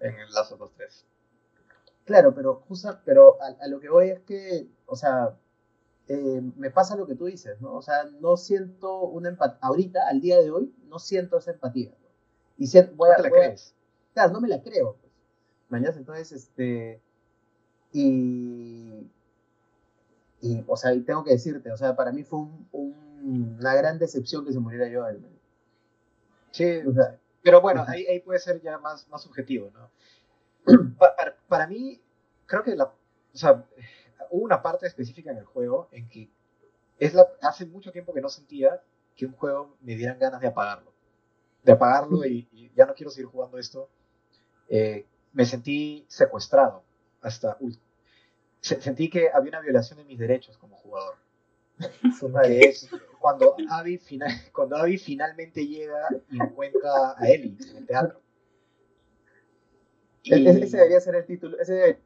en 0.00 0.14
of 0.52 0.60
Us 0.60 0.72
3. 0.76 1.04
Claro, 2.04 2.34
pero 2.34 2.64
justo, 2.68 2.98
pero 3.04 3.38
a, 3.40 3.68
lo 3.68 3.80
que 3.80 3.88
voy 3.88 4.08
es 4.10 4.20
que, 4.20 4.68
o 4.86 4.96
sea, 4.96 5.36
eh, 6.08 6.42
me 6.56 6.70
pasa 6.70 6.96
lo 6.96 7.06
que 7.06 7.14
tú 7.14 7.26
dices, 7.26 7.60
¿no? 7.60 7.74
O 7.74 7.82
sea, 7.82 8.04
no 8.20 8.36
siento 8.36 9.02
una 9.02 9.28
empatía, 9.28 9.58
ahorita, 9.60 10.08
al 10.08 10.20
día 10.20 10.40
de 10.40 10.50
hoy, 10.50 10.74
no 10.88 10.98
siento 10.98 11.38
esa 11.38 11.52
empatía. 11.52 11.92
Y 12.58 12.66
voy 12.96 13.10
a, 13.10 13.16
¿No 13.16 13.16
te 13.16 13.22
la 13.22 13.30
crees? 13.30 13.74
claro, 14.12 14.32
no 14.32 14.40
me 14.40 14.48
la 14.48 14.62
creo. 14.62 14.96
Pues. 15.00 15.12
Mañana, 15.68 15.96
entonces, 15.96 16.32
este, 16.32 17.00
y, 17.92 19.06
y, 20.40 20.64
o 20.66 20.76
sea, 20.76 20.94
y 20.94 21.02
tengo 21.02 21.22
que 21.22 21.32
decirte, 21.32 21.70
o 21.70 21.76
sea, 21.76 21.94
para 21.94 22.12
mí 22.12 22.24
fue 22.24 22.40
una 22.72 23.74
gran 23.74 23.98
decepción 23.98 24.44
que 24.44 24.52
se 24.52 24.58
muriera 24.58 24.88
Joel. 24.92 25.24
Sí, 26.50 26.80
pero 27.42 27.60
bueno, 27.60 27.84
ahí, 27.86 28.06
ahí, 28.06 28.20
puede 28.20 28.38
ser 28.38 28.60
ya 28.60 28.78
más, 28.78 29.08
más 29.08 29.22
subjetivo, 29.22 29.70
¿no? 29.72 29.90
Para, 30.98 31.36
para, 31.48 31.66
mí, 31.66 32.00
creo 32.46 32.62
que 32.62 32.76
la, 32.76 32.84
o 32.84 32.94
sea, 33.32 33.64
hubo 34.30 34.44
una 34.44 34.62
parte 34.62 34.86
específica 34.86 35.30
en 35.30 35.38
el 35.38 35.44
juego 35.44 35.88
en 35.90 36.08
que 36.08 36.30
es 36.98 37.14
la, 37.14 37.26
hace 37.40 37.64
mucho 37.64 37.92
tiempo 37.92 38.12
que 38.12 38.20
no 38.20 38.28
sentía 38.28 38.82
que 39.16 39.26
un 39.26 39.32
juego 39.32 39.76
me 39.80 39.96
dieran 39.96 40.18
ganas 40.18 40.40
de 40.40 40.48
apagarlo. 40.48 40.92
De 41.62 41.72
apagarlo 41.72 42.24
y, 42.26 42.48
y 42.52 42.70
ya 42.74 42.86
no 42.86 42.94
quiero 42.94 43.10
seguir 43.10 43.26
jugando 43.26 43.58
esto. 43.58 43.88
Eh, 44.68 45.06
me 45.32 45.44
sentí 45.44 46.04
secuestrado 46.08 46.82
hasta 47.22 47.56
sentí 48.60 49.08
que 49.08 49.30
había 49.32 49.50
una 49.50 49.60
violación 49.60 49.98
de 49.98 50.04
mis 50.04 50.18
derechos 50.18 50.56
como 50.58 50.76
jugador. 50.76 51.16
cuando 53.20 53.54
Abby, 53.68 53.98
final, 53.98 54.30
cuando 54.52 54.76
Abby 54.76 54.98
finalmente 54.98 55.66
llega 55.66 56.08
y 56.30 56.42
encuentra 56.42 57.14
a 57.16 57.28
Ellie 57.28 57.56
en 57.70 57.76
el 57.76 57.86
teatro. 57.86 58.20
E-, 60.24 60.34
e-, 60.34 60.64
ese 60.64 60.76
debería 60.76 61.00
ser 61.00 61.14
el 61.14 61.26
título, 61.26 61.58
ese 61.60 62.00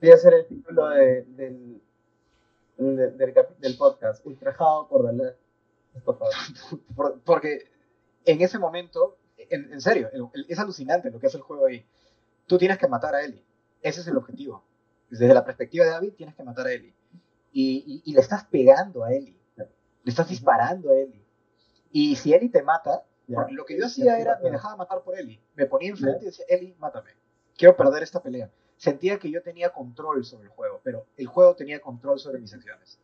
debería 0.00 0.20
ser 0.20 0.34
el 0.34 0.46
título 0.46 0.88
de, 0.90 1.22
del, 1.24 1.82
del, 2.76 3.34
del, 3.58 3.76
podcast, 3.76 4.24
ultrajado 4.24 4.88
por 4.88 5.04
Dallas. 5.04 5.34
Porque 7.24 7.68
en 8.24 8.40
ese 8.40 8.58
momento, 8.58 9.18
en, 9.36 9.72
en 9.72 9.80
serio, 9.80 10.08
es 10.48 10.58
alucinante 10.58 11.10
lo 11.10 11.18
que 11.18 11.26
hace 11.26 11.38
el 11.38 11.42
juego 11.42 11.66
ahí. 11.66 11.84
Tú 12.46 12.58
tienes 12.58 12.78
que 12.78 12.86
matar 12.86 13.14
a 13.14 13.24
Ellie 13.24 13.44
ese 13.82 14.00
es 14.00 14.06
el 14.06 14.16
objetivo. 14.16 14.64
Desde 15.10 15.34
la 15.34 15.44
perspectiva 15.44 15.84
de 15.84 15.90
David, 15.90 16.14
tienes 16.16 16.34
que 16.34 16.42
matar 16.42 16.66
a 16.66 16.72
Ellie. 16.72 16.94
Y, 17.52 18.02
y, 18.04 18.14
le 18.14 18.20
estás 18.20 18.44
pegando 18.44 19.04
a 19.04 19.12
Ellie. 19.12 19.36
Le 20.04 20.10
estás 20.10 20.28
disparando 20.28 20.90
a 20.90 20.96
Ellie. 20.96 21.24
Y 21.90 22.16
si 22.16 22.32
Ellie 22.32 22.48
te 22.48 22.62
mata, 22.62 23.04
lo 23.26 23.64
que 23.64 23.78
yo 23.78 23.86
hacía 23.86 24.18
era, 24.18 24.38
me 24.42 24.50
dejaba 24.50 24.76
matar 24.76 25.02
por 25.02 25.18
Ellie. 25.18 25.40
Me 25.54 25.66
ponía 25.66 25.90
enfrente 25.90 26.22
y 26.22 26.26
decía, 26.26 26.44
Ellie, 26.48 26.74
mátame. 26.78 27.10
Quiero 27.56 27.76
perder 27.76 28.02
esta 28.02 28.22
pelea. 28.22 28.50
Sentía 28.76 29.18
que 29.18 29.30
yo 29.30 29.42
tenía 29.42 29.70
control 29.70 30.24
sobre 30.24 30.44
el 30.44 30.50
juego, 30.50 30.80
pero 30.82 31.06
el 31.16 31.26
juego 31.26 31.54
tenía 31.54 31.80
control 31.80 32.18
sobre 32.18 32.40
mis 32.40 32.52
acciones. 32.52 32.98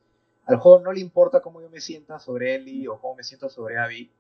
Al 0.44 0.56
juego 0.56 0.80
no 0.80 0.92
le 0.92 1.00
importa 1.00 1.40
cómo 1.40 1.60
yo 1.60 1.70
me 1.70 1.80
sienta 1.80 2.18
sobre 2.18 2.54
Ellie 2.54 2.88
o 2.88 2.98
cómo 2.98 3.16
me 3.16 3.22
siento 3.22 3.48
sobre 3.48 3.78
Abby. 3.78 4.10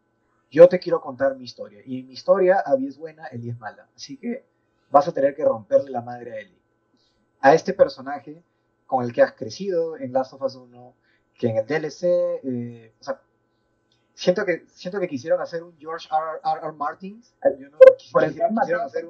yo 0.50 0.68
te 0.68 0.78
quiero 0.78 1.00
contar 1.00 1.36
mi 1.36 1.44
historia. 1.44 1.80
Y 1.84 2.02
mi 2.02 2.12
historia, 2.12 2.62
Abby 2.64 2.86
es 2.86 2.98
buena, 2.98 3.26
Ellie 3.28 3.50
es 3.50 3.58
mala. 3.58 3.88
Así 3.96 4.16
que 4.18 4.44
vas 4.90 5.08
a 5.08 5.12
tener 5.12 5.34
que 5.34 5.44
romperle 5.44 5.90
la 5.90 6.02
madre 6.02 6.32
a 6.32 6.36
Ellie. 6.40 6.58
A 7.40 7.54
este 7.54 7.72
personaje 7.72 8.42
con 8.86 9.04
el 9.04 9.12
que 9.12 9.22
has 9.22 9.32
crecido 9.32 9.96
en 9.96 10.12
Last 10.12 10.32
of 10.34 10.42
Us 10.42 10.54
1, 10.54 10.94
que 11.38 11.48
en 11.48 11.56
el 11.56 11.66
DLC, 11.66 12.02
eh, 12.02 12.92
o 13.00 13.04
sea, 13.04 13.20
siento 14.12 14.44
que, 14.44 14.66
siento 14.66 14.98
que 14.98 15.08
quisieron 15.08 15.40
hacer 15.40 15.62
un 15.62 15.78
George 15.78 16.08
R. 16.10 16.60
R. 16.60 16.72
Martin. 16.72 17.22
Por 18.12 18.26
quisieron, 18.26 18.58
hacer 18.58 19.06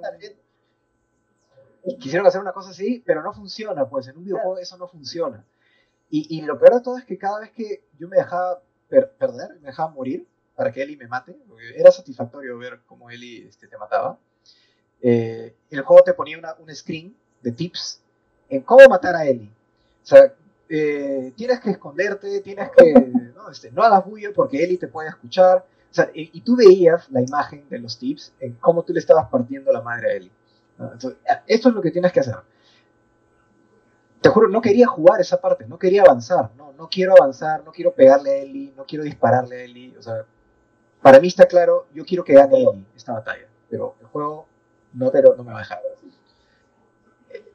quisieron 1.99 2.26
hacer 2.26 2.41
una 2.41 2.53
cosa 2.53 2.70
así, 2.70 3.03
pero 3.07 3.22
no 3.22 3.33
funciona, 3.33 3.89
pues 3.89 4.09
en 4.09 4.18
un 4.18 4.24
videojuego 4.24 4.59
eso 4.59 4.76
no 4.76 4.87
funciona. 4.87 5.43
Y, 6.11 6.39
y, 6.39 6.43
lo 6.43 6.59
peor 6.59 6.74
de 6.74 6.81
todo 6.83 6.99
es 6.99 7.05
que 7.05 7.18
cada 7.18 7.41
vez 7.41 7.51
que 7.53 7.85
yo 7.99 8.09
me 8.09 8.16
dejaba 8.16 8.62
perder, 8.89 9.59
me 9.61 9.68
dejaba 9.68 9.91
morir 9.91 10.26
para 10.55 10.72
que 10.72 10.83
Ellie 10.83 10.97
me 10.97 11.07
mate, 11.07 11.37
era 11.76 11.91
satisfactorio 11.91 12.59
ver 12.59 12.81
cómo 12.87 13.11
Ellie 13.11 13.47
este, 13.47 13.68
te 13.68 13.79
mataba. 13.79 14.18
Eh, 15.01 15.55
el 15.70 15.83
juego 15.83 16.03
te 16.03 16.14
ponía 16.14 16.39
una, 16.39 16.55
un 16.55 16.74
screen 16.74 17.16
de 17.43 17.53
tips 17.53 18.03
en 18.49 18.62
cómo 18.62 18.87
matar 18.89 19.14
a 19.14 19.24
Ellie. 19.24 19.51
O 20.03 20.07
sea, 20.07 20.35
eh, 20.68 21.32
tienes 21.36 21.60
que 21.60 21.70
esconderte, 21.70 22.40
tienes 22.40 22.70
que 22.76 22.92
no, 23.34 23.50
este, 23.50 23.70
no 23.70 23.82
hagas 23.82 24.04
bulla 24.04 24.30
porque 24.34 24.62
Ellie 24.62 24.78
te 24.78 24.88
puede 24.88 25.08
escuchar. 25.08 25.64
O 25.90 25.94
sea, 25.94 26.10
y, 26.12 26.40
tú 26.42 26.54
veías 26.54 27.10
la 27.10 27.22
imagen 27.22 27.66
de 27.70 27.78
los 27.78 27.98
tips 27.98 28.34
en 28.40 28.54
cómo 28.54 28.82
tú 28.82 28.92
le 28.92 29.00
estabas 29.00 29.28
partiendo 29.30 29.72
la 29.72 29.80
madre 29.80 30.10
a 30.10 30.16
Ellie. 30.16 30.32
esto 31.46 31.68
es 31.70 31.74
lo 31.74 31.80
que 31.80 31.90
tienes 31.90 32.12
que 32.12 32.20
hacer. 32.20 32.36
Te 34.20 34.28
juro, 34.28 34.48
no 34.48 34.60
quería 34.60 34.86
jugar 34.86 35.20
esa 35.20 35.40
parte, 35.40 35.66
no 35.66 35.78
quería 35.78 36.02
avanzar, 36.02 36.50
no, 36.56 36.72
no 36.72 36.88
quiero 36.90 37.14
avanzar, 37.18 37.64
no 37.64 37.72
quiero 37.72 37.94
pegarle 37.94 38.30
a 38.30 38.36
Ellie, 38.36 38.74
no 38.76 38.84
quiero 38.84 39.04
dispararle 39.04 39.56
a 39.56 39.64
Ellie. 39.64 39.96
O 39.96 40.02
sea, 40.02 40.26
para 41.00 41.20
mí 41.20 41.28
está 41.28 41.46
claro, 41.46 41.86
yo 41.94 42.04
quiero 42.04 42.22
que 42.22 42.34
gane 42.34 42.62
Ellie 42.62 42.86
esta 42.94 43.14
batalla, 43.14 43.48
pero 43.70 43.94
el 44.00 44.06
juego 44.08 44.46
no, 44.92 45.10
pero 45.10 45.34
no 45.36 45.44
me 45.44 45.52
va 45.52 45.58
a 45.58 45.62
dejar 45.62 45.78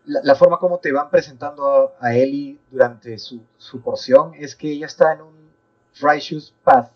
la, 0.06 0.36
forma 0.36 0.58
como 0.58 0.80
te 0.80 0.91
van 0.91 1.10
presentando 1.10 1.93
a, 1.99 2.16
Ellie 2.16 2.60
durante 2.70 3.18
su, 3.18 3.41
su, 3.58 3.82
porción 3.82 4.34
es 4.36 4.56
que 4.56 4.72
ella 4.72 4.86
está 4.86 5.14
en 5.14 5.22
un 5.22 5.51
righteous 6.01 6.54
path 6.64 6.91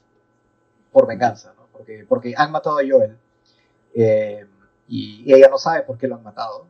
por 0.91 1.07
venganza, 1.07 1.53
porque, 1.71 2.05
porque 2.07 2.33
han 2.35 2.51
matado 2.51 2.79
a 2.79 2.81
Joel 2.87 3.17
eh, 3.93 4.45
y, 4.87 5.31
ella 5.33 5.49
no 5.49 5.57
sabe 5.57 5.83
por 5.83 5.97
qué 5.97 6.07
lo 6.07 6.15
han 6.15 6.23
matado. 6.23 6.67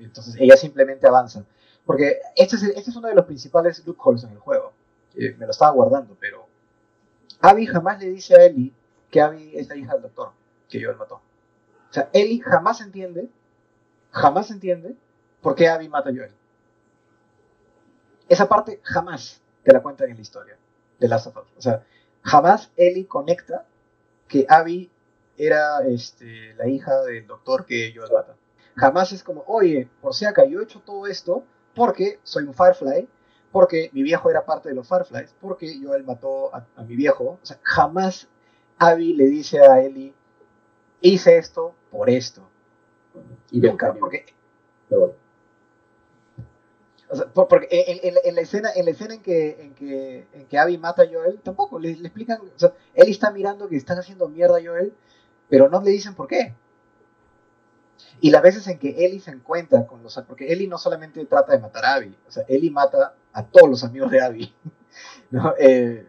Entonces 0.00 0.36
ella 0.38 0.56
simplemente 0.56 1.06
avanza. 1.06 1.44
Porque 1.84 2.18
este 2.36 2.56
es, 2.56 2.62
este 2.62 2.90
es 2.90 2.96
uno 2.96 3.08
de 3.08 3.14
los 3.14 3.24
principales 3.24 3.84
loopholes 3.86 4.24
en 4.24 4.30
el 4.30 4.38
juego. 4.38 4.72
me 5.14 5.46
lo 5.46 5.50
estaba 5.50 5.72
guardando, 5.72 6.16
pero 6.18 6.46
Abby 7.40 7.66
jamás 7.66 8.00
le 8.00 8.08
dice 8.08 8.34
a 8.34 8.44
Ellie 8.44 8.72
que 9.10 9.20
Abby 9.20 9.52
es 9.54 9.68
la 9.68 9.76
hija 9.76 9.94
del 9.94 10.02
doctor 10.02 10.30
que 10.68 10.82
Joel 10.82 10.96
mató. 10.96 11.16
O 11.16 11.92
sea, 11.92 12.08
Ellie 12.12 12.40
jamás 12.40 12.80
entiende, 12.80 13.28
jamás 14.10 14.50
entiende 14.50 14.96
¿Por 15.42 15.56
qué 15.56 15.68
Abby 15.68 15.88
mata 15.88 16.10
a 16.10 16.12
Joel? 16.14 16.32
Esa 18.28 18.48
parte 18.48 18.80
jamás 18.84 19.42
te 19.64 19.72
la 19.72 19.82
cuentan 19.82 20.08
en 20.08 20.16
la 20.16 20.22
historia 20.22 20.56
de 20.98 21.08
Last 21.08 21.26
of 21.26 21.36
Us. 21.36 21.52
O 21.58 21.60
sea, 21.60 21.84
jamás 22.22 22.70
Ellie 22.76 23.06
conecta 23.06 23.66
que 24.28 24.46
Abby 24.48 24.90
era 25.36 25.80
este, 25.86 26.54
la 26.54 26.68
hija 26.68 27.02
del 27.02 27.26
doctor 27.26 27.66
que 27.66 27.92
Joel 27.94 28.12
mata. 28.12 28.36
Jamás 28.76 29.12
es 29.12 29.22
como, 29.22 29.44
oye, 29.48 29.90
por 30.00 30.14
si 30.14 30.24
acaso 30.24 30.48
yo 30.48 30.60
he 30.60 30.64
hecho 30.64 30.80
todo 30.80 31.06
esto 31.06 31.44
porque 31.74 32.20
soy 32.22 32.44
un 32.44 32.54
Firefly, 32.54 33.08
porque 33.50 33.90
mi 33.92 34.02
viejo 34.02 34.30
era 34.30 34.46
parte 34.46 34.68
de 34.68 34.74
los 34.76 34.88
Fireflies, 34.88 35.34
porque 35.40 35.78
Joel 35.82 36.04
mató 36.04 36.54
a, 36.54 36.64
mi 36.84 36.94
viejo. 36.96 37.38
O 37.42 37.46
sea, 37.46 37.58
jamás 37.62 38.28
Abby 38.78 39.14
le 39.14 39.26
dice 39.26 39.60
a 39.60 39.80
Ellie, 39.80 40.14
hice 41.00 41.36
esto 41.36 41.74
por 41.90 42.08
esto. 42.08 42.48
Y 43.50 43.60
nunca, 43.60 43.92
porque 43.92 44.24
porque 47.34 47.68
en, 47.70 48.34
la 48.34 48.40
escena, 48.40 48.70
en 48.74 48.84
la 48.86 48.90
escena 48.90 49.14
en 49.14 49.22
que, 49.22 49.62
en 49.62 49.74
que, 49.74 50.26
en 50.32 50.46
que 50.46 50.58
Abby 50.58 50.78
mata 50.78 51.02
a 51.02 51.06
Joel, 51.06 51.40
tampoco 51.42 51.78
le, 51.78 51.90
explican. 51.90 52.40
O 52.40 52.58
sea, 52.58 52.72
él 52.94 53.08
está 53.08 53.30
mirando 53.30 53.68
que 53.68 53.76
están 53.76 53.98
haciendo 53.98 54.28
mierda 54.28 54.58
a 54.58 54.64
Joel, 54.64 54.94
pero 55.48 55.68
no 55.68 55.82
le 55.82 55.90
dicen 55.90 56.14
por 56.14 56.28
qué. 56.28 56.54
Y 58.20 58.30
las 58.30 58.42
veces 58.42 58.66
en 58.68 58.78
que 58.78 59.04
Ellie 59.04 59.20
se 59.20 59.30
encuentra 59.30 59.86
con 59.86 60.02
los. 60.02 60.18
Porque 60.26 60.52
Ellie 60.52 60.68
no 60.68 60.78
solamente 60.78 61.24
trata 61.26 61.52
de 61.52 61.58
matar 61.58 61.84
a 61.84 61.94
Abby, 61.94 62.16
o 62.26 62.30
sea, 62.30 62.44
Ellie 62.48 62.70
mata 62.70 63.14
a 63.32 63.46
todos 63.46 63.68
los 63.68 63.84
amigos 63.84 64.10
de 64.10 64.20
Abby. 64.20 64.54
Eh, 65.58 66.06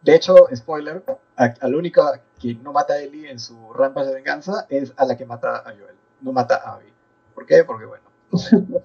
de 0.00 0.14
hecho, 0.14 0.34
spoiler, 0.54 1.04
a, 1.36 1.68
la 1.68 1.76
única 1.76 2.22
que 2.40 2.54
no 2.54 2.72
mata 2.72 2.94
a 2.94 2.98
Ellie 3.00 3.30
en 3.30 3.38
su 3.38 3.70
rampa 3.74 4.02
de 4.02 4.14
venganza 4.14 4.66
es 4.70 4.94
a 4.96 5.04
la 5.04 5.14
que 5.14 5.26
mata 5.26 5.58
a 5.58 5.64
Joel, 5.64 5.94
no 6.22 6.32
mata 6.32 6.56
a 6.56 6.76
Abby. 6.76 6.90
¿Por 7.34 7.44
qué? 7.44 7.64
Porque 7.64 7.84
bueno. 7.84 8.04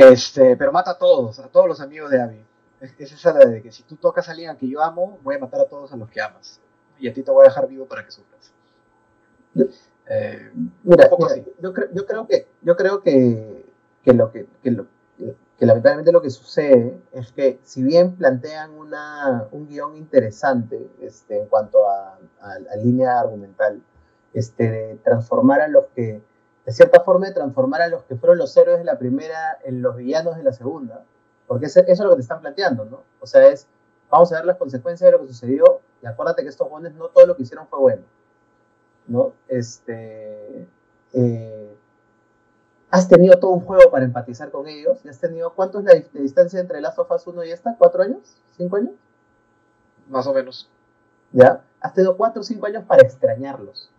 Este, 0.00 0.56
pero 0.56 0.72
mata 0.72 0.92
a 0.92 0.98
todos, 0.98 1.38
a 1.40 1.48
todos 1.48 1.68
los 1.68 1.80
amigos 1.80 2.10
de 2.10 2.22
Abby. 2.22 2.44
Es, 2.80 3.12
esa 3.12 3.34
la 3.34 3.44
de 3.44 3.60
que 3.60 3.70
si 3.70 3.82
tú 3.82 3.96
tocas 3.96 4.28
a 4.28 4.32
alguien 4.32 4.48
a 4.48 4.56
que 4.56 4.66
yo 4.66 4.82
amo, 4.82 5.18
voy 5.22 5.36
a 5.36 5.38
matar 5.38 5.60
a 5.60 5.66
todos 5.66 5.92
a 5.92 5.96
los 5.96 6.08
que 6.08 6.22
amas. 6.22 6.58
Y 6.98 7.06
a 7.08 7.12
ti 7.12 7.22
te 7.22 7.30
voy 7.30 7.44
a 7.44 7.48
dejar 7.48 7.68
vivo 7.68 7.84
para 7.84 8.04
que 8.04 8.10
sufras. 8.10 8.50
Eh, 10.06 10.52
mira, 10.82 11.10
yo, 11.60 11.72
yo, 11.92 12.06
creo 12.06 12.26
que, 12.26 12.48
yo 12.62 12.76
creo 12.76 13.02
que, 13.02 13.66
que 14.02 14.14
lo 14.14 14.32
que, 14.32 14.46
que, 14.62 14.70
lo, 14.70 14.86
que 15.58 15.66
lamentablemente 15.66 16.12
lo 16.12 16.22
que 16.22 16.30
sucede 16.30 16.98
es 17.12 17.30
que 17.32 17.60
si 17.62 17.82
bien 17.82 18.16
plantean 18.16 18.72
una, 18.72 19.48
un 19.52 19.68
guion 19.68 19.96
interesante 19.96 20.90
este, 21.00 21.42
en 21.42 21.46
cuanto 21.46 21.88
a, 21.88 22.18
a, 22.40 22.76
línea 22.76 23.20
argumental, 23.20 23.82
este, 24.32 24.70
de 24.70 24.94
transformar 25.04 25.60
a 25.60 25.68
los 25.68 25.84
que 25.94 26.22
de 26.64 26.72
cierta 26.72 27.00
forma, 27.00 27.26
de 27.26 27.34
transformar 27.34 27.82
a 27.82 27.88
los 27.88 28.04
que 28.04 28.16
fueron 28.16 28.38
los 28.38 28.56
héroes 28.56 28.78
de 28.78 28.84
la 28.84 28.98
primera 28.98 29.58
en 29.64 29.82
los 29.82 29.96
villanos 29.96 30.36
de 30.36 30.42
la 30.42 30.52
segunda. 30.52 31.04
Porque 31.46 31.66
eso, 31.66 31.80
es 31.80 31.98
lo 31.98 32.10
que 32.10 32.16
te 32.16 32.22
están 32.22 32.40
planteando, 32.40 32.84
¿no? 32.84 33.02
O 33.20 33.26
sea, 33.26 33.46
es, 33.48 33.66
vamos 34.10 34.32
a 34.32 34.36
ver 34.36 34.44
las 34.44 34.56
consecuencias 34.56 35.08
de 35.08 35.12
lo 35.12 35.20
que 35.20 35.28
sucedió 35.28 35.80
y 36.02 36.06
acuérdate 36.06 36.42
que 36.42 36.48
estos 36.48 36.68
jóvenes 36.68 36.94
no 36.94 37.08
todo 37.08 37.26
lo 37.26 37.36
que 37.36 37.42
hicieron 37.42 37.66
fue 37.66 37.78
bueno, 37.78 38.02
¿no? 39.06 39.32
Este, 39.48 40.68
eh, 41.12 41.76
has 42.90 43.08
tenido 43.08 43.38
todo 43.38 43.50
un 43.50 43.60
juego 43.60 43.90
para 43.90 44.04
empatizar 44.04 44.50
con 44.50 44.68
ellos 44.68 45.00
y 45.04 45.08
has 45.08 45.18
tenido, 45.18 45.52
¿cuánto 45.54 45.80
es 45.80 45.84
la, 45.84 45.94
distancia 46.20 46.60
entre 46.60 46.80
Last 46.80 46.98
of 46.98 47.10
Us 47.10 47.26
1 47.26 47.44
y 47.44 47.50
esta? 47.50 47.74
¿Cuatro 47.76 48.02
años? 48.02 48.36
¿Cinco 48.56 48.76
años? 48.76 48.92
Más 50.08 50.26
o 50.26 50.34
menos. 50.34 50.68
¿Ya? 51.32 51.62
Has 51.80 51.94
tenido 51.94 52.16
cuatro 52.16 52.42
o 52.42 52.44
cinco 52.44 52.66
años 52.66 52.84
para 52.84 53.02
extrañarlos 53.02 53.90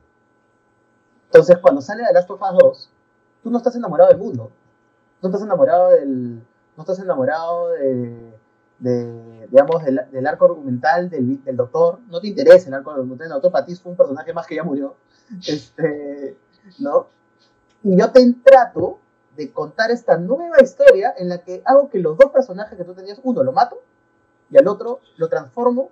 entonces, 1.31 1.59
cuando 1.59 1.79
sale 1.79 2.03
de 2.03 2.11
Last 2.11 2.29
of 2.29 2.41
Us 2.41 2.57
2, 2.59 2.89
tú 3.43 3.51
no 3.51 3.57
estás 3.57 3.73
enamorado 3.77 4.09
del 4.09 4.17
mundo. 4.17 4.51
No 5.21 5.29
estás 5.29 5.41
enamorado 5.41 5.91
del. 5.91 6.43
No 6.75 6.83
estás 6.83 6.99
enamorado 6.99 7.69
de. 7.69 8.37
digamos, 9.47 9.81
del, 9.85 10.27
arco 10.27 10.45
argumental 10.45 11.09
del, 11.09 11.41
del, 11.41 11.55
doctor. 11.55 11.99
No 12.09 12.19
te 12.19 12.27
interesa 12.27 12.67
el 12.67 12.73
arco 12.73 12.91
argumental 12.91 13.29
del 13.29 13.33
doctor. 13.35 13.49
Para 13.49 13.65
ti 13.65 13.75
fue 13.75 13.93
un 13.93 13.97
personaje 13.97 14.33
más 14.33 14.45
que 14.45 14.55
ya 14.55 14.63
murió. 14.63 14.95
Este, 15.47 16.37
¿No? 16.79 17.07
Y 17.83 17.97
yo 17.97 18.11
te 18.11 18.33
trato 18.43 18.99
de 19.37 19.53
contar 19.53 19.89
esta 19.89 20.17
nueva 20.17 20.61
historia 20.61 21.13
en 21.17 21.29
la 21.29 21.37
que 21.37 21.61
hago 21.63 21.89
que 21.89 21.99
los 21.99 22.17
dos 22.17 22.29
personajes 22.31 22.77
que 22.77 22.83
tú 22.83 22.93
tenías, 22.93 23.21
uno 23.23 23.41
lo 23.41 23.53
mato 23.53 23.81
y 24.49 24.57
al 24.57 24.67
otro 24.67 24.99
lo 25.15 25.29
transformo 25.29 25.91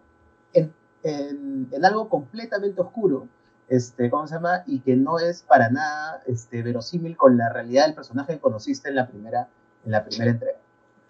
en, 0.51 0.73
en, 1.03 1.69
en 1.71 1.85
algo 1.85 2.09
completamente 2.09 2.81
oscuro 2.81 3.29
este, 3.69 4.09
¿cómo 4.09 4.27
se 4.27 4.35
llama? 4.35 4.63
Y 4.65 4.79
que 4.79 4.95
no 4.95 5.19
es 5.19 5.43
para 5.43 5.69
nada 5.69 6.21
este, 6.25 6.63
verosímil 6.63 7.15
con 7.15 7.37
la 7.37 7.49
realidad 7.49 7.85
del 7.85 7.95
personaje 7.95 8.33
que 8.33 8.39
conociste 8.39 8.89
en 8.89 8.95
la 8.95 9.07
primera, 9.07 9.47
en 9.85 9.91
la 9.91 10.03
primera 10.03 10.31
entrega. 10.31 10.57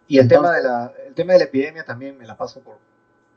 Y 0.07 0.19
el, 0.19 0.27
tema 0.27 0.51
de 0.51 0.63
la, 0.63 0.91
el 1.07 1.13
tema 1.13 1.33
de 1.33 1.39
la 1.39 1.45
epidemia 1.45 1.85
también 1.85 2.17
me 2.17 2.25
la 2.25 2.35
paso 2.35 2.61
por... 2.61 2.77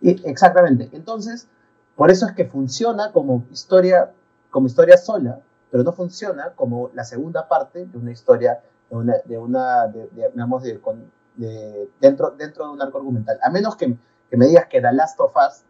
exactamente. 0.00 0.88
Entonces, 0.92 1.46
por 1.94 2.10
eso 2.10 2.26
es 2.26 2.32
que 2.32 2.46
funciona 2.46 3.12
como 3.12 3.44
historia, 3.50 4.10
como 4.50 4.66
historia 4.66 4.96
sola, 4.96 5.40
pero 5.70 5.84
no 5.84 5.92
funciona 5.92 6.50
como 6.56 6.90
la 6.94 7.04
segunda 7.04 7.46
parte 7.46 7.86
de 7.86 7.98
una 7.98 8.10
historia, 8.10 8.60
de 8.90 8.96
una, 8.96 9.14
de 9.24 9.38
una 9.38 9.86
digamos, 9.86 10.62
de, 10.62 11.88
dentro, 12.00 12.30
dentro 12.30 12.66
de 12.66 12.72
un 12.72 12.82
arco 12.82 12.98
argumental. 12.98 13.38
A 13.42 13.50
menos 13.50 13.76
que, 13.76 13.94
que 14.30 14.36
me 14.36 14.46
digas 14.46 14.66
que 14.66 14.80
The 14.80 14.92
Last 14.92 15.20
of 15.20 15.32
Us 15.36 15.62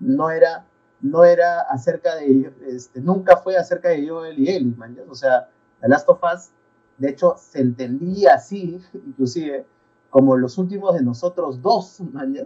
no 0.00 0.30
era 0.30 0.66
no 1.02 1.24
era 1.24 1.62
acerca 1.62 2.14
de, 2.14 2.52
este, 2.66 3.00
nunca 3.00 3.36
fue 3.36 3.56
acerca 3.56 3.90
de 3.90 4.08
Joel 4.08 4.38
y 4.38 4.48
Ellie, 4.48 4.74
man, 4.76 4.96
o 5.08 5.14
sea, 5.14 5.48
The 5.80 5.88
Last 5.88 6.08
of 6.08 6.20
Us, 6.22 6.50
de 6.98 7.10
hecho, 7.10 7.34
se 7.36 7.60
entendía 7.60 8.34
así, 8.34 8.80
inclusive, 8.94 9.66
como 10.10 10.36
los 10.36 10.56
últimos 10.58 10.94
de 10.94 11.02
nosotros 11.02 11.60
dos, 11.60 12.00
man, 12.12 12.36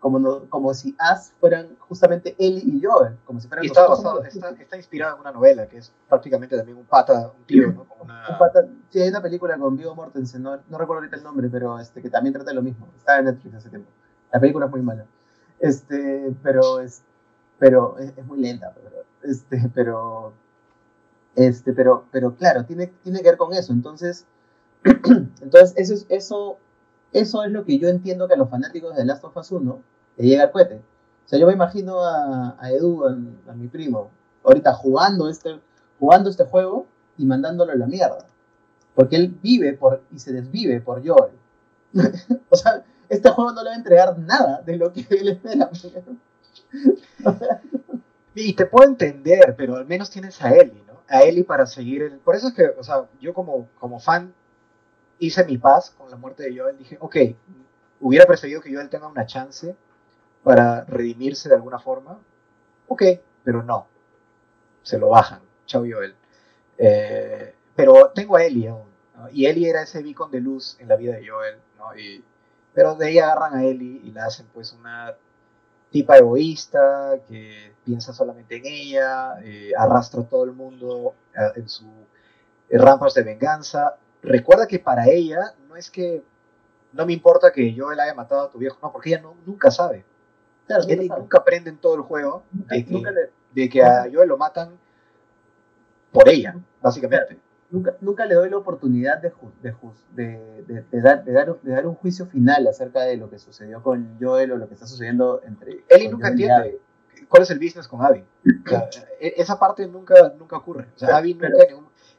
como, 0.00 0.48
como 0.48 0.74
si 0.74 0.94
As 0.98 1.32
fueran 1.40 1.76
justamente 1.78 2.34
Ellie 2.38 2.62
y 2.64 2.82
Joel, 2.82 3.16
como 3.24 3.40
si 3.40 3.46
fueran 3.46 3.64
y 3.64 3.68
está, 3.68 3.86
basado, 3.86 4.22
está, 4.24 4.50
está, 4.50 4.76
inspirado 4.76 5.16
en 5.16 5.20
una 5.20 5.32
novela 5.32 5.68
que 5.68 5.78
es 5.78 5.92
prácticamente 6.08 6.56
también 6.56 6.78
un 6.78 6.86
pata, 6.86 7.32
un 7.36 7.44
tío, 7.44 7.72
¿no? 7.72 7.84
Como 7.84 8.04
una... 8.04 8.28
un 8.28 8.38
pata, 8.38 8.64
sí, 8.90 9.00
hay 9.00 9.08
una 9.08 9.22
película 9.22 9.56
con 9.56 9.76
Vigo 9.76 9.94
Mortensen, 9.94 10.42
no, 10.42 10.56
no 10.68 10.78
recuerdo 10.78 11.00
ahorita 11.00 11.16
el 11.16 11.22
nombre, 11.22 11.48
pero 11.48 11.78
este, 11.78 12.02
que 12.02 12.10
también 12.10 12.32
trata 12.32 12.50
de 12.50 12.54
lo 12.54 12.62
mismo, 12.62 12.88
estaba 12.96 13.18
en 13.18 13.26
Netflix 13.26 13.54
hace 13.56 13.70
tiempo. 13.70 13.90
La 14.32 14.40
película 14.40 14.66
es 14.66 14.72
muy 14.72 14.82
mala. 14.82 15.06
Este, 15.60 16.34
pero 16.42 16.80
es, 16.80 17.02
pero 17.58 17.98
es, 17.98 18.24
muy 18.26 18.40
lenta, 18.40 18.72
pero, 18.74 19.04
este, 19.22 19.70
pero, 19.74 20.32
este, 21.34 21.72
pero, 21.72 22.04
pero 22.12 22.34
claro, 22.34 22.64
tiene, 22.64 22.88
tiene 23.02 23.20
que 23.20 23.30
ver 23.30 23.38
con 23.38 23.52
eso. 23.52 23.72
Entonces, 23.72 24.26
entonces 24.84 25.74
eso, 25.76 25.94
es, 25.94 26.06
eso, 26.08 26.58
eso 27.12 27.42
es 27.42 27.50
lo 27.50 27.64
que 27.64 27.78
yo 27.78 27.88
entiendo 27.88 28.28
que 28.28 28.34
a 28.34 28.38
los 28.38 28.50
fanáticos 28.50 28.96
de 28.96 29.04
Last 29.04 29.24
of 29.24 29.36
Us 29.36 29.50
1 29.50 29.82
le 30.18 30.26
llega 30.26 30.44
al 30.44 30.52
cohete. 30.52 30.76
O 30.76 31.28
sea, 31.28 31.38
yo 31.38 31.46
me 31.46 31.52
imagino 31.52 32.00
a, 32.00 32.56
Edu, 32.70 33.04
a, 33.04 33.52
mi 33.54 33.68
primo, 33.68 34.10
ahorita 34.44 34.72
jugando 34.72 35.28
este, 35.28 35.60
jugando 35.98 36.30
este 36.30 36.44
juego 36.44 36.86
y 37.18 37.26
mandándolo 37.26 37.72
a 37.72 37.76
la 37.76 37.86
mierda. 37.86 38.26
Porque 38.94 39.16
él 39.16 39.38
vive 39.42 39.74
por, 39.74 40.02
y 40.10 40.18
se 40.18 40.32
desvive 40.32 40.80
por 40.80 41.06
Joel. 41.06 41.32
o 42.48 42.56
sea, 42.56 42.84
este 43.08 43.30
juego 43.30 43.52
no 43.52 43.62
le 43.62 43.70
va 43.70 43.74
a 43.74 43.78
entregar 43.78 44.18
nada 44.18 44.62
de 44.62 44.76
lo 44.76 44.92
que 44.92 45.06
él 45.10 45.28
espera. 45.28 45.70
y 48.34 48.52
te 48.54 48.66
puedo 48.66 48.88
entender, 48.88 49.54
pero 49.56 49.76
al 49.76 49.86
menos 49.86 50.10
tienes 50.10 50.40
a 50.42 50.54
Ellie, 50.54 50.82
¿no? 50.86 51.02
A 51.08 51.22
Ellie 51.22 51.44
para 51.44 51.66
seguir. 51.66 52.02
El... 52.02 52.18
Por 52.18 52.36
eso 52.36 52.48
es 52.48 52.54
que, 52.54 52.66
o 52.66 52.82
sea, 52.82 53.06
yo 53.20 53.32
como, 53.32 53.68
fan 54.00 54.34
hice 55.18 55.44
mi 55.44 55.58
paz 55.58 55.90
con 55.90 56.10
la 56.10 56.16
muerte 56.16 56.44
de 56.44 56.58
Joel. 56.58 56.78
Dije, 56.78 56.98
ok, 57.00 57.16
hubiera 58.00 58.26
preferido 58.26 58.60
que 58.60 58.72
Joel 58.72 58.88
tenga 58.88 59.08
una 59.08 59.26
chance 59.26 59.74
para 60.42 60.84
redimirse 60.84 61.48
de 61.48 61.54
alguna 61.54 61.78
forma. 61.78 62.18
Ok, 62.88 63.02
pero 63.42 63.62
no. 63.62 63.86
Se 64.82 64.98
lo 64.98 65.08
bajan. 65.08 65.40
Chao 65.66 65.84
Joel. 65.88 66.14
Eh, 66.76 67.54
pero 67.74 68.10
tengo 68.14 68.36
a 68.36 68.44
Ellie 68.44 68.68
aún. 68.68 68.88
Y 69.32 69.46
Ellie 69.46 69.68
era 69.68 69.82
ese 69.82 70.02
beacon 70.02 70.30
de 70.30 70.40
luz 70.40 70.76
en 70.78 70.88
la 70.88 70.96
vida 70.96 71.16
de 71.16 71.28
Joel. 71.28 71.56
¿no? 71.76 71.98
Y, 71.98 72.24
pero 72.78 72.94
de 72.94 73.06
ahí 73.08 73.18
agarran 73.18 73.56
a 73.56 73.64
Ellie 73.64 74.02
y 74.04 74.12
la 74.12 74.26
hacen 74.26 74.46
pues 74.54 74.72
una 74.72 75.12
tipa 75.90 76.16
egoísta 76.16 77.18
que 77.26 77.72
piensa 77.84 78.12
solamente 78.12 78.54
en 78.54 78.66
ella, 78.66 79.34
eh, 79.42 79.72
arrastra 79.76 80.20
a 80.20 80.24
todo 80.24 80.44
el 80.44 80.52
mundo 80.52 81.12
eh, 81.34 81.58
en 81.58 81.68
sus 81.68 81.88
rampas 82.70 83.14
de 83.14 83.24
venganza. 83.24 83.96
Recuerda 84.22 84.68
que 84.68 84.78
para 84.78 85.08
ella 85.08 85.54
no 85.68 85.74
es 85.74 85.90
que 85.90 86.22
no 86.92 87.04
me 87.04 87.14
importa 87.14 87.50
que 87.50 87.74
Joel 87.76 87.98
haya 87.98 88.14
matado 88.14 88.42
a 88.42 88.50
tu 88.52 88.58
viejo, 88.58 88.78
no, 88.80 88.92
porque 88.92 89.08
ella 89.08 89.22
no, 89.22 89.34
nunca 89.44 89.72
sabe. 89.72 90.04
Claro, 90.68 90.84
nunca, 91.18 91.38
aprende 91.38 91.70
en 91.70 91.78
todo 91.78 91.96
el 91.96 92.02
juego 92.02 92.44
de 92.52 92.84
que, 92.84 93.02
de 93.54 93.68
que 93.68 93.82
a 93.82 94.08
Joel 94.08 94.28
lo 94.28 94.38
matan 94.38 94.78
por 96.12 96.28
ella, 96.28 96.54
básicamente. 96.80 97.40
Nunca, 97.70 97.96
nunca 98.00 98.24
le 98.24 98.34
doy 98.34 98.48
la 98.48 98.56
oportunidad 98.56 99.20
de, 99.20 99.32
de, 100.12 100.62
de, 100.90 101.00
dar, 101.02 101.24
de, 101.24 101.32
dar, 101.32 101.60
de 101.60 101.72
dar 101.72 101.86
un 101.86 101.94
juicio 101.94 102.26
final 102.26 102.66
acerca 102.66 103.02
de 103.02 103.16
lo 103.16 103.28
que 103.28 103.38
sucedió 103.38 103.82
con 103.82 104.16
Joel 104.18 104.52
o 104.52 104.56
lo 104.56 104.68
que 104.68 104.74
está 104.74 104.86
sucediendo 104.86 105.42
entre... 105.44 105.84
Él 105.88 106.10
nunca 106.10 106.28
entiende 106.28 106.80
cuál 107.28 107.42
es 107.42 107.50
el 107.50 107.58
business 107.58 107.86
con 107.86 108.02
Abby. 108.02 108.24
E, 109.20 109.34
esa 109.36 109.58
parte 109.58 109.86
nunca, 109.86 110.32
nunca 110.38 110.56
ocurre. 110.56 110.88
O 110.96 110.98
sea, 110.98 111.18
Abby 111.18 111.34
nunca... 111.34 111.48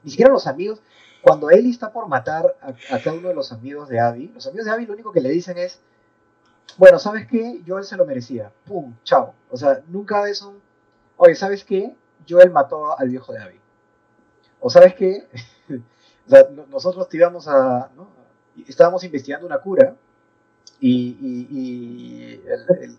ni 0.03 0.11
siquiera 0.11 0.31
los 0.31 0.45
amigos... 0.47 0.81
Cuando 1.21 1.49
Ellie 1.49 1.71
está 1.71 1.91
por 1.91 2.07
matar 2.07 2.55
a, 2.61 2.69
a, 2.95 2.99
cada 3.03 3.17
uno 3.17 3.27
de 3.27 3.35
los 3.35 3.51
amigos 3.51 3.89
de 3.89 3.99
Abby, 3.99 4.31
los 4.33 4.47
amigos 4.47 4.65
de 4.65 4.71
Abby 4.71 4.85
lo 4.85 4.93
único 4.93 5.11
que 5.11 5.19
le 5.19 5.29
dicen 5.29 5.57
es, 5.57 5.81
bueno, 6.77 6.97
¿sabes 6.97 7.27
qué? 7.27 7.61
Joel 7.67 7.83
se 7.83 7.97
lo 7.97 8.05
merecía. 8.05 8.53
Pum, 8.65 8.95
chao. 9.03 9.33
O 9.49 9.57
sea, 9.57 9.81
nunca 9.89 10.29
es 10.29 10.41
un, 10.41 10.61
oye, 11.17 11.35
¿sabes 11.35 11.65
qué? 11.65 11.93
Joel 12.27 12.51
mató 12.51 12.97
al 12.97 13.09
viejo 13.09 13.33
de 13.33 13.39
Abby. 13.39 13.58
O 14.59 14.69
sabes 14.69 14.93
qué, 14.95 15.27
nosotros 16.69 17.07
íbamos 17.13 17.47
a, 17.47 17.89
estábamos 18.67 19.03
investigando 19.03 19.45
una 19.45 19.59
cura 19.59 19.95
y, 20.81 22.39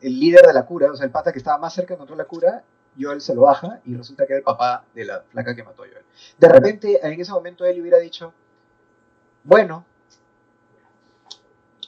el, 0.02 0.20
líder 0.20 0.46
de 0.46 0.52
la 0.52 0.66
cura, 0.66 0.90
o 0.92 0.96
sea, 0.96 1.06
el 1.06 1.12
pata 1.12 1.32
que 1.32 1.38
estaba 1.38 1.58
más 1.58 1.74
cerca 1.74 1.94
encontró 1.94 2.16
la 2.16 2.24
cura, 2.24 2.62
Joel 2.98 3.20
se 3.20 3.34
lo 3.34 3.42
baja 3.42 3.80
y 3.84 3.94
resulta 3.94 4.26
que 4.26 4.34
era 4.34 4.38
el 4.38 4.44
papá 4.44 4.84
de 4.94 5.04
la 5.04 5.20
flaca 5.20 5.54
que 5.54 5.62
mató 5.62 5.84
a 5.84 5.86
Joel. 5.86 6.04
De 6.38 6.48
repente, 6.48 7.00
en 7.06 7.20
ese 7.20 7.32
momento 7.32 7.64
él 7.64 7.80
hubiera 7.80 7.98
dicho, 7.98 8.32
bueno, 9.44 9.84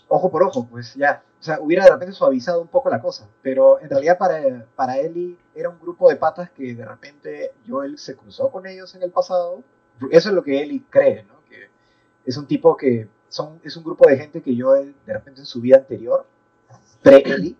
ojo 0.08 0.30
por 0.30 0.42
ojo, 0.44 0.66
pues 0.66 0.94
ya, 0.94 1.22
o 1.43 1.45
sea, 1.45 1.59
hubiera 1.61 1.84
de 1.84 1.90
repente 1.90 2.14
suavizado 2.14 2.62
un 2.62 2.68
poco 2.68 2.88
la 2.88 3.01
cosa, 3.01 3.28
pero 3.43 3.80
en 3.80 3.90
realidad 3.90 4.16
para, 4.16 4.64
para 4.76 4.99
Eli 4.99 5.36
era 5.57 5.70
un 5.70 5.80
grupo 5.80 6.09
de 6.09 6.14
patas 6.14 6.53
que 6.53 6.72
de 6.72 6.84
repente 6.84 7.51
Joel 7.66 7.99
se 7.99 8.14
cruzó 8.14 8.53
con 8.53 8.64
ellos 8.64 8.95
en 8.95 9.03
el 9.03 9.11
pasado. 9.11 9.64
Eso 10.12 10.28
es 10.28 10.34
lo 10.36 10.45
que 10.45 10.62
Eli 10.62 10.86
cree, 10.88 11.24
¿no? 11.24 11.34
Que 11.51 11.68
es 12.24 12.36
un 12.36 12.47
tipo 12.47 12.76
que 12.76 13.09
son, 13.28 13.61
es 13.64 13.76
un 13.76 13.82
grupo 13.82 14.09
de 14.09 14.18
gente 14.18 14.40
que 14.40 14.57
Joel 14.57 14.95
de 15.05 15.12
repente 15.12 15.40
en 15.40 15.47
su 15.47 15.61
vida 15.61 15.78
anterior, 15.78 16.24
pre-Eli, 17.03 17.57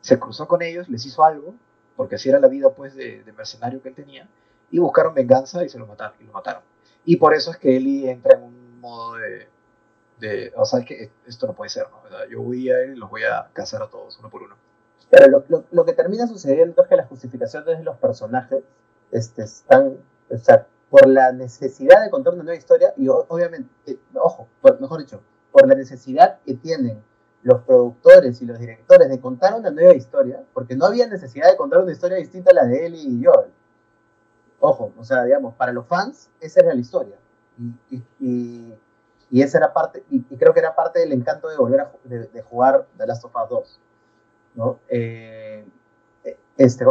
se 0.00 0.18
cruzó 0.18 0.48
con 0.48 0.62
ellos, 0.62 0.88
les 0.88 1.04
hizo 1.04 1.22
algo, 1.22 1.54
porque 1.96 2.14
así 2.14 2.30
era 2.30 2.40
la 2.40 2.48
vida 2.48 2.70
pues 2.70 2.94
de, 2.94 3.22
mercenario 3.36 3.82
que 3.82 3.90
él 3.90 3.94
tenía, 3.94 4.26
y 4.70 4.78
buscaron 4.78 5.12
venganza 5.12 5.62
y 5.62 5.68
se 5.68 5.78
lo 5.78 5.86
mataron, 5.86 6.16
y 6.18 6.24
lo 6.24 6.32
mataron. 6.32 6.62
Y 7.04 7.16
por 7.16 7.34
eso 7.34 7.50
es 7.50 7.58
que 7.58 7.76
Eli 7.76 8.08
entra 8.08 8.38
en 8.38 8.44
un 8.44 8.80
modo 8.80 9.16
de, 9.16 9.48
de, 10.18 10.52
o 10.56 10.64
sea, 10.64 10.84
que 10.84 11.10
esto 11.26 11.46
no 11.46 11.54
puede 11.54 11.70
ser, 11.70 11.86
¿no? 11.90 12.02
yo 12.30 12.42
voy 12.42 12.70
a 12.70 12.84
ir 12.84 12.92
y 12.92 12.96
los 12.96 13.10
voy 13.10 13.24
a 13.24 13.50
cazar 13.52 13.82
a 13.82 13.88
todos, 13.88 14.18
uno 14.18 14.30
por 14.30 14.42
uno. 14.42 14.56
Pero 15.10 15.28
lo, 15.28 15.44
lo, 15.48 15.64
lo, 15.70 15.84
que 15.84 15.92
termina 15.92 16.26
sucediendo 16.26 16.82
es 16.82 16.88
que 16.88 16.96
las 16.96 17.08
justificaciones 17.08 17.78
de 17.78 17.84
los 17.84 17.96
personajes 17.98 18.64
este, 19.12 19.42
están, 19.42 19.98
o 20.30 20.38
sea, 20.38 20.66
por 20.90 21.06
la 21.06 21.32
necesidad 21.32 22.02
de 22.02 22.10
contar 22.10 22.34
una 22.34 22.42
nueva 22.42 22.58
historia, 22.58 22.92
y 22.96 23.08
obviamente, 23.08 23.68
eh, 23.86 23.98
ojo, 24.14 24.48
mejor 24.80 25.00
dicho, 25.00 25.20
por 25.52 25.68
la 25.68 25.74
necesidad 25.74 26.38
que 26.44 26.54
tienen 26.54 27.02
los 27.42 27.62
productores 27.62 28.42
y 28.42 28.46
los 28.46 28.58
directores 28.58 29.08
de 29.08 29.20
contar 29.20 29.54
una 29.54 29.70
nueva 29.70 29.94
historia, 29.94 30.42
porque 30.52 30.74
no 30.74 30.86
había 30.86 31.06
necesidad 31.06 31.50
de 31.50 31.56
contar 31.56 31.80
una 31.80 31.92
historia 31.92 32.16
distinta 32.16 32.50
a 32.50 32.54
la 32.54 32.64
de 32.64 32.86
Ellie 32.86 33.02
y 33.02 33.24
Joel. 33.24 33.50
Ojo, 34.58 34.92
o 34.96 35.04
sea, 35.04 35.22
digamos, 35.24 35.54
para 35.54 35.72
los 35.72 35.86
fans, 35.86 36.30
esa 36.40 36.60
era 36.60 36.74
la 36.74 36.80
historia. 36.80 37.16
y 37.90 38.02
y 38.18 38.74
esa 39.42 39.58
era 39.58 39.72
parte, 39.72 40.04
y, 40.10 40.22
creo 40.36 40.52
que 40.52 40.60
era 40.60 40.74
parte 40.74 41.00
del 41.00 41.12
encanto 41.12 41.48
de 41.48 41.56
volver 41.56 41.80
a 41.80 41.92
de, 42.04 42.42
jugar 42.42 42.86
The 42.96 43.06
Last 43.06 43.24
of 43.24 43.34
Us 43.34 43.48
2. 43.50 43.80
¿no? 44.54 44.78
Eh, 44.88 45.66
este. 46.56 46.84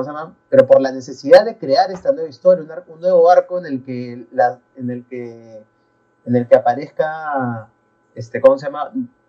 Pero 0.50 0.68
por 0.68 0.82
la 0.82 0.92
necesidad 0.92 1.46
de 1.46 1.58
crear 1.58 1.92
esta 1.92 2.12
nueva 2.12 2.30
historia, 2.30 2.66
un, 2.88 3.00
nuevo 3.02 3.30
arco 3.30 3.58
en 3.58 3.66
el 3.66 3.84
que, 3.84 4.28
la, 4.32 4.60
en 4.76 4.92
el 4.92 5.06
que, 5.06 5.64
en 6.26 6.36
el 6.36 6.48
que 6.48 6.56
aparezca, 6.56 7.70
este, 8.14 8.42
¿cómo? 8.42 8.58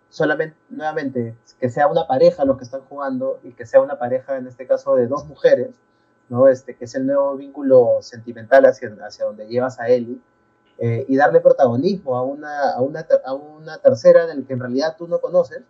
Solamente, 0.09 0.55
nuevamente, 0.69 1.35
que 1.59 1.69
sea 1.69 1.87
una 1.87 2.07
pareja 2.07 2.45
los 2.45 2.57
que 2.57 2.63
están 2.63 2.81
jugando 2.81 3.39
y 3.43 3.51
que 3.51 3.65
sea 3.65 3.81
una 3.81 3.99
pareja, 3.99 4.37
en 4.37 4.47
este 4.47 4.65
caso, 4.65 4.95
de 4.95 5.07
dos 5.07 5.25
mujeres, 5.25 5.71
¿no? 6.29 6.47
Este, 6.47 6.75
que 6.75 6.85
es 6.85 6.95
el 6.95 7.05
nuevo 7.05 7.35
vínculo 7.35 7.97
sentimental 8.01 8.65
hacia, 8.65 8.95
hacia 9.05 9.25
donde 9.25 9.47
llevas 9.47 9.79
a 9.79 9.89
Ellie 9.89 10.19
eh, 10.79 11.05
y 11.07 11.15
darle 11.15 11.41
protagonismo 11.41 12.17
a 12.17 12.23
una, 12.23 12.71
a, 12.71 12.81
una, 12.81 13.05
a 13.25 13.33
una 13.33 13.77
tercera 13.79 14.27
del 14.27 14.45
que 14.45 14.53
en 14.53 14.59
realidad 14.59 14.95
tú 14.97 15.07
no 15.07 15.19
conoces, 15.19 15.63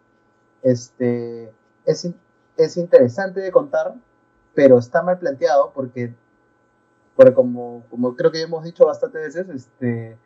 este, 0.63 1.53
es, 1.85 2.09
es 2.57 2.77
interesante 2.77 3.39
de 3.39 3.51
contar, 3.51 3.95
pero 4.53 4.77
está 4.77 5.01
mal 5.01 5.17
planteado 5.17 5.71
porque, 5.73 6.13
porque 7.15 7.33
como, 7.33 7.83
como 7.89 8.15
creo 8.15 8.31
que 8.31 8.41
hemos 8.41 8.63
dicho 8.63 8.85
bastantes 8.85 9.33
veces, 9.33 9.47
este, 9.49 10.17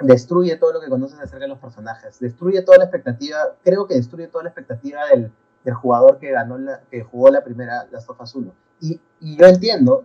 destruye 0.00 0.56
todo 0.56 0.74
lo 0.74 0.80
que 0.80 0.88
conoces 0.88 1.18
acerca 1.18 1.44
de 1.44 1.48
los 1.48 1.58
personajes, 1.58 2.20
destruye 2.20 2.62
toda 2.62 2.78
la 2.78 2.84
expectativa, 2.84 3.56
creo 3.64 3.86
que 3.86 3.94
destruye 3.94 4.28
toda 4.28 4.44
la 4.44 4.50
expectativa 4.50 5.06
del, 5.06 5.32
del 5.64 5.74
jugador 5.74 6.18
que 6.18 6.30
ganó 6.30 6.58
la, 6.58 6.82
que 6.90 7.02
jugó 7.02 7.30
la 7.30 7.42
primera 7.42 7.86
Last 7.90 8.08
of 8.10 8.20
Us 8.20 8.34
1. 8.34 8.54
Y, 8.80 9.00
y 9.20 9.36
yo 9.36 9.46
entiendo, 9.46 10.04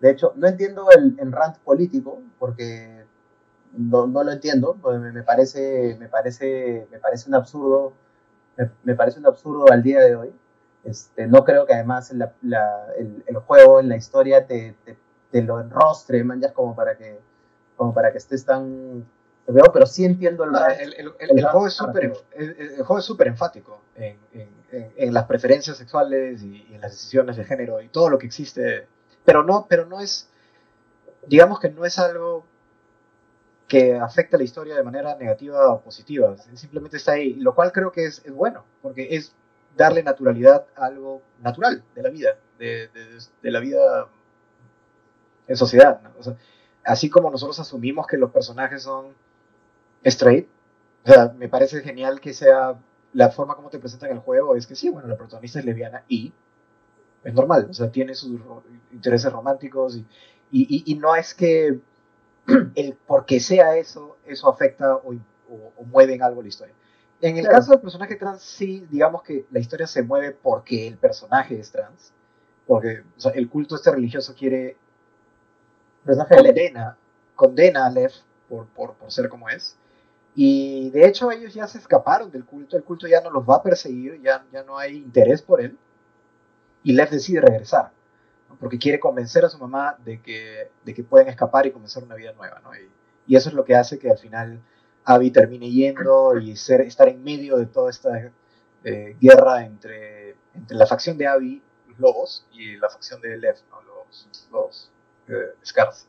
de 0.00 0.10
hecho, 0.10 0.32
no 0.36 0.46
entiendo 0.46 0.88
el, 0.90 1.16
el 1.18 1.32
rant 1.32 1.56
político, 1.58 2.20
porque 2.38 3.04
no, 3.76 4.06
no 4.06 4.24
lo 4.24 4.32
entiendo, 4.32 4.74
me, 4.74 5.22
parece, 5.22 5.96
me, 5.98 6.08
parece, 6.08 6.86
me 6.90 6.98
parece 6.98 7.28
un 7.28 7.34
absurdo, 7.34 7.92
me, 8.84 8.94
parece 8.94 9.18
un 9.18 9.26
absurdo 9.26 9.70
al 9.70 9.82
día 9.82 10.00
de 10.00 10.16
hoy. 10.16 10.32
Este, 10.84 11.26
no 11.26 11.44
creo 11.44 11.66
que 11.66 11.74
además 11.74 12.10
el, 12.10 12.22
el, 13.26 13.36
juego, 13.38 13.80
en 13.80 13.88
la 13.88 13.96
historia, 13.96 14.46
te, 14.46 14.76
te, 15.30 15.42
lo 15.42 15.60
enrostre, 15.60 16.22
man, 16.24 16.40
como 16.54 16.74
para 16.74 16.96
que, 16.96 17.18
como 17.76 17.92
para 17.92 18.12
que 18.12 18.18
estés 18.18 18.44
tan... 18.44 19.06
Veo, 19.48 19.66
pero 19.72 19.86
sí 19.86 20.04
entiendo 20.04 20.42
el, 20.42 20.56
ah, 20.56 20.72
el, 20.72 21.44
juego, 21.44 21.68
es 21.68 21.74
súper, 21.74 22.12
el, 22.32 22.76
juego 22.78 22.98
es 22.98 23.04
súper 23.04 23.28
enfático 23.28 23.80
en, 23.94 24.18
en, 24.32 24.48
en, 24.96 25.14
las 25.14 25.24
preferencias 25.26 25.76
sexuales 25.76 26.42
y, 26.42 26.66
en 26.72 26.80
las 26.80 26.90
decisiones 26.90 27.36
de 27.36 27.44
género 27.44 27.80
y 27.80 27.88
todo 27.88 28.10
lo 28.10 28.18
que 28.18 28.26
existe, 28.26 28.88
pero 29.26 29.42
no, 29.42 29.66
pero 29.68 29.84
no 29.84 30.00
es, 30.00 30.30
digamos 31.26 31.60
que 31.60 31.68
no 31.68 31.84
es 31.84 31.98
algo 31.98 32.46
que 33.68 33.96
afecta 33.96 34.38
la 34.38 34.44
historia 34.44 34.76
de 34.76 34.82
manera 34.82 35.16
negativa 35.16 35.68
o 35.72 35.80
positiva. 35.80 36.36
Simplemente 36.54 36.96
está 36.96 37.12
ahí, 37.12 37.34
lo 37.34 37.54
cual 37.54 37.72
creo 37.72 37.90
que 37.90 38.06
es, 38.06 38.22
es 38.24 38.32
bueno, 38.32 38.64
porque 38.80 39.16
es 39.16 39.34
darle 39.76 40.02
naturalidad 40.02 40.66
a 40.76 40.86
algo 40.86 41.20
natural 41.42 41.84
de 41.94 42.02
la 42.02 42.08
vida, 42.08 42.38
de, 42.58 42.88
de, 43.42 43.50
la 43.50 43.60
vida 43.60 44.08
en 45.48 45.56
sociedad. 45.56 46.00
así 46.84 47.10
como 47.10 47.30
nosotros 47.30 47.58
asumimos 47.58 48.06
que 48.06 48.16
los 48.16 48.30
personajes 48.30 48.84
son 48.84 49.14
straight, 50.04 50.48
o 51.04 51.12
sea, 51.12 51.34
me 51.36 51.48
parece 51.48 51.82
genial 51.82 52.20
que 52.20 52.32
sea 52.32 52.78
la 53.12 53.30
forma 53.30 53.56
como 53.56 53.70
te 53.70 53.78
presentan 53.78 54.12
el 54.12 54.18
juego, 54.20 54.56
es 54.56 54.66
que 54.66 54.76
sí, 54.76 54.88
bueno, 54.88 55.08
la 55.08 55.16
protagonista 55.16 55.58
es 55.58 55.64
lesbiana 55.64 56.04
y 56.08 56.32
es 57.26 57.34
normal, 57.34 57.66
o 57.68 57.74
sea, 57.74 57.90
tiene 57.90 58.14
sus 58.14 58.40
intereses 58.92 59.32
románticos 59.32 59.96
y, 59.96 60.06
y, 60.52 60.84
y, 60.86 60.94
no 60.94 61.16
es 61.16 61.34
que 61.34 61.80
el 62.76 62.96
porque 63.04 63.40
sea 63.40 63.76
eso, 63.76 64.16
eso 64.24 64.48
afecta 64.48 64.94
o, 64.94 65.12
o, 65.50 65.84
mueve 65.84 66.14
en 66.14 66.22
algo 66.22 66.40
la 66.40 66.48
historia. 66.48 66.74
En 67.20 67.36
el 67.36 67.48
caso 67.48 67.72
del 67.72 67.80
personaje 67.80 68.14
trans, 68.14 68.42
sí, 68.42 68.86
digamos 68.88 69.24
que 69.24 69.44
la 69.50 69.58
historia 69.58 69.88
se 69.88 70.04
mueve 70.04 70.30
porque 70.40 70.86
el 70.86 70.98
personaje 70.98 71.58
es 71.58 71.72
trans, 71.72 72.12
porque 72.64 73.02
o 73.16 73.20
sea, 73.20 73.32
el 73.32 73.48
culto 73.48 73.74
este 73.74 73.90
religioso 73.90 74.32
quiere 74.34 74.76
condena, 76.04 76.96
condena 77.34 77.86
a 77.86 77.90
Lev 77.90 78.12
por, 78.48 78.66
por, 78.66 78.94
por 78.94 79.10
ser 79.10 79.28
como 79.28 79.48
es, 79.48 79.76
y 80.36 80.90
de 80.90 81.08
hecho 81.08 81.32
ellos 81.32 81.54
ya 81.54 81.66
se 81.66 81.78
escaparon 81.78 82.30
del 82.30 82.44
culto, 82.44 82.76
el 82.76 82.84
culto 82.84 83.08
ya 83.08 83.20
no 83.20 83.30
los 83.30 83.42
va 83.42 83.56
a 83.56 83.62
perseguir, 83.64 84.20
ya, 84.22 84.46
ya 84.52 84.62
no 84.62 84.78
hay 84.78 84.98
interés 84.98 85.42
por 85.42 85.60
él. 85.60 85.76
Y 86.86 86.92
Lev 86.92 87.10
decide 87.10 87.40
regresar, 87.40 87.90
porque 88.60 88.78
quiere 88.78 89.00
convencer 89.00 89.44
a 89.44 89.48
su 89.48 89.58
mamá 89.58 89.96
de 90.04 90.22
que, 90.22 90.70
de 90.84 90.94
que 90.94 91.02
pueden 91.02 91.28
escapar 91.28 91.66
y 91.66 91.72
comenzar 91.72 92.04
una 92.04 92.14
vida 92.14 92.32
nueva. 92.32 92.60
¿no? 92.60 92.74
Y, 92.74 92.88
y, 93.26 93.36
eso 93.36 93.48
es 93.48 93.54
lo 93.54 93.64
que 93.64 93.74
hace 93.74 93.98
que 93.98 94.10
al 94.10 94.18
final 94.18 94.60
Abby 95.04 95.30
termine 95.30 95.70
yendo 95.70 96.38
y 96.38 96.52
estar 96.52 97.08
en 97.08 97.24
medio 97.24 97.56
de 97.56 97.66
toda 97.66 97.90
esta 97.90 98.30
eh, 98.84 99.16
guerra 99.20 99.64
entre, 99.64 100.36
entre 100.54 100.76
la 100.76 100.86
facción 100.86 101.18
de 101.18 101.26
Abby, 101.26 101.62
los 101.88 101.98
lobos, 101.98 102.46
y 102.52 102.76
la 102.76 102.88
facción 102.88 103.20
de 103.20 103.36
Lev, 103.36 103.56
¿no? 103.70 103.82
los, 103.82 104.48
los 104.52 104.92
eh, 105.28 105.54
Scars 105.64 106.06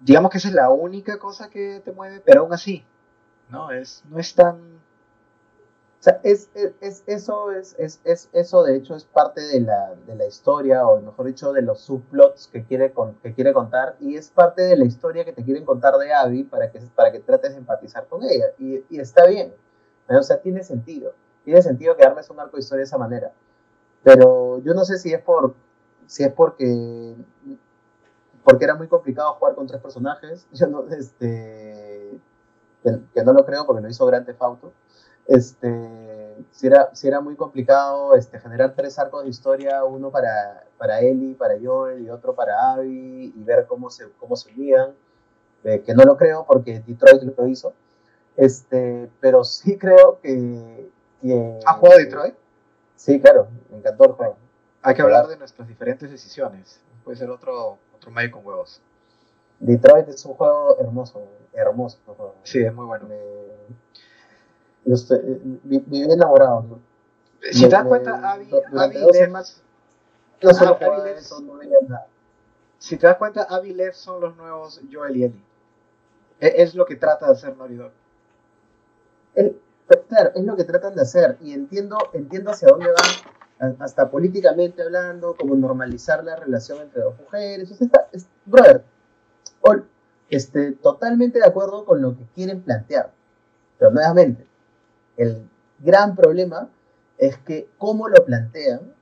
digamos 0.00 0.30
que 0.30 0.38
esa 0.38 0.48
es 0.48 0.54
la 0.54 0.70
única 0.70 1.18
cosa 1.18 1.50
que 1.50 1.80
te 1.84 1.92
mueve, 1.92 2.20
pero 2.20 2.42
aún 2.42 2.52
así, 2.52 2.84
no 3.48 3.70
es, 3.70 4.02
no 4.08 4.18
es 4.18 4.34
tan... 4.34 4.78
O 6.00 6.02
sea, 6.02 6.20
es, 6.22 6.48
es, 6.80 7.02
eso, 7.06 7.50
es, 7.50 7.74
es, 7.76 8.28
eso 8.32 8.62
de 8.62 8.76
hecho 8.76 8.94
es 8.94 9.04
parte 9.04 9.40
de 9.40 9.60
la, 9.60 9.96
de 10.06 10.14
la 10.14 10.26
historia, 10.26 10.86
o 10.86 11.00
mejor 11.00 11.26
dicho, 11.26 11.52
de 11.52 11.62
los 11.62 11.80
subplots 11.80 12.46
que 12.46 12.64
quiere, 12.64 12.92
que 13.22 13.34
quiere 13.34 13.52
contar, 13.52 13.96
y 13.98 14.16
es 14.16 14.30
parte 14.30 14.62
de 14.62 14.76
la 14.76 14.84
historia 14.84 15.24
que 15.24 15.32
te 15.32 15.42
quieren 15.42 15.64
contar 15.64 15.96
de 15.98 16.12
Abby 16.12 16.44
para 16.44 16.70
que, 16.70 16.80
para 16.94 17.10
que 17.10 17.18
trates 17.18 17.50
de 17.50 17.58
empatizar 17.58 18.06
con 18.06 18.22
ella, 18.22 18.46
y, 18.58 18.84
y 18.88 19.00
está 19.00 19.26
bien, 19.26 19.52
o 20.08 20.22
sea, 20.22 20.40
tiene 20.40 20.62
sentido, 20.62 21.14
tiene 21.44 21.62
sentido 21.62 21.96
que 21.96 22.04
armes 22.04 22.30
un 22.30 22.38
arco 22.38 22.56
de 22.56 22.60
historia 22.60 22.82
de 22.82 22.86
esa 22.86 22.98
manera, 22.98 23.32
pero 24.04 24.62
yo 24.62 24.74
no 24.74 24.84
sé 24.84 24.98
si 24.98 25.12
es 25.12 25.20
por 25.20 25.54
si 26.06 26.22
es 26.22 26.32
porque 26.32 27.16
porque 28.48 28.64
era 28.64 28.74
muy 28.74 28.88
complicado 28.88 29.34
jugar 29.34 29.54
con 29.54 29.66
tres 29.66 29.80
personajes. 29.80 30.46
Yo 30.52 30.66
no, 30.68 30.88
este, 30.88 32.18
que, 32.82 33.24
no 33.24 33.32
lo 33.32 33.44
creo 33.44 33.66
porque 33.66 33.82
lo 33.82 33.88
hizo 33.88 34.06
Grand 34.06 34.24
Theft 34.24 34.40
Auto. 34.40 34.72
Este, 35.28 35.68
si 36.52 36.66
era, 36.66 36.94
si 36.94 37.06
era 37.06 37.20
muy 37.20 37.36
complicado 37.36 38.14
este, 38.14 38.40
generar 38.40 38.74
tres 38.74 38.98
arcos 38.98 39.24
de 39.24 39.28
historia, 39.28 39.84
uno 39.84 40.10
para, 40.10 40.64
para 40.78 41.00
Ellie, 41.00 41.34
para 41.34 41.54
Joel 41.62 42.02
y 42.02 42.08
otro 42.08 42.34
para 42.34 42.72
Abby, 42.72 43.32
y 43.36 43.44
ver 43.44 43.66
cómo 43.66 43.90
se, 43.90 44.10
cómo 44.18 44.34
se 44.34 44.50
unían. 44.52 44.94
Eh, 45.64 45.82
que 45.84 45.92
no 45.92 46.04
lo 46.04 46.16
creo 46.16 46.46
porque 46.46 46.80
Detroit 46.80 47.22
lo 47.36 47.46
hizo. 47.46 47.74
Este, 48.36 49.10
pero 49.20 49.44
sí 49.44 49.76
creo 49.76 50.18
que. 50.20 50.88
que 51.20 51.58
¿Has 51.66 51.76
jugado 51.76 51.98
Detroit? 51.98 52.34
Sí, 52.96 53.20
claro, 53.20 53.48
me 53.70 53.78
encantó 53.78 54.04
el 54.04 54.12
juego. 54.12 54.36
Hay 54.82 54.94
que 54.94 55.02
hablar 55.02 55.26
de 55.26 55.36
nuestras 55.36 55.68
diferentes 55.68 56.10
decisiones. 56.10 56.80
Puede 57.04 57.18
ser 57.18 57.28
otro, 57.30 57.78
otro 57.94 58.10
Magic 58.10 58.32
con 58.32 58.46
huevos. 58.46 58.80
Detroit 59.58 60.08
es 60.08 60.24
un 60.24 60.34
juego 60.34 60.78
hermoso, 60.78 61.26
hermoso. 61.52 61.98
Sí, 62.44 62.62
es 62.62 62.72
muy 62.72 62.86
bueno. 62.86 63.06
Me, 63.08 63.16
viví 65.64 66.02
enamorado. 66.12 66.80
Si 67.52 67.62
te 67.62 67.68
das 67.68 67.84
cuenta, 67.84 68.32
Abby, 68.32 68.50
Abby 68.76 68.98
no 70.40 70.52
Si 72.78 72.96
te 72.96 73.06
das 73.06 73.16
cuenta, 73.16 73.42
Abby 73.42 73.74
Lev 73.74 73.94
son 73.94 74.20
los 74.20 74.36
nuevos 74.36 74.80
Joel 74.90 75.16
y 75.16 75.24
Ellie. 75.24 75.42
E, 76.40 76.62
es, 76.62 76.74
lo 76.74 76.84
que 76.84 76.96
trata 76.96 77.26
de 77.26 77.32
hacer 77.32 77.56
Dog. 77.56 77.92
claro, 80.08 80.30
es 80.34 80.44
lo 80.44 80.56
que 80.56 80.64
tratan 80.64 80.94
de 80.94 81.02
hacer 81.02 81.36
y 81.40 81.52
entiendo, 81.52 81.98
entiendo 82.12 82.50
hacia 82.50 82.68
dónde 82.68 82.86
van 82.86 83.74
hasta 83.80 84.08
políticamente 84.08 84.82
hablando, 84.82 85.34
como 85.34 85.56
normalizar 85.56 86.22
la 86.22 86.36
relación 86.36 86.80
entre 86.80 87.02
dos 87.02 87.18
mujeres. 87.18 87.70
está, 87.70 88.08
brother, 88.46 88.84
este, 90.30 90.72
totalmente 90.72 91.38
de 91.38 91.46
acuerdo 91.46 91.84
con 91.84 92.00
lo 92.00 92.16
que 92.16 92.24
quieren 92.34 92.62
plantear. 92.62 93.12
Pero 93.78 93.90
nuevamente, 93.90 94.46
el 95.18 95.46
gran 95.78 96.16
problema 96.16 96.70
es 97.18 97.36
que 97.36 97.68
cómo 97.76 98.08
lo 98.08 98.24
plantean, 98.24 98.94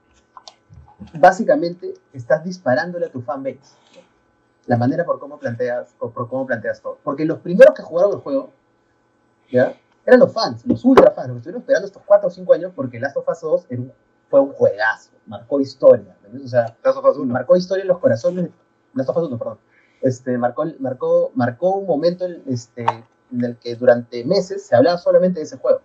básicamente 1.13 1.93
estás 2.11 2.43
disparándole 2.43 3.05
a 3.05 3.09
tu 3.09 3.21
fanbase. 3.21 3.77
La 4.65 4.75
manera 4.75 5.05
por 5.05 5.19
cómo 5.19 5.39
planteas, 5.39 5.95
o 5.99 6.09
por 6.09 6.27
cómo 6.27 6.45
planteas 6.45 6.81
todo. 6.81 6.97
Porque 7.01 7.23
los 7.23 7.39
primeros 7.39 7.73
que 7.73 7.83
jugaron 7.83 8.11
el 8.11 8.19
juego, 8.19 8.51
¿ya? 9.49 9.73
Eran 10.05 10.19
los 10.19 10.33
fans, 10.33 10.65
los 10.65 10.83
ultra 10.83 11.11
fans, 11.11 11.29
los 11.29 11.35
que 11.35 11.39
estuvieron 11.39 11.61
esperando 11.61 11.87
estos 11.87 12.03
4 12.05 12.27
o 12.27 12.31
5 12.31 12.53
años 12.53 12.71
porque 12.75 12.99
Last 12.99 13.15
of 13.15 13.29
Us 13.29 13.41
2 13.41 13.65
era 13.69 13.81
un 13.81 13.93
fue 14.29 14.41
un 14.41 14.51
juegazo, 14.53 15.11
marcó 15.25 15.59
historia, 15.59 16.15
O 16.43 16.47
sea, 16.47 16.75
marcó 17.25 17.55
historia 17.55 17.83
en 17.83 17.87
los 17.87 17.99
corazones, 17.99 18.49
Last 18.93 19.09
of 19.09 19.17
Us 19.17 19.27
1, 19.27 19.37
perdón, 19.37 19.59
este, 20.01 20.37
marcó, 20.37 20.65
marcó, 20.79 21.31
marcó 21.35 21.71
un 21.77 21.87
momento 21.87 22.25
este, 22.47 22.85
en 23.31 23.43
el 23.43 23.57
que 23.57 23.75
durante 23.75 24.23
meses 24.25 24.65
se 24.65 24.75
hablaba 24.75 24.97
solamente 24.97 25.39
de 25.39 25.45
ese 25.45 25.57
juego, 25.57 25.81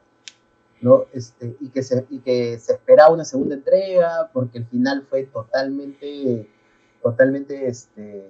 ¿no? 0.83 1.07
Este, 1.12 1.57
y, 1.61 1.70
que 1.70 1.83
se, 1.83 2.07
y 2.11 2.20
que 2.20 2.59
se 2.59 2.72
esperaba 2.74 3.14
una 3.14 3.24
segunda 3.24 3.55
entrega 3.55 4.30
porque 4.33 4.59
el 4.59 4.66
final 4.66 5.07
fue 5.09 5.24
totalmente, 5.24 6.49
totalmente, 7.03 7.68
este, 7.68 8.28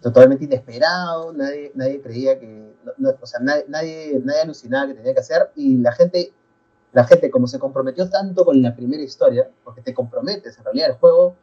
totalmente 0.00 0.44
inesperado, 0.44 1.32
nadie, 1.32 1.72
nadie 1.74 2.00
creía 2.00 2.38
que, 2.38 2.74
o 3.20 3.26
sea, 3.26 3.40
nadie, 3.40 3.64
nadie, 3.68 4.20
nadie 4.24 4.40
alucinaba 4.42 4.86
que 4.88 4.94
tenía 4.94 5.14
que 5.14 5.20
hacer 5.20 5.50
y 5.56 5.78
la 5.78 5.92
gente 5.92 6.32
la 6.92 7.04
gente 7.04 7.30
como 7.30 7.46
se 7.46 7.58
comprometió 7.58 8.08
tanto 8.10 8.44
con 8.44 8.60
la 8.60 8.76
primera 8.76 9.02
historia, 9.02 9.48
porque 9.64 9.80
te 9.80 9.94
comprometes, 9.94 10.58
en 10.58 10.64
realidad 10.64 10.90
el 10.90 10.96
juego 10.96 11.36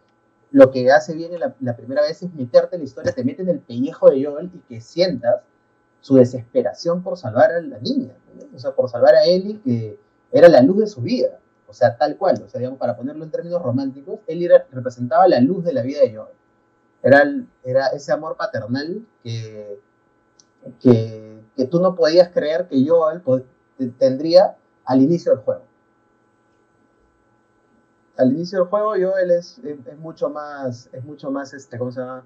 lo 0.52 0.72
que 0.72 0.92
hace 0.92 1.14
bien 1.14 1.34
en 1.34 1.40
la, 1.40 1.76
primera 1.76 2.02
vez 2.02 2.24
es 2.24 2.34
meterte 2.34 2.76
en 2.76 2.82
la 2.82 2.86
historia, 2.86 3.14
te 3.14 3.24
mete 3.24 3.42
en 3.44 3.50
el 3.50 3.60
pellejo 3.60 4.10
de 4.10 4.24
Joel 4.24 4.50
y 4.54 4.60
que 4.60 4.82
sientas 4.82 5.42
su 6.02 6.16
desesperación 6.16 7.04
por 7.04 7.18
salvar 7.18 7.52
a 7.52 7.62
la 7.62 7.80
niña, 7.80 8.14
o 8.56 8.60
sea, 8.60 8.72
por 8.72 8.90
salvar 8.90 9.16
a 9.16 9.26
Ellie, 9.26 9.60
que 9.64 10.00
era 10.32 10.48
la 10.48 10.62
luz 10.62 10.78
de 10.78 10.88
su 10.88 11.02
vida, 11.02 11.40
o 11.68 11.74
sea, 11.74 11.98
tal 11.98 12.18
cual, 12.18 12.42
o 12.44 12.50
sea, 12.50 12.60
digamos, 12.60 12.80
para 12.80 12.98
ponerlo 12.98 13.24
en 13.24 13.32
términos 13.32 13.62
románticos, 13.62 14.20
Ellie 14.28 14.50
representaba 14.72 15.28
la 15.28 15.40
luz 15.40 15.64
de 15.64 15.74
la 15.74 15.82
vida 15.82 16.02
de 16.02 16.16
Joel. 16.16 16.34
Era, 17.02 17.24
era 17.64 17.88
ese 17.88 18.12
amor 18.12 18.36
paternal 18.36 19.06
que, 19.24 19.80
que, 20.82 21.66
tú 21.70 21.80
no 21.80 21.96
podías 21.96 22.30
creer 22.30 22.68
que 22.68 22.86
Joel 22.86 23.22
tendría 23.98 24.58
al 24.86 25.02
inicio 25.02 25.32
del 25.32 25.42
juego. 25.42 25.64
Al 28.18 28.34
inicio 28.34 28.60
del 28.60 28.68
juego, 28.68 28.90
Joel 28.90 29.32
es, 29.32 29.60
es, 29.60 29.98
mucho 29.98 30.30
más, 30.30 30.90
es 30.92 31.04
mucho 31.04 31.32
más, 31.32 31.54
este, 31.54 31.78
¿cómo 31.78 31.92
se 31.92 32.02
llama? 32.02 32.26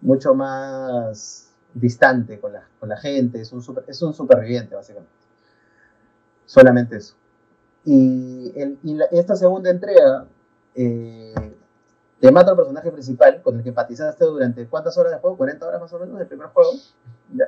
Mucho 0.00 0.34
más 0.34 1.52
distante 1.74 2.40
con 2.40 2.54
la, 2.54 2.66
con 2.80 2.88
la 2.88 2.96
gente, 2.96 3.40
es 3.40 3.52
un, 3.52 3.62
es 3.86 4.02
un 4.02 4.14
superviviente, 4.14 4.74
básicamente. 4.74 5.12
Solamente 6.46 6.96
eso. 6.96 7.19
Y, 7.84 8.52
esta 9.12 9.36
segunda 9.36 9.70
entrega 9.70 10.26
eh, 10.74 11.34
te 12.20 12.30
mata 12.30 12.50
al 12.50 12.56
personaje 12.56 12.90
principal 12.92 13.40
con 13.42 13.56
el 13.56 13.62
que 13.62 13.70
empatizaste 13.70 14.24
durante 14.24 14.66
cuántas 14.66 14.96
horas 14.98 15.12
de 15.12 15.18
juego, 15.18 15.36
40 15.36 15.66
horas 15.66 15.80
más 15.80 15.92
o 15.92 15.98
menos 15.98 16.18
del 16.18 16.26
primer 16.28 16.48
juego, 16.48 16.70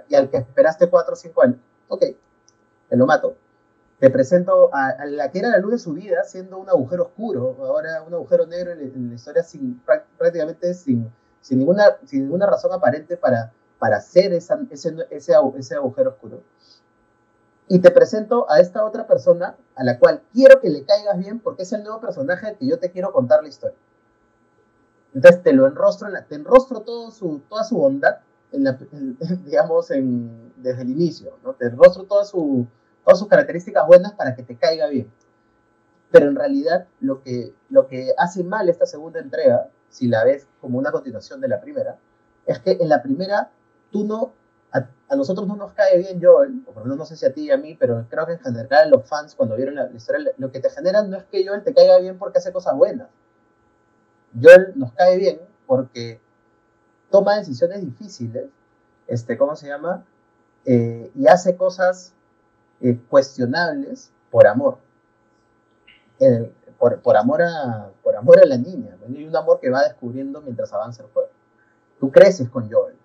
y 0.09 0.15
al 0.15 0.31
que 0.31 0.39
esperaste 0.39 0.89
4 0.89 1.13
o 1.13 1.17
5 1.17 1.43
años. 1.43 1.59
Ok, 1.89 2.05
te 2.89 2.97
lo 2.97 3.07
mato 3.07 3.37
te 4.03 4.11
presento 4.11 4.69
a, 4.75 5.07
la 5.07 5.31
que 5.31 5.39
era 5.39 5.49
la 5.49 5.59
luz 5.59 5.71
de 5.71 5.79
su 5.79 5.93
vida, 5.93 6.25
siendo 6.25 6.59
un 6.59 6.69
agujero 6.69 7.05
oscuro, 7.05 7.57
ahora 7.61 8.03
un 8.03 8.13
agujero 8.13 8.47
negro 8.47 8.73
en, 8.73 9.11
la 9.11 9.15
historia 9.15 9.45
sin, 9.45 9.81
prácticamente 10.19 10.75
sin, 10.75 11.09
sin, 11.41 11.61
ninguna, 11.61 11.99
sin 12.05 12.25
ninguna 12.25 12.47
razón 12.47 12.73
aparente 12.73 13.17
para, 13.17 13.53
para 13.79 13.99
hacer 13.99 14.33
ese, 14.33 14.55
ese, 14.71 14.97
ese 15.11 15.77
agujero 15.77 16.11
oscuro. 16.11 16.43
Y 17.69 17.79
te 17.79 17.91
presento 17.91 18.51
a 18.51 18.61
esta 18.61 18.85
otra 18.85 19.07
persona 19.07 19.57
a 19.77 19.85
la 19.85 19.99
cual 19.99 20.23
quiero 20.33 20.61
que 20.61 20.69
le 20.69 20.85
caigas 20.85 21.19
bien 21.19 21.41
porque 21.41 21.63
es 21.63 21.73
el 21.73 21.83
nuevo 21.83 22.01
personaje 22.01 22.57
que 22.59 22.67
yo 22.67 22.79
te 22.79 22.91
quiero 22.91 23.13
contar 23.13 23.43
la 23.43 23.49
historia. 23.49 23.79
Entonces 25.15 25.43
te 25.43 25.53
lo 25.53 25.67
enrostro, 25.67 26.09
en 26.09 26.15
la, 26.15 26.25
te 26.25 26.35
enrostro 26.35 26.81
todo 26.81 27.11
su, 27.11 27.41
toda 27.49 27.65
su 27.65 27.77
bondad, 27.77 28.19
en 28.51 28.65
la, 28.65 28.79
digamos, 29.45 29.91
en, 29.91 30.53
desde 30.57 30.83
el 30.83 30.91
inicio, 30.91 31.39
¿no? 31.45 31.55
Te 31.55 31.67
enrostro 31.67 32.05
toda 32.05 32.25
su, 32.25 32.67
todas 33.05 33.19
sus 33.19 33.29
características 33.29 33.87
buenas 33.87 34.13
para 34.13 34.35
que 34.35 34.43
te 34.43 34.57
caiga 34.57 34.87
bien. 34.87 35.11
Pero 36.11 36.29
en 36.29 36.37
realidad 36.37 36.87
lo 37.01 37.23
que, 37.23 37.55
lo 37.71 37.89
que 37.89 38.13
hace 38.19 38.45
mal 38.45 38.69
esta 38.69 38.87
segunda 38.87 39.21
entrega, 39.21 39.69
si 39.89 40.09
la 40.09 40.25
ves 40.25 40.47
como 40.61 40.79
una 40.79 40.93
continuación 40.93 41.41
de 41.41 41.49
la 41.49 41.61
primera, 41.61 41.99
es 42.47 42.59
que 42.59 42.73
en 42.73 42.89
la 42.89 43.03
primera 43.03 43.51
tú 43.91 44.05
no, 44.05 44.33
a, 44.73 45.17
nosotros 45.17 45.47
no 45.47 45.57
nos 45.57 45.73
cae 45.73 45.99
bien 45.99 46.21
Joel, 46.23 46.63
o 46.67 46.73
por 46.73 46.79
lo 46.79 46.85
menos 46.85 46.99
no 46.99 47.05
sé 47.05 47.17
si 47.17 47.27
a 47.27 47.33
ti 47.33 47.43
y 47.43 47.51
a 47.51 47.59
mí, 47.59 47.77
pero 47.79 48.07
creo 48.09 48.27
que 48.27 48.33
en 48.33 48.41
general 48.41 48.91
los 48.91 49.07
fans 49.07 49.35
cuando 49.35 49.57
vieron 49.57 49.75
la, 49.75 49.91
historia, 49.93 50.33
lo 50.39 50.51
que 50.51 50.61
te 50.61 50.71
genera 50.71 51.03
no 51.03 51.19
es 51.19 51.25
que 51.25 51.47
Joel 51.47 51.63
te 51.63 51.75
caiga 51.75 51.99
bien 51.99 52.19
porque 52.19 52.39
hace 52.39 52.53
cosas 52.53 52.75
buenas. 52.77 53.09
Joel 54.41 54.73
nos 54.75 54.93
cae 54.95 55.19
bien 55.19 55.41
porque 55.67 56.21
toma 57.11 57.37
decisiones 57.37 57.83
difíciles, 57.83 58.47
este, 59.07 59.37
¿cómo 59.37 59.55
se 59.57 59.69
llama? 59.69 60.05
Eh, 60.65 61.11
y 61.15 61.27
hace 61.27 61.57
cosas 61.57 62.15
eh, 62.81 62.99
cuestionables 63.11 64.11
por 64.31 64.47
amor. 64.47 64.79
por, 66.79 67.17
amor 67.17 67.43
a, 67.43 67.91
por 68.03 68.17
amor 68.17 68.41
a 68.41 68.47
la 68.47 68.57
niña. 68.57 68.97
Hay 69.07 69.27
un 69.27 69.37
amor 69.37 69.61
que 69.61 69.69
va 69.69 69.83
descubriendo 69.83 70.41
mientras 70.41 70.73
avanza 70.73 71.03
el 71.03 71.11
juego. 71.11 71.29
Tú 72.01 72.11
creces 72.11 72.49
con 72.49 72.71
Joel. 72.71 72.97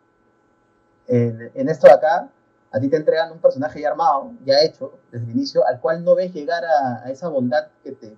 En, 1.07 1.51
en 1.53 1.69
esto 1.69 1.87
de 1.87 1.93
acá, 1.93 2.29
a 2.71 2.79
ti 2.79 2.89
te 2.89 2.97
entregan 2.97 3.31
un 3.31 3.39
personaje 3.39 3.81
ya 3.81 3.89
armado, 3.89 4.31
ya 4.45 4.61
hecho, 4.61 4.99
desde 5.11 5.25
el 5.25 5.31
inicio, 5.31 5.65
al 5.65 5.79
cual 5.79 6.03
no 6.03 6.15
ves 6.15 6.33
llegar 6.33 6.63
a, 6.65 7.03
a 7.05 7.11
esa 7.11 7.29
bondad 7.29 7.67
que 7.83 7.93
te, 7.93 8.17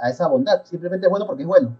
a, 0.00 0.10
esa 0.10 0.26
bondad. 0.26 0.64
Simplemente 0.64 1.06
es 1.06 1.10
bueno 1.10 1.26
porque 1.26 1.42
es 1.42 1.48
bueno. 1.48 1.76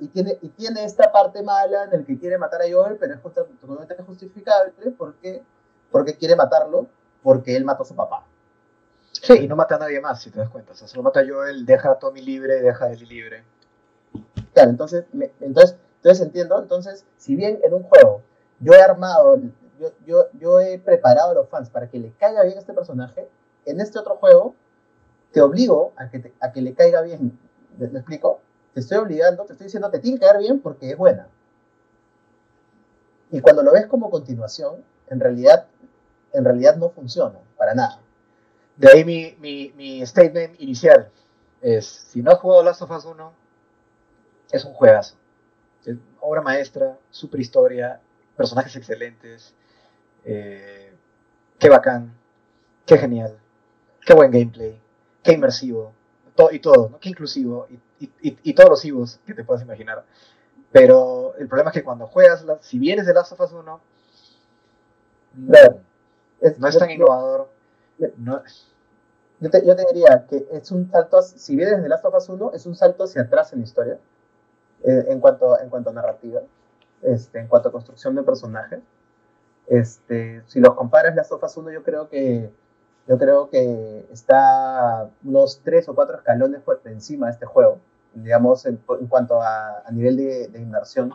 Y 0.00 0.08
tiene, 0.08 0.36
y 0.42 0.48
tiene 0.48 0.84
esta 0.84 1.12
parte 1.12 1.42
mala 1.44 1.84
en 1.84 2.00
el 2.00 2.04
que 2.04 2.18
quiere 2.18 2.36
matar 2.36 2.60
a 2.60 2.64
Joel, 2.68 2.96
pero 2.98 3.14
es 3.14 3.20
totalmente 3.22 4.02
justificable 4.02 4.72
porque, 4.98 5.44
porque 5.92 6.16
quiere 6.16 6.34
matarlo, 6.34 6.88
porque 7.22 7.54
él 7.54 7.64
mató 7.64 7.84
a 7.84 7.86
su 7.86 7.94
papá. 7.94 8.26
Sí, 9.12 9.34
y 9.34 9.46
no 9.46 9.54
mata 9.54 9.76
a 9.76 9.78
nadie 9.78 10.00
más, 10.00 10.22
si 10.22 10.30
te 10.30 10.40
das 10.40 10.48
cuenta. 10.48 10.72
O 10.72 10.74
sea, 10.74 10.88
solo 10.88 11.04
mata 11.04 11.20
a 11.20 11.24
Joel, 11.28 11.64
deja 11.64 11.92
a 11.92 11.98
Tommy 12.00 12.20
libre, 12.20 12.60
deja 12.60 12.86
a 12.86 12.92
Ellie 12.92 13.06
libre. 13.06 13.44
Claro, 14.54 14.70
entonces, 14.70 15.04
entonces, 15.40 15.76
entonces 15.96 16.26
entiendo. 16.26 16.58
Entonces, 16.58 17.04
si 17.16 17.36
bien 17.36 17.60
en 17.62 17.72
un 17.72 17.84
juego 17.84 18.22
yo 18.60 18.72
he 18.74 18.80
armado, 18.80 19.40
yo, 19.78 19.88
yo, 20.06 20.26
yo 20.38 20.60
he 20.60 20.78
preparado 20.78 21.30
a 21.30 21.34
los 21.34 21.48
fans 21.48 21.70
para 21.70 21.88
que 21.88 21.98
le 21.98 22.12
caiga 22.12 22.42
bien 22.44 22.58
este 22.58 22.72
personaje, 22.72 23.28
en 23.64 23.80
este 23.80 23.98
otro 23.98 24.16
juego 24.16 24.54
te 25.32 25.40
obligo 25.40 25.92
a 25.96 26.10
que, 26.10 26.32
a 26.40 26.52
que 26.52 26.60
le 26.60 26.74
caiga 26.74 27.02
bien. 27.02 27.38
¿Me, 27.78 27.86
explico? 27.86 28.40
Te 28.74 28.80
estoy 28.80 28.98
obligando, 28.98 29.44
te 29.44 29.52
estoy 29.52 29.66
diciendo, 29.66 29.90
te 29.90 29.98
tiene 29.98 30.18
que 30.18 30.26
caer 30.26 30.38
bien 30.38 30.60
porque 30.60 30.90
es 30.90 30.96
buena. 30.96 31.28
Y 33.30 33.40
cuando 33.40 33.62
lo 33.62 33.72
ves 33.72 33.86
como 33.86 34.10
continuación, 34.10 34.84
en 35.08 35.20
realidad, 35.20 35.66
en 36.32 36.44
realidad 36.44 36.76
no 36.76 36.90
funciona 36.90 37.38
para 37.56 37.74
nada. 37.74 38.00
De 38.76 38.88
ahí 38.88 39.04
mi, 39.04 39.36
mi, 39.40 39.72
mi 39.76 40.04
statement 40.04 40.60
inicial 40.60 41.10
es, 41.60 41.86
si 41.86 42.22
no 42.22 42.32
has 42.32 42.38
jugado 42.38 42.62
Last 42.62 42.82
of 42.82 42.90
Us 42.90 43.04
1, 43.04 43.32
es 44.50 44.64
un 44.64 44.72
juegazo. 44.72 45.16
Es 45.84 45.96
obra 46.20 46.42
maestra, 46.42 46.98
super 47.10 47.40
historia, 47.40 48.00
personajes 48.40 48.74
excelentes, 48.74 49.52
eh, 50.24 50.94
qué 51.58 51.68
bacán, 51.68 52.14
qué 52.86 52.96
genial, 52.96 53.38
qué 54.06 54.14
buen 54.14 54.30
gameplay, 54.30 54.80
qué 55.22 55.32
inmersivo, 55.34 55.92
y 56.50 56.58
todo, 56.58 56.88
¿no? 56.88 56.98
qué 56.98 57.10
inclusivo, 57.10 57.68
y, 57.98 58.52
todos 58.54 58.70
los 58.70 58.82
IVOs 58.86 59.20
que 59.26 59.34
te 59.34 59.44
puedas 59.44 59.62
imaginar. 59.62 60.06
Pero 60.72 61.34
el 61.38 61.48
problema 61.48 61.68
es 61.68 61.74
que 61.74 61.84
cuando 61.84 62.06
juegas, 62.06 62.46
si 62.62 62.78
vienes 62.78 63.04
de 63.04 63.12
Last 63.12 63.32
of 63.32 63.40
Us 63.40 63.52
1, 63.52 63.80
no, 65.34 65.58
es, 66.40 66.58
no 66.58 66.66
es 66.66 66.78
tan 66.78 66.90
innovador. 66.90 67.50
Yo, 67.98 69.50
te, 69.50 69.66
yo, 69.66 69.76
te, 69.76 69.84
diría 69.92 70.24
que 70.30 70.46
es 70.50 70.70
un 70.70 70.90
salto, 70.90 71.20
si 71.20 71.56
vienes 71.56 71.82
de 71.82 71.90
Last 71.90 72.06
of 72.06 72.14
Us 72.14 72.30
1, 72.30 72.52
es 72.54 72.64
un 72.64 72.74
salto 72.74 73.04
hacia 73.04 73.20
atrás 73.20 73.52
en 73.52 73.58
la 73.58 73.64
historia, 73.66 73.98
eh, 74.84 75.04
en, 75.08 75.20
cuanto, 75.20 75.60
en 75.60 75.68
cuanto 75.68 75.90
a 75.90 75.92
narrativa, 75.92 76.40
este, 77.02 77.40
en 77.40 77.48
cuanto 77.48 77.68
a 77.68 77.72
construcción 77.72 78.14
de 78.14 78.22
personajes. 78.22 78.80
Este, 79.66 80.42
si 80.46 80.60
los 80.60 80.74
comparas 80.74 81.14
Last 81.14 81.32
of 81.32 81.42
Us 81.42 81.56
1, 81.56 81.70
yo 81.70 81.82
creo 81.82 82.08
que 82.08 82.50
yo 83.06 83.18
creo 83.18 83.50
que 83.50 84.06
está 84.12 85.10
unos 85.24 85.62
tres 85.64 85.88
o 85.88 85.94
cuatro 85.94 86.16
escalones 86.16 86.60
por 86.60 86.80
encima 86.84 87.26
de 87.26 87.32
este 87.32 87.46
juego, 87.46 87.80
digamos, 88.14 88.66
en, 88.66 88.76
cuanto 89.08 89.40
a, 89.42 89.82
nivel 89.90 90.16
de, 90.16 90.60
inversión. 90.60 91.12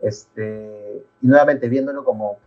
Este, 0.00 1.04
y 1.20 1.26
nuevamente 1.26 1.68
viéndolo 1.68 2.04
como 2.04 2.38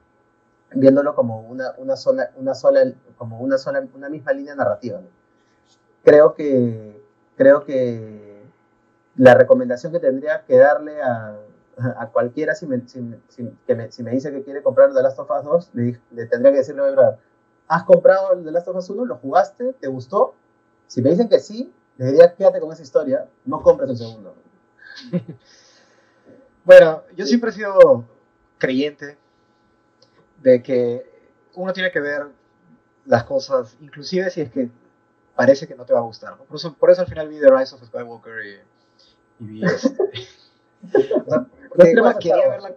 viéndolo 0.74 1.14
como 1.16 1.42
una, 1.42 1.74
una, 1.78 1.96
sola, 1.98 2.32
una 2.38 2.56
sola, 2.56 2.82
como 3.18 3.40
una 3.40 3.58
sola, 3.58 3.86
una 3.94 4.10
misma 4.10 4.32
línea 4.32 4.56
narrativa. 4.56 5.02
Creo 6.04 6.34
que, 6.34 7.04
creo 7.36 7.66
que 7.66 8.42
la 9.16 9.34
recomendación 9.36 9.92
que 9.92 10.00
tendría 10.00 10.46
que 10.46 10.58
darle 10.58 11.02
a, 11.04 11.36
a 11.86 12.08
cualquiera 12.08 12.56
si 12.56 12.66
me, 12.66 12.88
si, 12.88 13.00
si, 13.30 14.04
me, 14.04 14.12
dice 14.12 14.32
que 14.32 14.44
quiere 14.44 14.62
comprar 14.62 14.94
The 14.94 15.02
Last 15.02 15.20
of 15.20 15.30
Us 15.30 15.44
2, 15.44 15.72
le, 16.12 16.26
tendría 16.28 16.52
que 16.52 16.60
decirle, 16.60 16.82
verdad, 16.82 17.18
¿Has 17.68 17.84
comprado 17.86 18.34
el 18.34 18.44
The 18.44 18.52
Last 18.52 18.68
of 18.68 18.76
Us 18.76 18.90
1? 18.90 19.06
¿Lo 19.06 19.16
jugaste? 19.16 19.72
¿Te 19.80 19.88
gustó? 19.88 20.36
Si 20.88 21.02
me 21.02 21.10
dicen 21.10 21.30
que 21.30 21.40
sí, 21.40 21.74
les 21.96 22.12
diría 22.12 22.36
quédate 22.36 22.60
con 22.60 22.74
esa 22.74 22.84
historia, 22.84 23.30
no 23.46 23.62
compres 23.62 23.90
el 23.92 23.98
segundo. 23.98 24.36
bueno, 26.66 27.04
yo 27.16 27.26
siempre 27.26 27.52
he 27.52 27.54
sido 27.54 28.04
creyente 28.58 29.18
de 30.42 30.62
que 30.62 31.10
uno 31.56 31.72
tiene 31.72 31.92
que 31.92 32.02
ver 32.02 32.28
las 33.06 33.24
cosas, 33.24 33.78
inclusive 33.80 34.30
si 34.32 34.42
es 34.42 34.52
que 34.52 34.70
parece 35.38 35.66
que 35.66 35.76
no 35.76 35.86
te 35.86 35.94
va 35.94 36.00
a 36.00 36.04
gustar. 36.04 36.36
Por, 36.38 36.58
eso, 36.58 36.74
por, 36.74 36.92
eso, 36.92 37.02
al 37.02 37.08
final 37.08 37.30
vi 37.30 37.40
The 37.40 37.50
Rise 37.50 37.74
of 37.74 37.86
Skywalker 37.86 38.46
y, 38.46 38.60
vi 39.40 39.64
este. 39.64 39.98
quería 41.74 42.50
ver 42.50 42.62
la, 42.62 42.76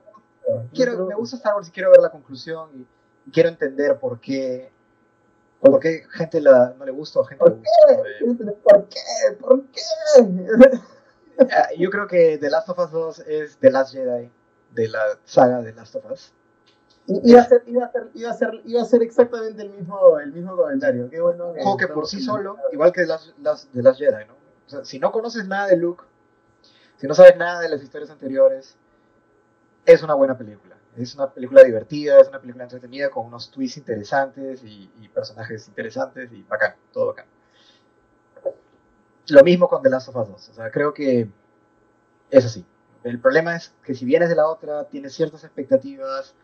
quiero, 0.72 1.06
me 1.06 1.14
gusta 1.14 1.36
Star 1.36 1.54
Wars 1.54 1.68
y 1.68 1.70
quiero 1.70 1.90
ver 1.90 2.00
la 2.00 2.10
conclusión 2.10 2.70
y 2.74 3.30
quiero 3.30 3.48
entender 3.48 3.98
por 3.98 4.20
qué 4.20 4.72
¿Por 5.64 5.80
qué 5.80 6.02
gente 6.10 6.42
la, 6.42 6.74
no 6.78 6.84
le 6.84 6.92
gusta 6.92 7.20
o 7.20 7.24
gente 7.24 7.42
le 7.46 7.54
gusta? 7.54 8.52
¿Por 8.62 8.88
qué? 8.88 9.00
¿Por 9.40 9.64
qué? 9.68 10.80
Ah, 11.36 11.70
yo 11.76 11.90
creo 11.90 12.06
que 12.06 12.38
The 12.38 12.48
Last 12.48 12.68
of 12.68 12.78
Us 12.78 12.92
2 12.92 13.18
es 13.26 13.56
The 13.56 13.72
Last 13.72 13.92
Jedi 13.92 14.30
de 14.70 14.88
la 14.88 15.02
saga 15.24 15.62
de 15.62 15.72
Last 15.72 15.96
of 15.96 16.08
Us. 16.08 16.32
Iba 17.08 17.40
a, 17.40 17.44
ser, 17.48 17.64
iba, 17.66 17.86
a 17.86 17.90
ser, 17.90 18.08
iba, 18.14 18.30
a 18.30 18.34
ser, 18.34 18.62
iba 18.64 18.82
a 18.82 18.84
ser 18.84 19.02
exactamente 19.02 19.62
el 19.62 19.70
mismo, 19.70 20.20
el 20.20 20.32
mismo 20.32 20.56
comentario. 20.56 21.10
Qué 21.10 21.20
bueno. 21.20 21.48
Un 21.48 21.54
juego 21.54 21.76
que 21.76 21.88
por 21.88 22.06
sí 22.06 22.20
solo, 22.20 22.56
igual 22.70 22.92
que 22.92 23.00
The 23.00 23.06
Last, 23.08 23.38
Last, 23.42 23.72
The 23.72 23.82
Last 23.82 23.98
Jedi, 23.98 24.26
¿no? 24.28 24.34
O 24.34 24.70
sea, 24.70 24.84
si 24.84 25.00
no 25.00 25.10
conoces 25.10 25.48
nada 25.48 25.66
de 25.66 25.76
Luke, 25.76 26.04
si 26.98 27.08
no 27.08 27.14
sabes 27.14 27.36
nada 27.36 27.60
de 27.60 27.68
las 27.68 27.82
historias 27.82 28.10
anteriores, 28.10 28.76
es 29.86 30.02
una 30.02 30.14
buena 30.14 30.36
película. 30.36 30.76
Es 30.96 31.14
una 31.14 31.32
película 31.32 31.64
divertida, 31.64 32.20
es 32.20 32.28
una 32.28 32.40
película 32.40 32.64
entretenida 32.64 33.10
con 33.10 33.26
unos 33.26 33.50
twists 33.50 33.78
interesantes 33.78 34.62
y, 34.62 34.90
personajes 35.12 35.68
interesantes 35.68 36.32
y 36.32 36.42
bacán, 36.42 36.74
todo 36.92 37.06
bacán. 37.06 37.26
Lo 39.28 39.42
mismo 39.42 39.68
con 39.68 39.82
The 39.82 39.90
Last 39.90 40.08
of 40.08 40.16
Us 40.16 40.28
2. 40.28 40.48
O 40.48 40.54
sea, 40.54 40.70
creo 40.70 40.92
que 40.92 41.28
es 42.30 42.44
así. 42.44 42.64
El 43.02 43.20
problema 43.20 43.56
es 43.56 43.72
que 43.84 43.94
si 43.94 44.04
vienes 44.04 44.28
de 44.28 44.36
la 44.36 44.48
otra, 44.48 44.84
tienes 44.84 45.14
ciertas 45.14 45.44
expectativas, 45.44 46.34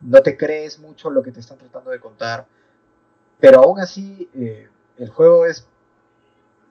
no 0.00 0.22
te 0.22 0.36
crees 0.36 0.78
mucho 0.78 1.10
lo 1.10 1.22
que 1.22 1.32
te 1.32 1.40
están 1.40 1.58
tratando 1.58 1.90
de 1.90 2.00
contar, 2.00 2.46
pero 3.40 3.62
aún 3.62 3.80
así 3.80 4.28
eh, 4.34 4.68
el 4.98 5.10
juego 5.10 5.46
es 5.46 5.66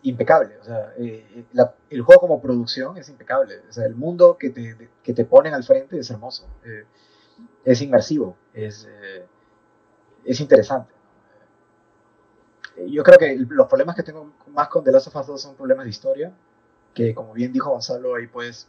impecable. 0.05 0.57
O 0.59 0.63
sea, 0.63 0.93
eh, 0.97 1.45
el 1.89 2.01
juego 2.01 2.21
como 2.21 2.41
producción 2.41 2.97
es 2.97 3.09
impecable. 3.09 3.61
O 3.67 3.73
sea, 3.73 3.85
el 3.85 3.95
mundo 3.95 4.37
que 4.37 4.51
te, 4.51 4.89
que 5.03 5.13
te 5.13 5.25
ponen 5.25 5.53
al 5.53 5.63
frente 5.63 5.97
es 5.97 6.09
hermoso. 6.11 6.47
Eh, 6.63 6.85
es 7.63 7.81
inmersivo. 7.81 8.37
Es, 8.53 8.87
eh, 8.87 9.25
es 10.23 10.39
interesante. 10.39 10.93
Yo 12.87 13.03
creo 13.03 13.17
que 13.17 13.35
los 13.49 13.67
problemas 13.67 13.95
que 13.95 14.03
tengo 14.03 14.33
más 14.47 14.67
con 14.67 14.83
The 14.83 14.91
Last 14.91 15.07
of 15.07 15.15
Us 15.15 15.27
2 15.27 15.41
son 15.41 15.55
problemas 15.55 15.85
de 15.85 15.89
historia. 15.89 16.33
Que 16.93 17.13
como 17.15 17.33
bien 17.33 17.51
dijo 17.51 17.71
Gonzalo, 17.71 18.15
ahí 18.15 18.27
puedes. 18.27 18.67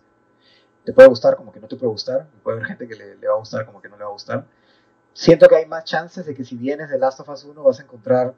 Te 0.84 0.93
puede 0.93 1.09
gustar 1.09 1.37
como 1.37 1.53
que 1.53 1.61
no 1.61 1.68
te 1.68 1.76
puede 1.76 1.91
gustar. 1.91 2.28
Puede 2.43 2.57
haber 2.57 2.68
gente 2.68 2.89
que 2.89 2.95
le, 2.95 3.16
le 3.16 3.28
va 3.28 3.34
a 3.34 3.39
gustar 3.39 3.66
como 3.66 3.82
que 3.82 3.89
no 3.89 3.97
le 3.97 4.05
va 4.05 4.11
a 4.11 4.12
gustar. 4.12 4.47
Siento 5.12 5.49
que 5.49 5.57
hay 5.57 5.66
más 5.66 5.84
chances 5.84 6.24
de 6.24 6.34
que 6.34 6.45
si 6.45 6.57
vienes 6.57 6.89
de 6.89 6.99
Last 6.99 7.20
of 7.20 7.28
Us 7.28 7.45
1 7.45 7.62
vas 7.62 7.80
a 7.80 7.82
encontrar 7.82 8.34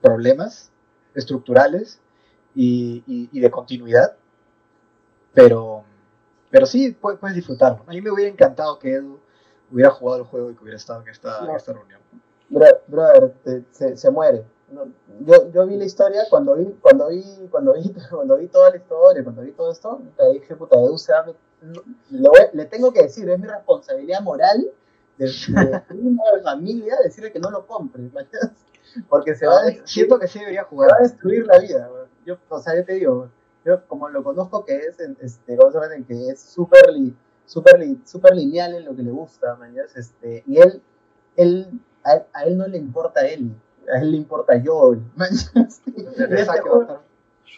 problemas 0.00 0.72
estructurales 1.14 2.00
y, 2.56 3.40
de 3.40 3.50
continuidad. 3.50 4.16
Pero, 5.34 5.84
pero 6.50 6.66
sí, 6.66 6.92
puedes, 6.92 7.20
puedes, 7.20 7.36
disfrutarlo. 7.36 7.84
A 7.86 7.90
mí 7.90 8.00
me 8.00 8.10
hubiera 8.10 8.30
encantado 8.30 8.78
que 8.78 8.94
Edu 8.94 9.20
hubiera 9.70 9.90
jugado 9.90 10.22
el 10.22 10.24
juego 10.24 10.50
y 10.50 10.54
que 10.54 10.62
hubiera 10.62 10.78
estado 10.78 11.02
en 11.02 11.08
esta, 11.08 11.40
reunión. 11.40 12.00
Brother, 12.48 13.34
se, 13.72 13.96
se, 13.96 14.10
muere. 14.10 14.44
yo, 15.20 15.50
yo 15.50 15.66
vi 15.66 15.76
la 15.76 15.84
historia 15.84 16.22
cuando 16.30 16.54
vi, 16.54 16.72
cuando 16.80 17.08
vi, 17.08 17.22
cuando 17.50 17.74
vi, 17.74 17.92
cuando 18.10 18.36
vi 18.38 18.46
toda 18.48 18.70
la 18.70 18.76
historia, 18.76 19.22
cuando 19.22 19.42
vi 19.42 19.52
todo 19.52 19.70
esto, 19.70 20.00
le 20.18 20.32
dije, 20.34 20.56
puta, 20.56 20.76
Edu 20.76 20.96
se 20.96 21.12
le 22.52 22.64
tengo 22.66 22.92
que 22.92 23.02
decir, 23.02 23.28
es 23.28 23.38
mi 23.38 23.48
responsabilidad 23.48 24.20
moral 24.22 24.70
de, 25.18 25.26
de 25.26 25.82
una 25.94 26.22
familia 26.42 26.96
decirle 27.02 27.32
que 27.32 27.40
no 27.40 27.50
lo 27.50 27.66
compre, 27.66 28.04
porque 29.08 29.34
se 29.34 29.46
va 29.46 29.60
a 29.60 29.86
siento 29.86 30.18
que 30.18 30.28
sí 30.28 30.38
debería 30.38 30.64
jugar. 30.64 30.92
va 30.92 30.96
a 30.98 31.02
destruir 31.02 31.46
la 31.46 31.58
vida 31.58 31.90
yo, 32.26 32.36
o 32.48 32.60
sea, 32.60 32.76
yo 32.76 32.84
te 32.84 32.94
digo, 32.94 33.30
yo 33.64 33.86
como 33.86 34.08
lo 34.08 34.22
conozco 34.22 34.64
que 34.64 34.76
es, 34.76 35.00
este, 35.00 35.56
¿cómo 35.56 35.72
se 35.72 36.04
Que 36.04 36.28
es 36.28 36.40
súper 36.40 36.84
super, 37.46 37.80
super 38.04 38.34
lineal 38.34 38.74
en 38.74 38.84
lo 38.84 38.94
que 38.94 39.02
le 39.02 39.10
gusta, 39.10 39.56
Este, 39.94 40.42
y 40.46 40.58
él, 40.58 40.82
él 41.36 41.80
a, 42.04 42.44
él 42.44 42.58
no 42.58 42.66
le 42.66 42.78
importa 42.78 43.20
a 43.20 43.26
él, 43.26 43.52
a 43.92 44.00
él 44.00 44.10
le 44.12 44.16
importa 44.18 44.56
yo, 44.56 44.96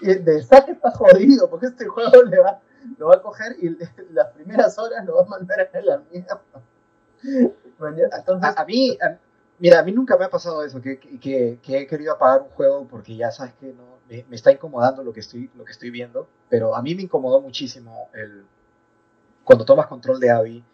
De 0.00 0.42
saque 0.42 0.72
está 0.72 0.90
jodido, 0.92 1.50
porque 1.50 1.66
este 1.66 1.86
juego 1.86 2.22
le 2.22 2.38
va, 2.38 2.60
lo 2.98 3.08
va 3.08 3.16
a 3.16 3.22
coger 3.22 3.56
y 3.60 3.76
las 4.12 4.28
primeras 4.32 4.78
horas 4.78 5.04
lo 5.04 5.16
va 5.16 5.22
a 5.22 5.26
mandar 5.26 5.68
a 5.72 5.80
la 5.80 6.02
mierda. 6.10 6.40
Entonces, 8.16 8.54
a, 8.56 8.64
mí, 8.64 8.96
mira, 9.58 9.80
a 9.80 9.82
mí 9.82 9.92
nunca 9.92 10.16
me 10.16 10.24
ha 10.24 10.30
pasado 10.30 10.62
eso, 10.64 10.80
que, 10.80 10.98
que, 10.98 11.58
que, 11.62 11.78
he 11.78 11.86
querido 11.86 12.12
apagar 12.12 12.42
un 12.42 12.48
juego 12.50 12.86
porque 12.88 13.16
ya 13.16 13.30
sabes 13.30 13.54
que 13.54 13.72
no, 13.72 13.97
me, 14.09 14.24
me, 14.28 14.36
está 14.36 14.52
incomodando 14.52 15.02
lo 15.02 15.12
que, 15.12 15.20
estoy, 15.20 15.50
lo 15.54 15.64
que 15.64 15.72
estoy 15.72 15.90
viendo, 15.90 16.28
pero 16.48 16.74
a 16.74 16.82
mí 16.82 16.94
me 16.94 17.02
incomodó 17.02 17.40
muchísimo 17.40 18.09
el, 18.14 18.44
cuando 19.44 19.64
tomas 19.64 19.86
control 19.86 20.20
de 20.20 20.30
Abby 20.30 20.64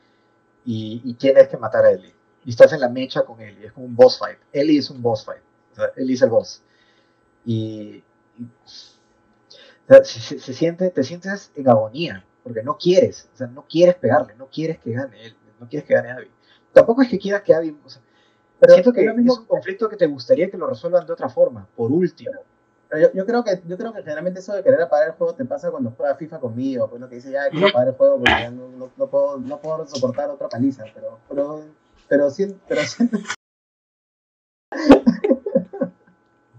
y, 0.65 1.03
y 1.05 1.15
tienes 1.15 1.49
que 1.49 1.57
matar 1.57 1.85
a 1.85 1.91
Ellie. 1.91 2.15
Y 2.45 2.51
estás 2.51 2.73
en 2.73 2.81
la 2.81 2.89
mecha 2.89 3.23
con 3.25 3.41
Ellie, 3.41 3.67
es 3.67 3.73
como 3.73 3.87
un 3.87 3.97
boss 3.97 4.19
fight. 4.19 4.39
Ellie 4.53 4.79
es 4.79 4.91
un 4.91 5.01
boss 5.01 5.25
fight, 5.25 5.43
o 5.73 5.75
sea, 5.75 5.91
Ellie 5.97 6.15
es 6.15 6.23
el 6.23 6.31
boss. 6.31 6.63
Y, 7.45 8.03
se, 10.03 10.39
se, 10.39 10.55
siente, 10.55 10.91
te 10.91 11.03
sientes 11.03 11.53
en 11.55 11.69
agonía, 11.69 12.25
porque 12.43 12.63
no 12.63 12.77
quieres, 12.79 13.29
o 13.35 13.37
sea, 13.37 13.47
no 13.47 13.67
quieres 13.69 13.97
pegarle, 13.97 14.35
no 14.37 14.49
quieres 14.49 14.79
que 14.79 14.93
gane 14.93 15.25
él, 15.25 15.37
no 15.61 15.69
quieres 15.69 15.87
que 15.87 15.95
gane 15.95 16.11
Abby. 16.11 16.31
Tampoco 16.73 17.03
es 17.03 17.09
que 17.09 17.19
quieras 17.19 17.43
que 17.43 17.55
Abby, 17.55 17.77
o 17.85 17.89
sea, 17.89 18.03
pero 18.59 18.75
siento 18.75 18.93
que 18.93 19.05
es 19.05 19.39
un 19.39 19.47
conflicto 19.47 19.89
que 19.89 19.97
te 19.97 20.07
gustaría 20.07 20.51
que 20.51 20.57
lo 20.57 20.67
resuelvan 20.67 21.07
de 21.07 21.13
otra 21.13 21.29
forma, 21.29 21.69
por 21.77 21.91
último. 21.91 22.33
Pero 22.95 23.09
yo, 23.09 23.13
yo, 23.13 23.27
creo 23.27 23.43
que, 23.43 23.61
yo 23.67 23.77
creo 23.77 23.93
que 23.93 24.03
generalmente 24.03 24.39
eso 24.39 24.55
de 24.55 24.63
querer 24.63 24.83
apagar 24.83 25.09
el 25.09 25.15
juego 25.15 25.35
te 25.35 25.45
pasa 25.45 25.69
cuando 25.73 25.91
juegas 25.91 26.17
FIFA 26.17 26.39
conmigo, 26.39 26.89
pues, 26.89 27.03
que 27.07 27.17
dice 27.17 27.33
ya 27.33 27.51
quiero 27.51 27.67
apagar 27.67 27.89
el 27.89 27.95
juego 27.95 28.19
porque 28.19 28.31
ya 28.31 28.53
no, 28.53 28.69
no, 28.69 28.93
no, 28.97 29.07
puedo, 29.09 29.37
no 29.39 29.59
puedo 29.59 29.85
soportar 29.89 30.31
otra 30.31 30.49
paliza, 30.49 30.85
pero, 30.95 31.19
pero, 31.29 31.65
pero, 32.09 32.29
pero, 32.37 32.55
pero 32.69 32.81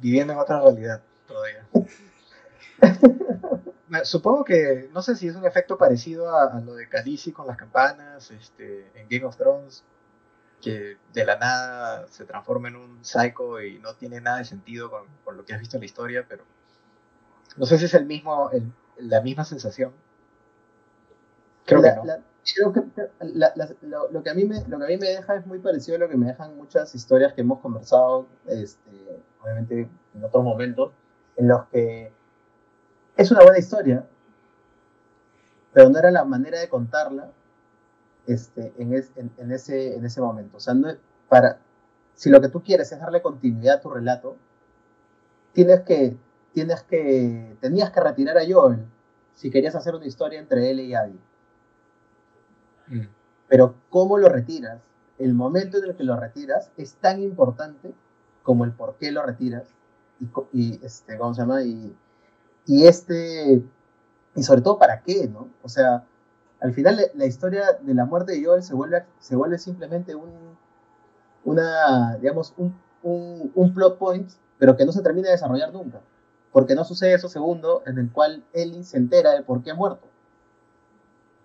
Viviendo 0.02 0.34
en 0.34 0.40
otra 0.40 0.60
realidad 0.60 1.02
todavía. 1.26 1.66
Supongo 4.04 4.44
que, 4.44 4.90
no 4.94 5.02
sé 5.02 5.16
si 5.16 5.30
es 5.30 5.38
un 5.38 5.46
efecto 5.46 5.78
parecido 5.78 6.36
a, 6.36 6.58
a, 6.58 6.60
lo 6.60 6.76
de 6.76 6.90
Khaleesi 6.90 7.32
con 7.32 7.48
las 7.48 7.56
campanas, 7.56 8.30
este, 8.32 8.92
en 8.96 9.08
Game 9.08 9.24
of 9.24 9.38
Thrones, 9.38 9.86
que 10.66 10.98
de 11.14 11.26
la 11.26 11.38
nada 11.38 12.08
se 12.08 12.26
transforma 12.26 12.70
en 12.70 12.76
un 12.76 13.06
psycho 13.06 13.62
y 13.62 13.78
no 13.78 13.94
tiene 13.94 14.20
nada 14.20 14.40
de 14.40 14.46
sentido 14.46 14.90
con, 14.90 15.04
con 15.24 15.38
lo 15.38 15.46
que 15.46 15.54
has 15.54 15.60
visto 15.60 15.78
en 15.78 15.82
la 15.82 15.86
historia, 15.86 16.26
pero 16.28 16.44
no 17.56 17.68
sé 17.68 17.78
si 17.78 17.86
es 17.86 17.94
el 17.94 18.08
mismo, 18.08 18.50
el, 18.50 18.72
la 18.98 19.22
misma 19.22 19.46
sensación. 19.46 19.92
Creo 21.66 21.82
la, 21.82 21.90
que 21.90 21.96
no. 21.98 22.06
La, 22.06 22.20
creo 22.56 22.74
que 22.74 22.82
la, 23.20 23.54
lo, 23.84 24.12
lo, 24.12 24.24
que 24.24 24.32
a 24.32 24.34
mí 24.34 24.46
me, 24.46 24.66
lo 24.68 24.80
que 24.80 24.86
a 24.86 24.88
mí 24.88 24.98
me 24.98 25.10
deja 25.10 25.36
es 25.36 25.46
muy 25.46 25.60
parecido 25.60 25.98
a 25.98 26.00
lo 26.00 26.10
que 26.10 26.18
me 26.18 26.26
dejan 26.26 26.58
muchas 26.58 26.96
historias 26.96 27.34
que 27.34 27.42
hemos 27.42 27.60
conversado, 27.60 28.26
este, 28.48 29.22
obviamente 29.44 29.88
en 30.16 30.24
otros 30.24 30.44
momentos, 30.44 30.94
en 31.38 31.48
los 31.48 31.66
que 31.68 32.12
es 33.18 33.30
una 33.30 33.44
buena 33.44 33.60
historia, 33.60 34.04
pero 35.74 35.90
no 35.90 36.00
era 36.00 36.10
la 36.10 36.26
manera 36.26 36.60
de 36.60 36.70
contarla 36.70 37.30
este, 38.28 38.74
en, 38.78 38.94
es, 38.94 39.12
en, 39.16 39.32
en, 39.38 39.52
ese, 39.52 39.96
en 39.96 40.06
ese 40.06 40.22
momento. 40.22 40.58
O 40.58 40.60
sea, 40.60 40.74
no, 40.74 40.90
para, 41.30 41.60
si 42.14 42.30
lo 42.30 42.42
que 42.42 42.50
tú 42.50 42.62
quieres 42.64 42.92
es 42.92 43.00
darle 43.00 43.22
continuidad 43.22 43.78
a 43.78 43.82
tu 43.82 43.90
relato, 43.90 44.38
tienes 45.54 45.82
que, 45.82 46.18
tienes 46.54 46.84
que, 46.84 47.58
tenías 47.62 47.92
que 47.92 48.00
retirar 48.02 48.38
a 48.38 48.46
Joel 48.48 48.86
si 49.36 49.52
querías 49.52 49.76
hacer 49.76 49.96
una 49.96 50.06
historia 50.06 50.40
entre 50.40 50.70
él 50.72 50.80
y 50.80 50.94
Abby. 50.94 51.20
Mm. 52.88 53.08
Pero 53.48 53.76
¿cómo 53.90 54.18
lo 54.18 54.30
retiras? 54.30 54.82
El 55.18 55.34
momento 55.34 55.78
en 55.78 55.86
el 55.86 55.96
que 55.96 56.04
lo 56.04 56.20
retiras 56.20 56.72
es 56.78 56.96
tan 56.96 57.22
importante 57.22 57.94
como 58.44 58.66
el 58.66 58.72
por 58.72 58.96
qué 58.98 59.12
lo 59.12 59.24
retiras 59.24 59.68
y, 60.20 60.30
y 60.54 60.86
este, 60.86 61.18
¿cómo 61.18 61.34
se 61.34 61.42
llama? 61.42 61.64
Y, 61.64 61.96
y 62.66 62.88
este, 62.88 63.62
y 64.36 64.44
sobre 64.44 64.62
todo 64.62 64.78
para 64.78 65.02
qué, 65.02 65.28
¿no? 65.28 65.50
O 65.64 65.70
sea, 65.70 66.06
al 66.66 66.74
final 66.74 67.00
la 67.14 67.26
historia 67.28 67.74
de 67.80 67.94
la 67.94 68.06
muerte 68.06 68.32
de 68.32 68.44
Joel 68.44 68.64
se 68.64 68.74
vuelve, 68.74 69.06
se 69.20 69.36
vuelve 69.36 69.60
simplemente 69.60 70.16
un, 70.16 70.58
una, 71.44 72.18
digamos, 72.18 72.56
un, 72.58 72.76
un, 73.04 73.52
un, 73.54 73.72
plot 73.72 74.00
point, 74.00 74.32
pero 74.58 74.76
que 74.76 74.84
no 74.84 74.92
se 74.92 75.04
termina 75.04 75.28
de 75.28 75.34
desarrollar 75.34 75.72
nunca. 75.72 76.02
Porque 76.52 76.74
no 76.74 76.84
sucede 76.84 77.14
eso 77.14 77.30
segundo 77.30 77.84
en 77.86 78.00
el 78.00 78.12
cual 78.12 78.44
Ellie 78.52 78.84
se 78.84 78.98
entera 78.98 79.34
de 79.34 79.44
por 79.44 79.62
qué 79.62 79.72
ha 79.72 79.76
muerto. 79.76 80.08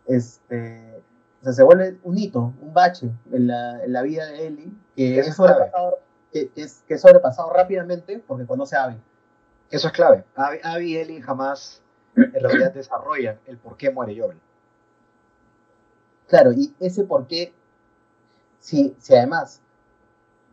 Este, 0.07 1.03
o 1.43 1.45
sea, 1.45 1.53
se 1.53 1.64
vuelve 1.64 1.99
un 2.03 2.16
hito, 2.16 2.55
un 2.62 2.73
bache 2.73 3.11
en 3.31 3.49
la, 3.49 3.85
en 3.85 3.93
la 3.93 4.01
vida 4.01 4.25
de 4.25 4.47
Ellie, 4.47 4.73
que 4.97 5.18
es, 5.18 5.37
sobrepasado, 5.37 5.99
que, 6.33 6.49
que, 6.49 6.62
es, 6.62 6.83
que 6.89 6.95
es 6.95 7.01
sobrepasado 7.03 7.53
rápidamente 7.53 8.25
porque 8.27 8.47
conoce 8.47 8.75
a 8.75 8.85
Abby. 8.85 8.97
Eso 9.71 9.89
es 9.89 9.93
clave. 9.93 10.25
Abby, 10.35 10.61
Abby 10.62 10.93
y 10.93 10.97
Ellie 10.97 11.21
jamás 11.21 11.83
en 12.16 12.33
realidad 12.33 12.73
desarrollan 12.75 13.39
el 13.47 13.59
por 13.59 13.77
qué 13.77 13.91
muere 13.91 14.18
Joel. 14.18 14.39
Claro, 16.31 16.53
y 16.53 16.72
ese 16.78 17.03
por 17.03 17.26
qué, 17.26 17.53
si, 18.61 18.95
si 19.01 19.14
además, 19.16 19.61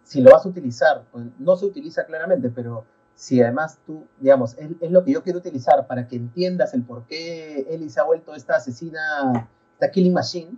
si 0.04 0.22
lo 0.22 0.32
vas 0.32 0.44
a 0.44 0.50
utilizar, 0.50 1.04
pues 1.12 1.26
no 1.38 1.56
se 1.56 1.68
utiliza 1.68 2.04
claramente, 2.08 2.50
pero 2.50 2.84
si 3.14 3.40
además 3.44 3.78
tú, 3.86 4.08
digamos, 4.20 4.56
es, 4.58 4.72
lo 4.90 5.04
que 5.04 5.12
yo 5.12 5.22
quiero 5.22 5.38
utilizar 5.38 5.86
para 5.86 6.08
que 6.08 6.16
entiendas 6.16 6.74
el 6.74 6.82
por 6.82 7.06
qué 7.06 7.68
Ellie 7.70 7.92
se 7.92 8.00
ha 8.00 8.06
vuelto 8.06 8.34
esta 8.34 8.56
asesina, 8.56 9.52
esta 9.74 9.92
killing 9.92 10.14
machine, 10.14 10.58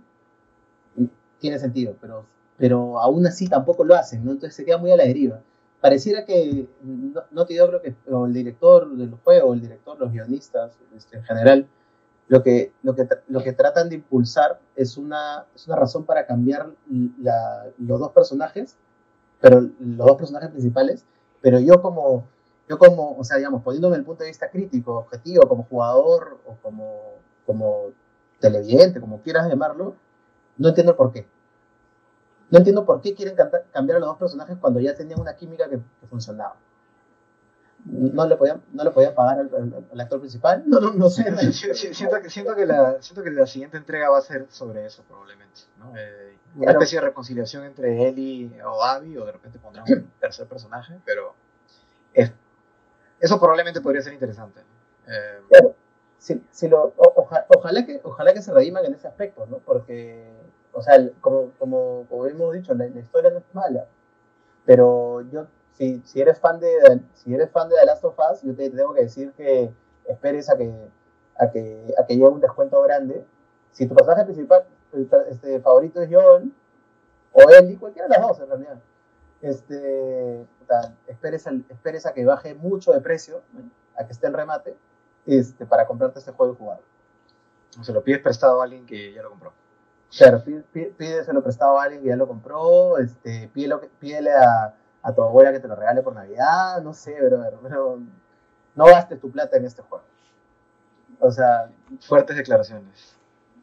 tiene 1.38 1.58
sentido, 1.58 1.94
pero, 2.00 2.24
pero 2.56 2.98
aún 2.98 3.26
así 3.26 3.46
tampoco 3.46 3.84
lo 3.84 3.96
hacen, 3.96 4.24
¿no? 4.24 4.30
Entonces 4.30 4.56
se 4.56 4.64
queda 4.64 4.78
muy 4.78 4.90
a 4.90 4.96
la 4.96 5.04
deriva. 5.04 5.42
Pareciera 5.82 6.24
que, 6.24 6.66
no, 6.82 7.22
no 7.30 7.44
te 7.44 7.52
digo, 7.52 7.66
creo 7.68 7.82
que 7.82 7.94
o 8.10 8.24
el 8.24 8.32
director 8.32 8.90
del 8.96 9.10
juego, 9.22 9.52
el 9.52 9.60
director, 9.60 10.00
los 10.00 10.12
guionistas 10.12 10.72
este, 10.96 11.18
en 11.18 11.24
general, 11.24 11.68
lo 12.30 12.44
que, 12.44 12.72
lo 12.84 12.94
que, 12.94 13.08
lo 13.26 13.42
que 13.42 13.52
tratan 13.52 13.88
de 13.88 13.96
impulsar 13.96 14.60
es 14.76 14.96
una, 14.96 15.46
es 15.52 15.66
una 15.66 15.74
razón 15.74 16.04
para 16.04 16.26
cambiar 16.26 16.70
los 16.86 17.98
dos 17.98 18.12
personajes, 18.12 18.76
pero 19.40 19.62
los 19.80 20.06
dos 20.06 20.16
personajes 20.16 20.48
principales, 20.50 21.04
pero 21.40 21.58
yo 21.58 21.82
como, 21.82 22.28
yo 22.68 22.78
como, 22.78 23.16
o 23.18 23.24
sea, 23.24 23.36
digamos, 23.36 23.64
poniéndome 23.64 23.96
el 23.96 24.04
punto 24.04 24.22
de 24.22 24.30
vista 24.30 24.48
crítico, 24.48 24.96
objetivo, 24.96 25.48
como 25.48 25.64
jugador 25.64 26.38
o 26.46 26.54
como, 26.62 27.00
como 27.46 27.86
televidente, 28.38 29.00
como 29.00 29.20
quieras 29.22 29.48
llamarlo, 29.48 29.96
no 30.56 30.68
entiendo 30.68 30.96
por 30.96 31.12
qué. 31.12 31.26
No 32.48 32.58
entiendo 32.58 32.86
por 32.86 33.00
qué 33.00 33.12
quieren 33.12 33.34
cambiar 33.72 33.96
a 33.96 34.00
los 34.00 34.08
dos 34.08 34.18
personajes 34.18 34.56
cuando 34.60 34.78
ya 34.78 34.94
tenían 34.94 35.18
una 35.18 35.34
química 35.34 35.68
que 35.68 35.80
funcionaba 36.08 36.54
no 37.84 38.26
le 38.26 38.36
podían, 38.36 38.62
no 38.72 38.84
le 38.84 38.90
podían 38.90 39.14
pagar 39.14 39.38
al, 39.38 39.50
al, 39.54 39.86
al, 39.92 40.00
actor 40.00 40.20
principal. 40.20 40.62
No, 40.66 40.80
no, 40.80 40.92
no 40.92 41.08
sé. 41.08 41.24
siento, 41.52 42.20
que, 42.20 42.30
siento, 42.30 42.54
que 42.54 42.66
la, 42.66 43.00
siento 43.00 43.22
que 43.22 43.30
la 43.30 43.46
siguiente 43.46 43.76
entrega 43.76 44.10
va 44.10 44.18
a 44.18 44.22
ser 44.22 44.46
sobre 44.50 44.86
eso, 44.86 45.02
probablemente. 45.04 45.62
¿no? 45.78 45.92
Eh, 45.96 46.36
una 46.56 46.64
claro. 46.64 46.78
especie 46.80 47.00
de 47.00 47.06
reconciliación 47.06 47.64
entre 47.64 48.08
él 48.08 48.18
y 48.18 48.60
o 48.64 48.82
Abby, 48.82 49.16
o 49.16 49.24
de 49.24 49.32
repente 49.32 49.58
pondrán 49.58 49.84
un 49.88 50.10
tercer 50.20 50.46
personaje, 50.46 51.00
pero 51.04 51.34
es, 52.12 52.32
eso 53.20 53.38
probablemente 53.38 53.80
podría 53.80 54.02
ser 54.02 54.12
interesante. 54.12 54.60
Eh, 55.06 55.40
claro. 55.48 55.74
Si, 56.18 56.42
si 56.50 56.68
lo, 56.68 56.92
o, 56.96 57.12
oja, 57.16 57.46
ojalá, 57.56 57.86
que, 57.86 58.00
ojalá 58.02 58.34
que 58.34 58.42
se 58.42 58.52
rediman 58.52 58.84
en 58.84 58.94
ese 58.94 59.08
aspecto, 59.08 59.46
¿no? 59.46 59.58
Porque, 59.58 60.28
o 60.72 60.82
sea, 60.82 60.98
como, 61.20 61.52
como, 61.58 62.06
como 62.08 62.26
hemos 62.26 62.52
dicho, 62.52 62.74
la, 62.74 62.86
la 62.86 63.00
historia 63.00 63.30
no 63.30 63.38
es 63.38 63.44
mala, 63.54 63.86
pero 64.66 65.22
yo 65.30 65.46
si, 65.80 66.02
si, 66.04 66.20
eres 66.20 66.38
fan 66.38 66.60
de, 66.60 67.00
si 67.14 67.34
eres 67.34 67.50
fan 67.50 67.70
de 67.70 67.76
The 67.76 67.86
Last 67.86 68.04
of 68.04 68.18
Us, 68.18 68.42
yo 68.42 68.54
te 68.54 68.68
tengo 68.68 68.92
que 68.92 69.04
decir 69.04 69.32
que 69.32 69.72
esperes 70.06 70.50
a 70.50 70.56
que, 70.58 70.70
a 71.38 71.50
que, 71.50 71.94
a 71.98 72.04
que 72.04 72.14
llegue 72.14 72.28
un 72.28 72.40
descuento 72.40 72.82
grande. 72.82 73.24
Si 73.72 73.86
tu 73.86 73.94
personaje 73.94 74.24
principal, 74.24 74.66
este, 75.30 75.58
favorito 75.60 76.02
es 76.02 76.10
Joel, 76.12 76.52
o 77.32 77.50
Ellie, 77.50 77.78
cualquiera 77.78 78.08
de 78.08 78.14
las 78.14 78.28
dos 78.28 78.40
en 78.40 78.48
realidad, 78.48 78.78
este, 79.40 80.46
esperes, 81.06 81.46
a, 81.46 81.52
esperes 81.70 82.04
a 82.04 82.12
que 82.12 82.26
baje 82.26 82.54
mucho 82.54 82.92
de 82.92 83.00
precio, 83.00 83.40
a 83.96 84.04
que 84.04 84.12
esté 84.12 84.26
en 84.26 84.34
remate, 84.34 84.76
este, 85.24 85.64
para 85.64 85.86
comprarte 85.86 86.18
este 86.18 86.32
juego 86.32 86.52
y 86.52 86.56
jugarlo. 86.56 86.84
O 87.80 87.84
se 87.84 87.94
lo 87.94 88.04
pides 88.04 88.20
prestado 88.20 88.60
a 88.60 88.64
alguien 88.64 88.84
que 88.84 89.14
ya 89.14 89.22
lo 89.22 89.30
compró. 89.30 89.54
Claro, 90.14 90.44
pídeselo 90.98 91.42
prestado 91.42 91.78
a 91.78 91.84
alguien 91.84 92.02
que 92.02 92.08
ya 92.08 92.16
lo 92.16 92.28
compró, 92.28 92.98
este, 92.98 93.48
pídelo, 93.54 93.80
pídele 93.98 94.32
a, 94.32 94.74
a 95.02 95.14
tu 95.14 95.22
abuela 95.22 95.52
que 95.52 95.60
te 95.60 95.68
lo 95.68 95.76
regale 95.76 96.02
por 96.02 96.14
Navidad, 96.14 96.82
no 96.82 96.92
sé, 96.92 97.14
brother, 97.20 97.54
pero 97.62 97.98
no 98.74 98.84
gastes 98.84 99.20
tu 99.20 99.30
plata 99.30 99.56
en 99.56 99.64
este 99.64 99.82
juego. 99.82 100.04
O 101.18 101.30
sea... 101.30 101.70
Fuertes 102.00 102.36
declaraciones. 102.36 103.16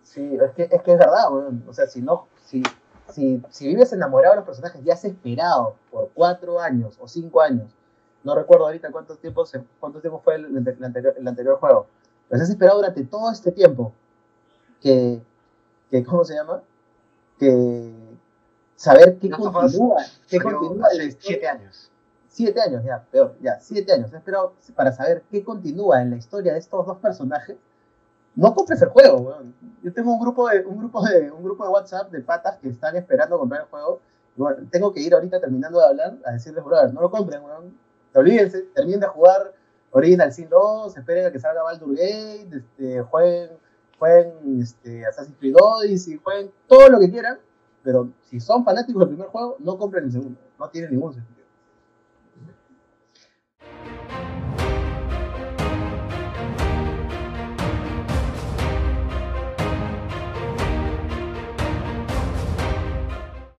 Sí, 0.03 0.37
es 0.41 0.51
que 0.51 0.63
es, 0.71 0.81
que 0.81 0.93
es 0.93 0.97
verdad, 0.97 1.29
bueno, 1.29 1.61
o 1.67 1.73
sea, 1.73 1.85
si 1.87 2.01
no, 2.01 2.27
si, 2.45 2.63
si, 3.09 3.41
si 3.49 3.67
vives 3.67 3.91
enamorado 3.93 4.33
de 4.33 4.37
los 4.37 4.45
personajes 4.45 4.83
ya 4.83 4.93
has 4.93 5.03
esperado 5.03 5.75
por 5.91 6.09
cuatro 6.13 6.59
años 6.59 6.97
o 6.99 7.07
cinco 7.07 7.41
años, 7.41 7.75
no 8.23 8.33
recuerdo 8.33 8.65
ahorita 8.65 8.91
cuánto 8.91 9.15
tiempo, 9.17 9.45
cuánto 9.79 9.99
tiempo 10.01 10.21
fue 10.23 10.35
el, 10.35 10.45
el, 10.45 10.83
anterior, 10.83 11.13
el 11.17 11.27
anterior 11.27 11.59
juego, 11.59 11.87
pero 12.29 12.41
has 12.41 12.49
esperado 12.49 12.77
durante 12.77 13.03
todo 13.03 13.31
este 13.31 13.51
tiempo 13.51 13.93
que, 14.81 15.21
que 15.91 16.03
¿cómo 16.03 16.23
se 16.23 16.35
llama? 16.35 16.61
Que, 17.37 18.06
saber 18.77 19.17
qué 19.17 19.29
continúa, 19.29 20.01
qué 20.29 20.39
continúa 20.39 20.87
hace 20.87 21.11
siete 21.19 21.47
años. 21.49 21.91
Siete 22.29 22.61
años, 22.61 22.83
ya, 22.85 23.03
peor, 23.11 23.35
ya, 23.41 23.59
siete 23.59 23.91
años. 23.91 24.13
He 24.13 24.17
esperado 24.17 24.53
para 24.73 24.93
saber 24.93 25.23
qué 25.29 25.43
continúa 25.43 26.01
en 26.01 26.11
la 26.11 26.15
historia 26.15 26.53
de 26.53 26.59
estos 26.59 26.85
dos 26.85 26.97
personajes 26.99 27.57
no 28.37 28.53
compres 28.53 28.79
el 28.83 28.89
juego, 28.89 29.17
weón. 29.17 29.55
Yo 29.81 29.91
tengo 29.91 30.13
un 30.13 30.19
grupo 30.19 30.47
de, 30.47 30.63
un 30.63 30.77
grupo 30.77 31.03
de, 31.03 31.31
un 31.31 31.43
grupo 31.43 31.63
de 31.63 31.71
WhatsApp 31.71 32.11
de 32.11 32.21
patas 32.21 32.59
que 32.59 32.69
están 32.69 32.95
esperando 32.95 33.39
comprar 33.39 33.61
el 33.61 33.67
juego. 33.67 33.99
Bueno, 34.35 34.59
tengo 34.69 34.93
que 34.93 35.01
ir 35.01 35.15
ahorita 35.15 35.39
terminando 35.39 35.79
de 35.79 35.85
hablar 35.85 36.17
a 36.23 36.33
decirles, 36.33 36.63
brother, 36.63 36.93
no 36.93 37.01
lo 37.01 37.09
compren, 37.09 37.43
weón. 37.43 37.75
Olvídense, 38.13 38.61
terminen 38.75 38.99
de 38.99 39.07
jugar 39.07 39.53
Original 39.89 40.31
Sin 40.31 40.49
2, 40.49 40.95
esperen 40.95 41.25
a 41.25 41.31
que 41.31 41.39
salga 41.39 41.63
Baldur 41.63 41.95
Gate, 41.95 42.49
este, 42.51 43.01
jueguen, 43.01 43.49
jueguen 43.97 44.61
este, 44.61 45.03
Assassin's 45.07 45.37
Creed 45.39 45.55
Odyssey, 45.59 46.19
jueguen 46.23 46.51
todo 46.67 46.89
lo 46.89 46.99
que 46.99 47.09
quieran, 47.09 47.39
pero 47.87 48.11
si 48.23 48.41
son 48.41 48.65
fanáticos 48.65 48.99
del 48.99 49.07
primer 49.07 49.29
juego, 49.29 49.55
no 49.59 49.77
compren 49.77 50.03
el 50.03 50.11
segundo, 50.11 50.37
no 50.59 50.69
tiene 50.69 50.89
ningún 50.89 51.13
sentido. 51.13 51.36